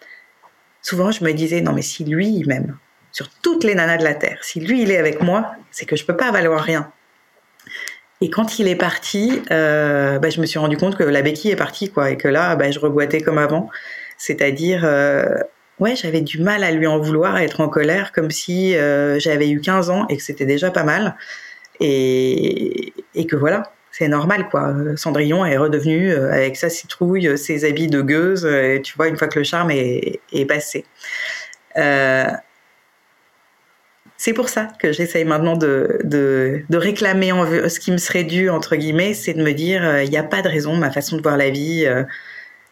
Souvent, 0.82 1.12
je 1.12 1.24
me 1.24 1.32
disais, 1.32 1.62
non 1.62 1.74
mais 1.74 1.84
si 1.84 2.04
lui, 2.04 2.44
m'aime, 2.46 2.78
sur 3.12 3.30
toutes 3.30 3.64
les 3.64 3.76
nanas 3.76 3.98
de 3.98 4.04
la 4.04 4.16
Terre, 4.16 4.40
si 4.42 4.60
lui, 4.60 4.82
il 4.82 4.92
est 4.92 4.98
avec 4.98 5.22
moi, 5.22 5.54
c'est 5.72 5.86
que 5.86 5.96
je 5.96 6.06
peux 6.06 6.18
pas 6.18 6.32
valoir 6.32 6.62
rien. 6.62 6.92
Et 8.22 8.30
quand 8.30 8.60
il 8.60 8.68
est 8.68 8.76
parti, 8.76 9.42
euh, 9.52 10.18
bah, 10.20 10.30
je 10.30 10.42
me 10.42 10.46
suis 10.46 10.58
rendu 10.58 10.78
compte 10.78 10.98
que 10.98 11.04
la 11.04 11.22
béquille 11.22 11.52
est 11.52 11.56
partie, 11.56 11.92
quoi, 11.92 12.10
et 12.10 12.18
que 12.18 12.28
là, 12.28 12.56
bah, 12.56 12.72
je 12.72 12.80
reboitais 12.80 13.22
comme 13.22 13.38
avant. 13.38 13.70
C'est-à-dire, 14.18 14.82
euh, 14.86 15.26
ouais, 15.80 15.96
j'avais 15.96 16.22
du 16.22 16.40
mal 16.42 16.64
à 16.64 16.72
lui 16.72 16.88
en 16.88 17.00
vouloir, 17.00 17.36
à 17.36 17.44
être 17.44 17.62
en 17.62 17.70
colère, 17.70 18.12
comme 18.12 18.32
si 18.32 18.76
euh, 18.76 19.20
j'avais 19.20 19.50
eu 19.50 19.60
15 19.62 19.90
ans 19.90 20.06
et 20.10 20.18
que 20.18 20.24
c'était 20.24 20.46
déjà 20.46 20.72
pas 20.72 20.84
mal. 20.84 21.16
Et, 21.80 22.94
que 23.30 23.36
voilà, 23.36 23.74
c'est 23.92 24.08
normal, 24.08 24.48
quoi. 24.50 24.74
Cendrillon 24.96 25.46
est 25.46 25.58
redevenu 25.58 26.12
euh, 26.12 26.32
avec 26.32 26.56
sa 26.56 26.70
citrouille, 26.70 27.38
ses 27.38 27.66
habits 27.66 27.88
de 27.88 28.02
gueuse, 28.02 28.46
et 28.46 28.82
tu 28.82 28.96
vois, 28.96 29.08
une 29.08 29.18
fois 29.18 29.28
que 29.28 29.40
le 29.40 29.46
charme 29.46 29.72
est, 29.72 30.46
passé. 30.48 30.86
Euh, 31.78 32.28
c'est 34.18 34.32
pour 34.32 34.48
ça 34.48 34.70
que 34.80 34.94
j'essaye 34.94 35.26
maintenant 35.26 35.58
de, 35.58 36.64
réclamer 36.72 37.34
en, 37.34 37.46
ce 37.68 37.80
qui 37.80 37.92
me 37.92 37.98
serait 37.98 38.24
dû, 38.24 38.50
entre 38.50 38.78
guillemets, 38.78 39.14
c'est 39.14 39.34
de 39.34 39.44
me 39.44 39.52
dire, 39.52 40.02
il 40.02 40.10
n'y 40.10 40.18
a 40.18 40.24
pas 40.24 40.42
de 40.42 40.48
raison, 40.48 40.78
ma 40.78 40.92
façon 40.92 41.18
de 41.18 41.22
voir 41.22 41.36
la 41.36 41.50
vie, 41.50 41.84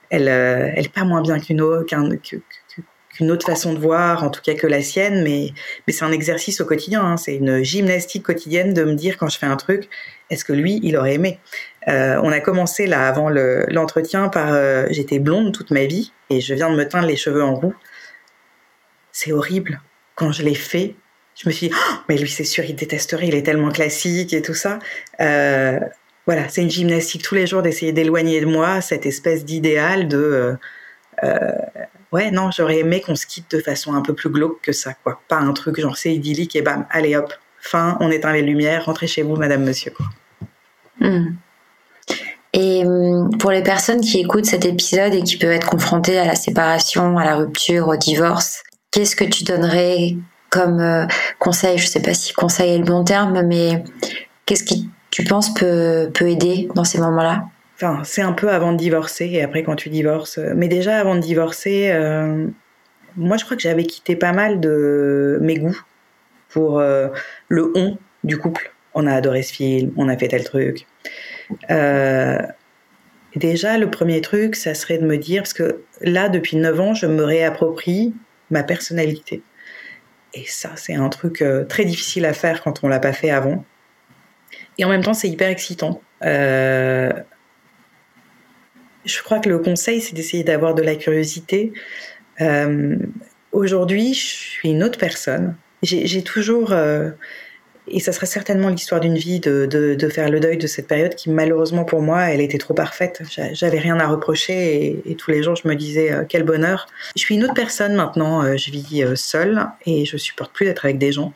elle, 0.10 0.28
elle 0.30 0.86
est 0.86 0.93
pas 0.93 1.04
moins 1.04 1.22
bien 1.22 1.39
qu'une 1.39 1.60
autre, 1.60 1.86
qu'une 3.14 3.32
autre 3.32 3.45
façon 3.45 3.74
de 3.74 3.80
voir, 3.80 4.24
en 4.24 4.30
tout 4.30 4.41
cas 4.41 4.53
que 4.53 4.68
la 4.68 4.82
sienne, 4.82 5.24
mais, 5.24 5.53
mais 5.88 5.93
c'est 5.93 6.05
un 6.05 6.11
exercice 6.11 6.61
au 6.61 6.66
quotidien, 6.66 7.03
hein. 7.03 7.18
c'est 7.18 7.36
une 7.36 7.64
gymnastique 7.64 8.24
quotidienne 8.24 8.74
de 8.74 8.84
me 8.84 8.93
dire 8.93 9.18
quand 9.18 9.30
je 9.30 9.38
fais 9.38 9.45
un 9.45 9.55
truc, 9.55 9.89
est-ce 10.30 10.43
que 10.43 10.53
lui, 10.53 10.80
il 10.84 10.97
aurait 10.97 11.14
aimé? 11.14 11.39
Euh, 11.88 12.20
On 12.24 12.32
a 12.32 12.39
commencé 12.39 12.88
là 12.88 13.07
avant 13.07 13.30
l'entretien 13.30 14.30
par 14.30 14.53
euh, 14.53 14.86
j'étais 14.89 15.20
blonde 15.20 15.53
toute 15.53 15.72
ma 15.72 15.86
vie 15.86 16.11
et 16.30 16.41
je 16.41 16.53
viens 16.53 16.72
de 16.72 16.76
me 16.76 16.88
teindre 16.88 17.07
les 17.07 17.18
cheveux 17.18 17.43
en 17.43 17.55
roux. 17.55 17.76
C'est 19.11 19.32
horrible. 19.32 19.82
Quand 20.16 20.32
je 20.32 20.43
l'ai 20.43 20.55
fait, 20.55 20.95
je 21.36 21.47
me 21.47 21.53
suis 21.53 21.70
dit, 21.70 21.76
oh, 21.76 21.93
mais 22.09 22.18
lui 22.18 22.30
c'est 22.30 22.43
sûr, 22.43 22.64
il 22.64 22.76
détesterait, 22.76 23.28
il 23.28 23.36
est 23.36 23.43
tellement 23.43 23.72
classique 23.72 24.34
et 24.34 24.41
tout 24.41 24.53
ça. 24.53 24.80
Euh, 25.22 25.80
voilà, 26.26 26.47
c'est 26.47 26.61
une 26.61 26.72
gymnastique 26.72 27.22
tous 27.24 27.36
les 27.36 27.45
jours 27.45 27.61
d'essayer 27.61 27.91
d'éloigner 27.91 28.39
de 28.39 28.45
moi 28.45 28.82
cette 28.82 29.05
espèce 29.05 29.43
d'idéal 29.43 30.07
de 30.07 30.57
ouais, 32.11 32.32
non, 32.32 32.51
j'aurais 32.51 32.80
aimé 32.80 33.01
qu'on 33.01 33.15
se 33.15 33.26
quitte 33.26 33.51
de 33.51 33.59
façon 33.59 33.93
un 33.93 34.01
peu 34.01 34.13
plus 34.13 34.30
glauque 34.30 34.61
que 34.61 34.71
ça, 34.71 34.93
quoi. 34.93 35.21
Pas 35.28 35.38
un 35.38 35.53
truc 35.53 35.80
genre 35.80 35.97
c'est 35.97 36.13
idyllique 36.13 36.55
et 36.55 36.61
bam, 36.61 36.86
allez 36.89 37.15
hop, 37.15 37.34
fin, 37.59 37.97
on 37.99 38.11
éteint 38.11 38.34
les 38.34 38.41
lumières, 38.41 38.86
rentrez 38.86 39.07
chez 39.07 39.24
vous, 39.24 39.36
madame, 39.36 39.63
monsieur. 39.63 39.93
Hmm. 40.99 41.36
Et 42.53 42.86
hum, 42.86 43.30
pour 43.39 43.51
les 43.51 43.63
personnes 43.63 44.01
qui 44.01 44.19
écoutent 44.19 44.45
cet 44.45 44.65
épisode 44.65 45.13
et 45.13 45.24
qui 45.24 45.38
peuvent 45.38 45.51
être 45.51 45.67
confrontées 45.67 46.19
à 46.19 46.26
la 46.26 46.36
séparation, 46.36 47.17
à 47.17 47.26
la 47.26 47.36
rupture, 47.36 47.88
au 47.88 47.95
divorce, 47.95 48.63
qu'est-ce 48.91 49.15
que 49.15 49.24
tu 49.24 49.43
donnerais 49.43 50.15
comme 50.51 50.80
euh, 50.80 51.07
conseil? 51.39 51.80
Je 51.80 51.88
sais 51.88 52.01
pas 52.01 52.13
si 52.13 52.32
conseil 52.34 52.76
est 52.76 52.78
le 52.78 52.84
bon 52.84 53.03
terme, 53.03 53.41
mais 53.41 53.84
qu'est-ce 54.45 54.63
qui 54.63 54.89
tu 55.09 55.24
penses 55.24 55.53
peut, 55.53 56.11
peut 56.13 56.30
aider 56.30 56.69
dans 56.76 56.84
ces 56.84 56.99
moments-là? 56.99 57.45
C'est 58.04 58.22
un 58.22 58.34
peu 58.34 58.50
avant 58.50 58.72
de 58.72 58.78
divorcer 58.78 59.26
et 59.26 59.42
après 59.42 59.64
quand 59.64 59.76
tu 59.76 59.90
divorces. 59.90 60.40
Mais 60.56 60.68
déjà 60.68 61.00
avant 61.00 61.16
de 61.16 61.20
divorcer, 61.20 61.92
euh, 61.92 62.48
moi 63.16 63.38
je 63.38 63.46
crois 63.46 63.58
que 63.58 63.64
j'avais 63.64 63.84
quitté 63.84 64.16
pas 64.16 64.32
mal 64.32 64.60
de 64.60 65.38
mes 65.42 65.58
goûts 65.58 65.80
pour 66.50 66.80
euh, 66.80 67.10
le 67.48 67.72
on 67.76 67.98
du 68.24 68.38
couple. 68.38 68.74
On 68.94 69.08
a 69.08 69.14
adoré 69.14 69.42
ce 69.42 69.54
film, 69.54 69.92
on 69.98 70.08
a 70.08 70.18
fait 70.18 70.28
tel 70.28 70.44
truc. 70.44 70.86
Euh, 71.72 72.38
déjà, 73.36 73.78
le 73.78 73.90
premier 73.90 74.22
truc, 74.22 74.56
ça 74.56 74.76
serait 74.76 75.00
de 75.00 75.06
me 75.06 75.18
dire, 75.18 75.42
parce 75.42 75.54
que 75.54 75.82
là, 76.02 76.30
depuis 76.30 76.58
9 76.58 76.80
ans, 76.80 76.94
je 76.94 77.08
me 77.08 77.24
réapproprie 77.24 78.14
ma 78.52 78.62
personnalité. 78.62 79.42
Et 80.36 80.46
ça, 80.46 80.70
c'est 80.76 80.94
un 80.94 81.10
truc 81.10 81.44
très 81.68 81.86
difficile 81.86 82.26
à 82.26 82.34
faire 82.34 82.62
quand 82.62 82.84
on 82.84 82.88
l'a 82.88 83.00
pas 83.00 83.14
fait 83.14 83.32
avant. 83.32 83.66
Et 84.78 84.86
en 84.86 84.90
même 84.90 85.04
temps, 85.04 85.14
c'est 85.14 85.30
hyper 85.30 85.50
excitant. 85.50 86.02
Euh, 86.24 87.12
je 89.06 89.22
crois 89.22 89.39
que 89.39 89.49
le 89.49 89.60
conseil, 89.60 90.01
c'est 90.01 90.14
d'essayer 90.14 90.43
d'avoir 90.43 90.76
de 90.76 90.82
la 90.82 90.95
curiosité. 90.95 91.74
Euh, 92.41 92.95
Aujourd'hui, 93.54 94.16
je 94.16 94.26
suis 94.26 94.70
une 94.72 94.84
autre 94.84 94.97
personne. 94.97 95.56
J'ai 95.84 96.24
toujours, 96.24 96.72
euh, 96.72 97.12
et 97.88 97.99
ça 97.99 98.12
serait 98.12 98.26
certainement 98.26 98.70
l'histoire 98.70 98.99
d'une 98.99 99.18
vie 99.18 99.39
de, 99.39 100.10
faire 100.12 100.30
le 100.30 100.39
deuil 100.39 100.58
de 100.58 100.66
cette 100.66 100.88
période 100.88 101.14
qui, 101.14 101.30
malheureusement 101.30 101.86
pour 101.86 102.01
moi, 102.01 102.24
elle 102.24 102.41
était 102.41 102.58
trop 102.58 102.74
parfaite. 102.74 103.22
J'avais 103.51 103.78
rien 103.78 103.99
à 103.99 104.08
reprocher 104.08 105.01
et, 105.06 105.16
tous 105.16 105.30
les 105.30 105.43
jours, 105.43 105.56
je 105.56 105.68
me 105.68 105.76
disais 105.76 106.12
euh, 106.12 106.24
quel 106.28 106.43
bonheur. 106.43 106.88
Je 107.16 107.22
suis 107.22 107.36
une 107.36 107.43
autre 107.43 107.54
personne 107.54 107.93
maintenant. 107.93 108.58
Je 108.58 108.72
vis 108.72 109.04
seule 109.16 109.68
et 109.86 110.06
je 110.06 110.18
supporte 110.18 110.51
plus 110.51 110.66
d'être 110.66 110.86
avec 110.86 110.97
des 110.97 111.12
gens. 111.12 111.32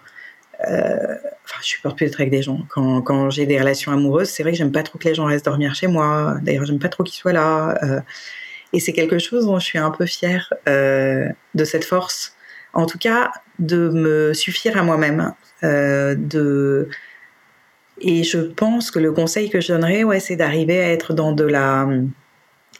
Euh, 0.68 1.16
enfin, 1.46 1.60
je 1.62 1.68
supporte 1.68 1.98
plus 1.98 2.06
d'être 2.06 2.20
avec 2.20 2.32
des 2.32 2.42
gens. 2.42 2.60
Quand, 2.70 3.30
j'ai 3.30 3.46
des 3.46 3.60
relations 3.60 3.92
amoureuses, 3.92 4.30
c'est 4.30 4.44
vrai 4.44 4.54
que 4.54 4.58
j'aime 4.58 4.72
pas 4.72 4.84
trop 4.84 4.98
que 4.98 5.08
les 5.08 5.16
gens 5.16 5.26
restent 5.26 5.46
dormir 5.46 5.76
chez 5.76 5.88
moi. 5.88 6.38
D'ailleurs, 6.42 6.66
j'aime 6.66 6.80
pas 6.80 6.90
trop 6.90 7.04
qu'ils 7.04 7.16
soient 7.16 7.34
là. 7.34 7.78
Euh, 7.84 8.00
et 8.74 8.80
c'est 8.80 8.94
quelque 8.94 9.20
chose 9.20 9.46
dont 9.46 9.60
je 9.60 9.66
suis 9.66 9.80
un 9.80 9.92
peu 9.92 10.06
fière 10.06 10.54
euh, 10.68 11.28
de 11.56 11.64
cette 11.64 11.86
force. 11.86 12.36
En 12.74 12.86
tout 12.86 12.98
cas, 12.98 13.32
de 13.60 13.90
me 13.90 14.34
suffire 14.34 14.78
à 14.78 14.84
moi-même. 14.84 15.34
De 15.64 16.90
et 18.00 18.24
je 18.24 18.38
pense 18.38 18.92
que 18.92 19.00
le 19.00 19.12
conseil 19.12 19.50
que 19.50 19.60
je 19.60 19.70
donnerais, 19.70 20.04
ouais, 20.04 20.20
c'est 20.20 20.36
d'arriver 20.36 20.80
à 20.82 20.92
être 20.92 21.14
dans 21.14 21.32
de 21.32 21.44
la, 21.44 21.88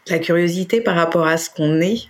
la 0.08 0.20
curiosité 0.20 0.80
par 0.80 0.96
rapport 0.96 1.26
à 1.26 1.38
ce 1.38 1.50
qu'on 1.50 1.82
est. 1.82 2.08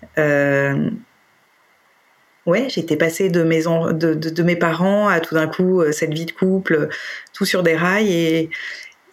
ouais, 2.47 2.67
j'étais 2.69 2.95
passée 2.95 3.29
de 3.29 3.43
mes, 3.43 3.63
de, 3.63 4.13
de, 4.13 4.43
mes 4.43 4.55
parents 4.55 5.07
à 5.07 5.19
tout 5.19 5.35
d'un 5.35 5.47
coup 5.47 5.81
euh, 5.81 5.91
cette 5.91 6.13
vie 6.13 6.25
de 6.25 6.31
couple, 6.31 6.87
tout 7.33 7.45
sur 7.45 7.61
des 7.61 7.75
rails 7.75 8.11
et, 8.11 8.49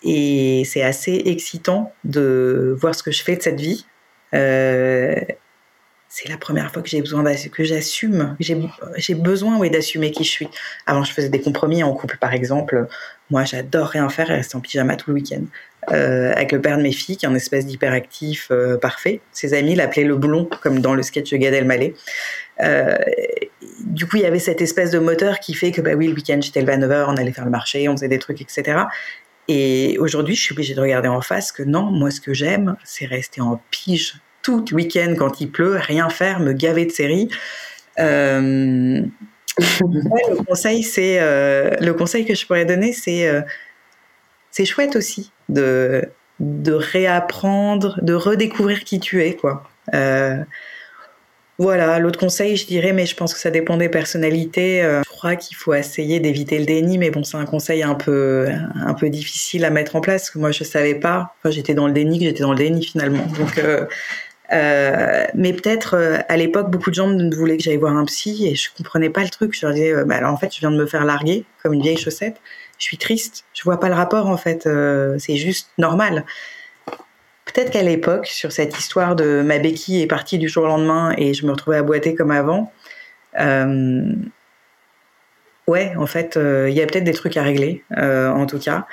et 0.03 0.65
c'est 0.65 0.83
assez 0.83 1.23
excitant 1.27 1.93
de 2.05 2.75
voir 2.81 2.95
ce 2.95 3.03
que 3.03 3.11
je 3.11 3.23
fais 3.23 3.37
de 3.37 3.43
cette 3.43 3.61
vie. 3.61 3.85
Euh, 4.33 5.17
c'est 6.09 6.29
la 6.29 6.37
première 6.37 6.73
fois 6.73 6.81
que 6.81 6.89
j'ai 6.89 7.01
besoin 7.01 7.25
que 7.25 7.65
j'assume. 7.65 8.37
J'ai 8.39 9.15
besoin 9.15 9.59
oui, 9.59 9.69
d'assumer 9.69 10.13
qui 10.13 10.23
je 10.23 10.31
suis. 10.31 10.49
Avant, 10.87 11.03
je 11.03 11.13
faisais 11.13 11.29
des 11.29 11.41
compromis 11.41 11.83
en 11.83 11.93
couple, 11.93 12.19
par 12.19 12.33
exemple. 12.33 12.87
Moi, 13.31 13.43
j'adore 13.43 13.89
rien 13.89 14.09
faire 14.09 14.31
et 14.31 14.35
rester 14.35 14.55
en 14.55 14.61
pyjama 14.61 14.95
tout 14.95 15.11
le 15.11 15.15
week-end. 15.15 15.43
avec 15.89 16.53
le 16.53 16.61
père 16.61 16.79
de 16.79 16.85
mes 16.85 16.93
filles, 16.93 17.17
qui 17.17 17.27
est 17.27 17.29
un 17.29 17.35
espèce 17.35 17.67
d'hyperactif 17.67 18.53
parfait. 18.81 19.23
Ses 19.33 19.55
amis 19.55 19.75
l'appelaient 19.75 20.05
le 20.05 20.15
blond, 20.15 20.49
comme 20.63 20.79
dans 20.79 20.95
le 20.95 21.03
sketch 21.03 21.33
de 21.33 21.37
Gad 21.37 21.53
Elmaleh. 21.53 21.95
Du 22.61 24.07
coup, 24.07 24.17
il 24.17 24.23
y 24.23 24.27
avait 24.27 24.39
cette 24.39 24.61
espèce 24.61 24.91
de 24.91 24.99
moteur 24.99 25.41
qui 25.41 25.55
fait 25.55 25.73
que, 25.73 25.81
bah 25.81 25.95
oui, 25.95 26.09
le 26.09 26.15
week-end, 26.15 26.39
j'étais 26.41 26.63
le 26.63 26.73
à 26.73 26.77
9h, 26.77 27.07
on 27.09 27.17
allait 27.17 27.33
faire 27.33 27.45
le 27.45 27.51
marché, 27.51 27.89
on 27.89 27.93
faisait 27.93 28.09
des 28.09 28.19
trucs, 28.19 28.41
etc. 28.41 28.85
Et 29.49 29.97
aujourd'hui, 29.99 30.35
je 30.35 30.41
suis 30.41 30.53
obligée 30.53 30.75
de 30.75 30.81
regarder 30.81 31.09
en 31.09 31.21
face 31.21 31.53
que 31.53 31.63
non, 31.63 31.83
moi, 31.83 32.11
ce 32.11 32.21
que 32.21 32.33
j'aime, 32.33 32.77
c'est 32.85 33.07
rester 33.07 33.41
en 33.41 33.61
pige 33.71 34.15
tout 34.43 34.65
week-end 34.75 35.15
quand 35.19 35.41
il 35.41 35.51
pleut, 35.51 35.77
rien 35.77 36.09
faire, 36.09 36.41
me 36.41 36.53
gaver 36.53 36.87
de 36.87 36.93
séries. 36.93 37.29
Euh, 37.99 39.03
le 39.59 40.45
conseil, 40.45 40.83
c'est 40.83 41.19
euh, 41.21 41.71
le 41.81 41.95
conseil 41.95 42.25
que 42.25 42.35
je 42.35 42.47
pourrais 42.47 42.65
donner, 42.65 42.93
c'est 42.93 43.29
euh, 43.29 43.41
c'est 44.51 44.65
chouette 44.65 44.97
aussi 44.97 45.33
de 45.49 46.05
de 46.41 46.73
réapprendre, 46.73 47.99
de 48.03 48.13
redécouvrir 48.13 48.85
qui 48.85 48.99
tu 48.99 49.23
es, 49.23 49.37
quoi. 49.37 49.65
Voilà, 51.59 52.01
l'autre 52.01 52.19
conseil, 52.19 52.57
je 52.57 52.67
dirais, 52.67 52.93
mais 52.93 53.07
je 53.07 53.15
pense 53.15 53.33
que 53.33 53.39
ça 53.39 53.51
dépend 53.51 53.77
des 53.77 53.89
personnalités. 53.89 54.83
Euh, 54.83 55.03
je 55.05 55.11
crois 55.11 55.37
qu'il 55.37 55.57
faut 55.57 55.73
essayer 55.73 56.19
d'éviter 56.19 56.59
le 56.59 56.65
déni, 56.65 56.99
mais 56.99 57.11
bon, 57.11 57.23
c'est 57.23 57.37
un 57.37 57.45
conseil 57.45 57.85
un 57.85 57.95
peu, 57.95 58.49
un 58.75 58.95
peu 58.95 59.09
difficile 59.09 59.65
à 59.65 59.71
mettre 59.71 59.95
en 59.95 60.01
place. 60.01 60.31
Que 60.31 60.39
moi, 60.39 60.51
je 60.51 60.65
savais 60.65 60.97
pas. 60.97 61.37
J'étais 61.45 61.75
dans 61.75 61.87
le 61.87 61.93
déni, 61.93 62.19
que 62.19 62.25
j'étais 62.25 62.43
dans 62.43 62.53
le 62.53 62.59
déni 62.59 62.85
finalement. 62.85 63.25
Donc, 63.39 63.59
euh, 63.59 63.87
euh, 64.53 65.27
mais 65.35 65.53
peut-être 65.53 65.97
à 66.29 66.37
l'époque, 66.37 66.71
beaucoup 66.73 66.91
de 66.91 66.97
gens 66.97 67.07
me 67.07 67.33
voulaient 67.35 67.57
que 67.57 67.63
j'aille 67.63 67.77
voir 67.77 67.97
un 67.97 68.05
psy 68.05 68.49
et 68.49 68.57
je 68.57 68.71
comprenais 68.77 69.11
pas 69.11 69.23
le 69.23 69.31
truc. 69.31 69.55
Je 69.57 69.65
leur 69.65 69.75
disais, 69.75 70.05
bah, 70.05 70.29
en 70.29 70.37
fait, 70.37 70.53
je 70.53 70.59
viens 70.59 70.73
de 70.73 70.77
me 70.77 70.87
faire 70.87 71.05
larguer 71.05 71.45
comme 71.63 71.73
une 71.73 71.83
vieille 71.83 71.99
chaussette. 71.99 72.37
Je 72.79 72.85
suis 72.85 72.99
triste. 72.99 73.45
Je 73.55 73.63
vois 73.63 73.79
pas 73.79 73.89
le 73.89 73.95
rapport 73.95 74.27
en 74.27 74.37
fait. 74.37 74.69
c'est 75.19 75.37
juste 75.37 75.69
normal. 75.79 76.25
Peut-être 77.45 77.71
qu'à 77.71 77.83
l'époque, 77.83 78.27
sur 78.27 78.53
cette 78.53 78.79
histoire 78.79 79.17
de 79.17 79.43
ma 79.43 79.59
béquille 79.59 80.03
est 80.03 80.07
partie 80.07 80.39
du 80.39 80.49
jour 80.49 80.65
au 80.65 80.67
lendemain 80.67 81.15
et 81.19 81.35
je 81.35 81.45
me 81.47 81.53
retrouvais 81.53 81.77
à 81.77 81.83
boiter 81.83 82.15
comme 82.15 82.31
avant, 82.31 82.73
euh, 83.39 84.13
ouais, 85.67 85.95
en 85.97 86.07
fait, 86.07 86.37
euh, 86.37 86.69
il 86.71 86.77
y 86.77 86.83
a 86.83 86.87
peut-être 86.87 87.05
des 87.05 87.13
trucs 87.13 87.37
à 87.37 87.43
régler, 87.43 87.85
euh, 87.99 88.31
en 88.31 88.47
tout 88.47 88.59
cas. 88.59 88.87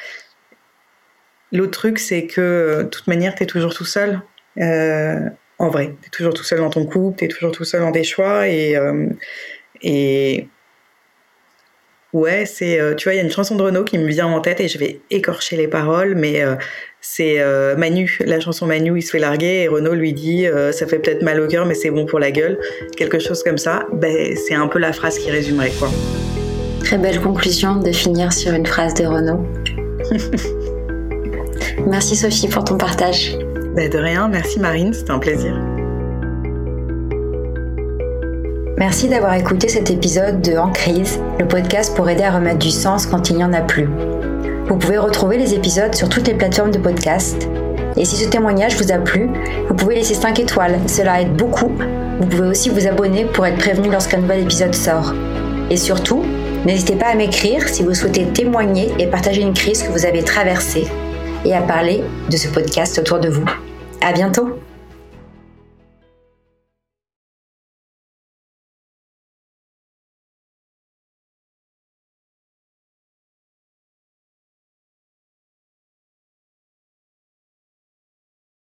L'autre 1.52 1.72
truc, 1.72 2.00
c'est 2.00 2.28
que 2.28 2.84
de 2.84 2.90
toute 2.90 3.08
manière, 3.08 3.36
tu 3.36 3.44
es 3.44 3.46
toujours 3.46 3.74
tout 3.74 3.86
seul. 3.86 4.22
en 4.58 5.70
vrai, 5.70 5.96
tu 6.02 6.08
es 6.08 6.10
toujours 6.10 6.34
tout 6.34 6.44
seul 6.44 6.60
dans 6.60 6.70
ton 6.70 6.86
couple, 6.86 7.20
tu 7.20 7.26
es 7.26 7.28
toujours 7.28 7.52
tout 7.52 7.66
seul 7.66 7.82
dans 7.82 7.92
tes 7.92 8.04
choix 8.04 8.48
et, 8.48 8.76
et 9.82 10.50
Ouais, 12.14 12.46
c'est, 12.46 12.80
euh, 12.80 12.94
tu 12.94 13.06
vois, 13.06 13.14
il 13.14 13.18
y 13.18 13.20
a 13.20 13.24
une 13.24 13.32
chanson 13.32 13.56
de 13.56 13.64
Renaud 13.64 13.86
qui 13.86 13.98
me 13.98 14.08
vient 14.08 14.28
en 14.28 14.42
tête 14.42 14.60
et 14.60 14.68
je 14.68 14.78
vais 14.78 15.00
écorcher 15.10 15.56
les 15.56 15.70
paroles, 15.70 16.16
mais 16.16 16.44
euh, 16.44 16.56
c'est 17.00 17.40
euh, 17.40 17.78
Manu, 17.78 18.20
la 18.26 18.42
chanson 18.42 18.66
Manu, 18.66 18.98
il 18.98 19.02
se 19.02 19.12
fait 19.12 19.20
larguer 19.20 19.64
et 19.64 19.68
Renaud 19.70 19.94
lui 19.94 20.12
dit 20.12 20.46
ça 20.72 20.88
fait 20.88 21.00
peut-être 21.00 21.22
mal 21.22 21.40
au 21.40 21.48
cœur, 21.48 21.66
mais 21.66 21.74
c'est 21.74 21.90
bon 21.90 22.06
pour 22.06 22.20
la 22.20 22.32
gueule, 22.32 22.60
quelque 22.98 23.20
chose 23.20 23.44
comme 23.44 23.58
ça. 23.58 23.86
Ben, 23.94 24.36
c'est 24.36 24.56
un 24.56 24.68
peu 24.68 24.80
la 24.80 24.92
phrase 24.92 25.18
qui 25.20 25.32
résumerait 25.32 25.72
quoi. 25.80 25.90
Très 26.82 26.98
belle 26.98 27.22
conclusion 27.22 27.76
de 27.76 27.92
finir 27.92 28.34
sur 28.34 28.54
une 28.54 28.66
phrase 28.66 28.94
de 28.96 29.06
Renaud. 29.06 29.46
merci 31.88 32.18
Sophie 32.18 32.50
pour 32.50 32.66
ton 32.66 32.78
partage. 32.78 33.38
Ben, 33.74 33.90
de 33.90 33.98
rien, 33.98 34.28
merci 34.28 34.60
Marine, 34.60 34.94
c'était 34.94 35.12
un 35.12 35.20
plaisir. 35.20 35.71
Merci 38.82 39.10
d'avoir 39.10 39.36
écouté 39.36 39.70
cet 39.70 39.92
épisode 39.92 40.42
de 40.42 40.58
En 40.58 40.72
crise, 40.72 41.20
le 41.38 41.48
podcast 41.48 41.96
pour 41.96 42.10
aider 42.10 42.24
à 42.24 42.32
remettre 42.32 42.58
du 42.58 42.72
sens 42.72 43.06
quand 43.06 43.30
il 43.30 43.36
n'y 43.36 43.44
en 43.44 43.54
a 43.54 43.62
plus. 43.62 43.88
Vous 44.66 44.76
pouvez 44.76 44.98
retrouver 44.98 45.38
les 45.38 45.54
épisodes 45.54 45.94
sur 45.94 46.10
toutes 46.10 46.28
les 46.28 46.34
plateformes 46.34 46.72
de 46.72 46.80
podcast. 46.80 47.48
Et 47.96 48.06
si 48.06 48.16
ce 48.16 48.28
témoignage 48.28 48.78
vous 48.78 48.92
a 48.92 48.98
plu, 48.98 49.30
vous 49.70 49.76
pouvez 49.76 49.94
laisser 49.94 50.16
5 50.16 50.40
étoiles, 50.40 50.80
cela 50.88 51.22
aide 51.22 51.34
beaucoup. 51.34 51.72
Vous 52.22 52.26
pouvez 52.26 52.48
aussi 52.48 52.70
vous 52.70 52.88
abonner 52.88 53.26
pour 53.26 53.46
être 53.46 53.60
prévenu 53.60 53.92
lorsqu'un 53.92 54.18
nouvel 54.18 54.42
épisode 54.42 54.74
sort. 54.74 55.14
Et 55.70 55.78
surtout, 55.78 56.26
n'hésitez 56.66 56.96
pas 56.96 57.10
à 57.10 57.16
m'écrire 57.16 57.70
si 57.70 57.84
vous 57.84 57.94
souhaitez 57.94 58.26
témoigner 58.34 58.92
et 58.98 59.06
partager 59.06 59.44
une 59.44 59.54
crise 59.54 59.84
que 59.84 59.92
vous 59.92 60.08
avez 60.08 60.24
traversée 60.24 60.88
et 61.46 61.54
à 61.54 61.62
parler 61.62 62.04
de 62.32 62.36
ce 62.36 62.48
podcast 62.48 62.98
autour 62.98 63.20
de 63.20 63.30
vous. 63.30 63.46
À 64.02 64.12
bientôt! 64.12 64.58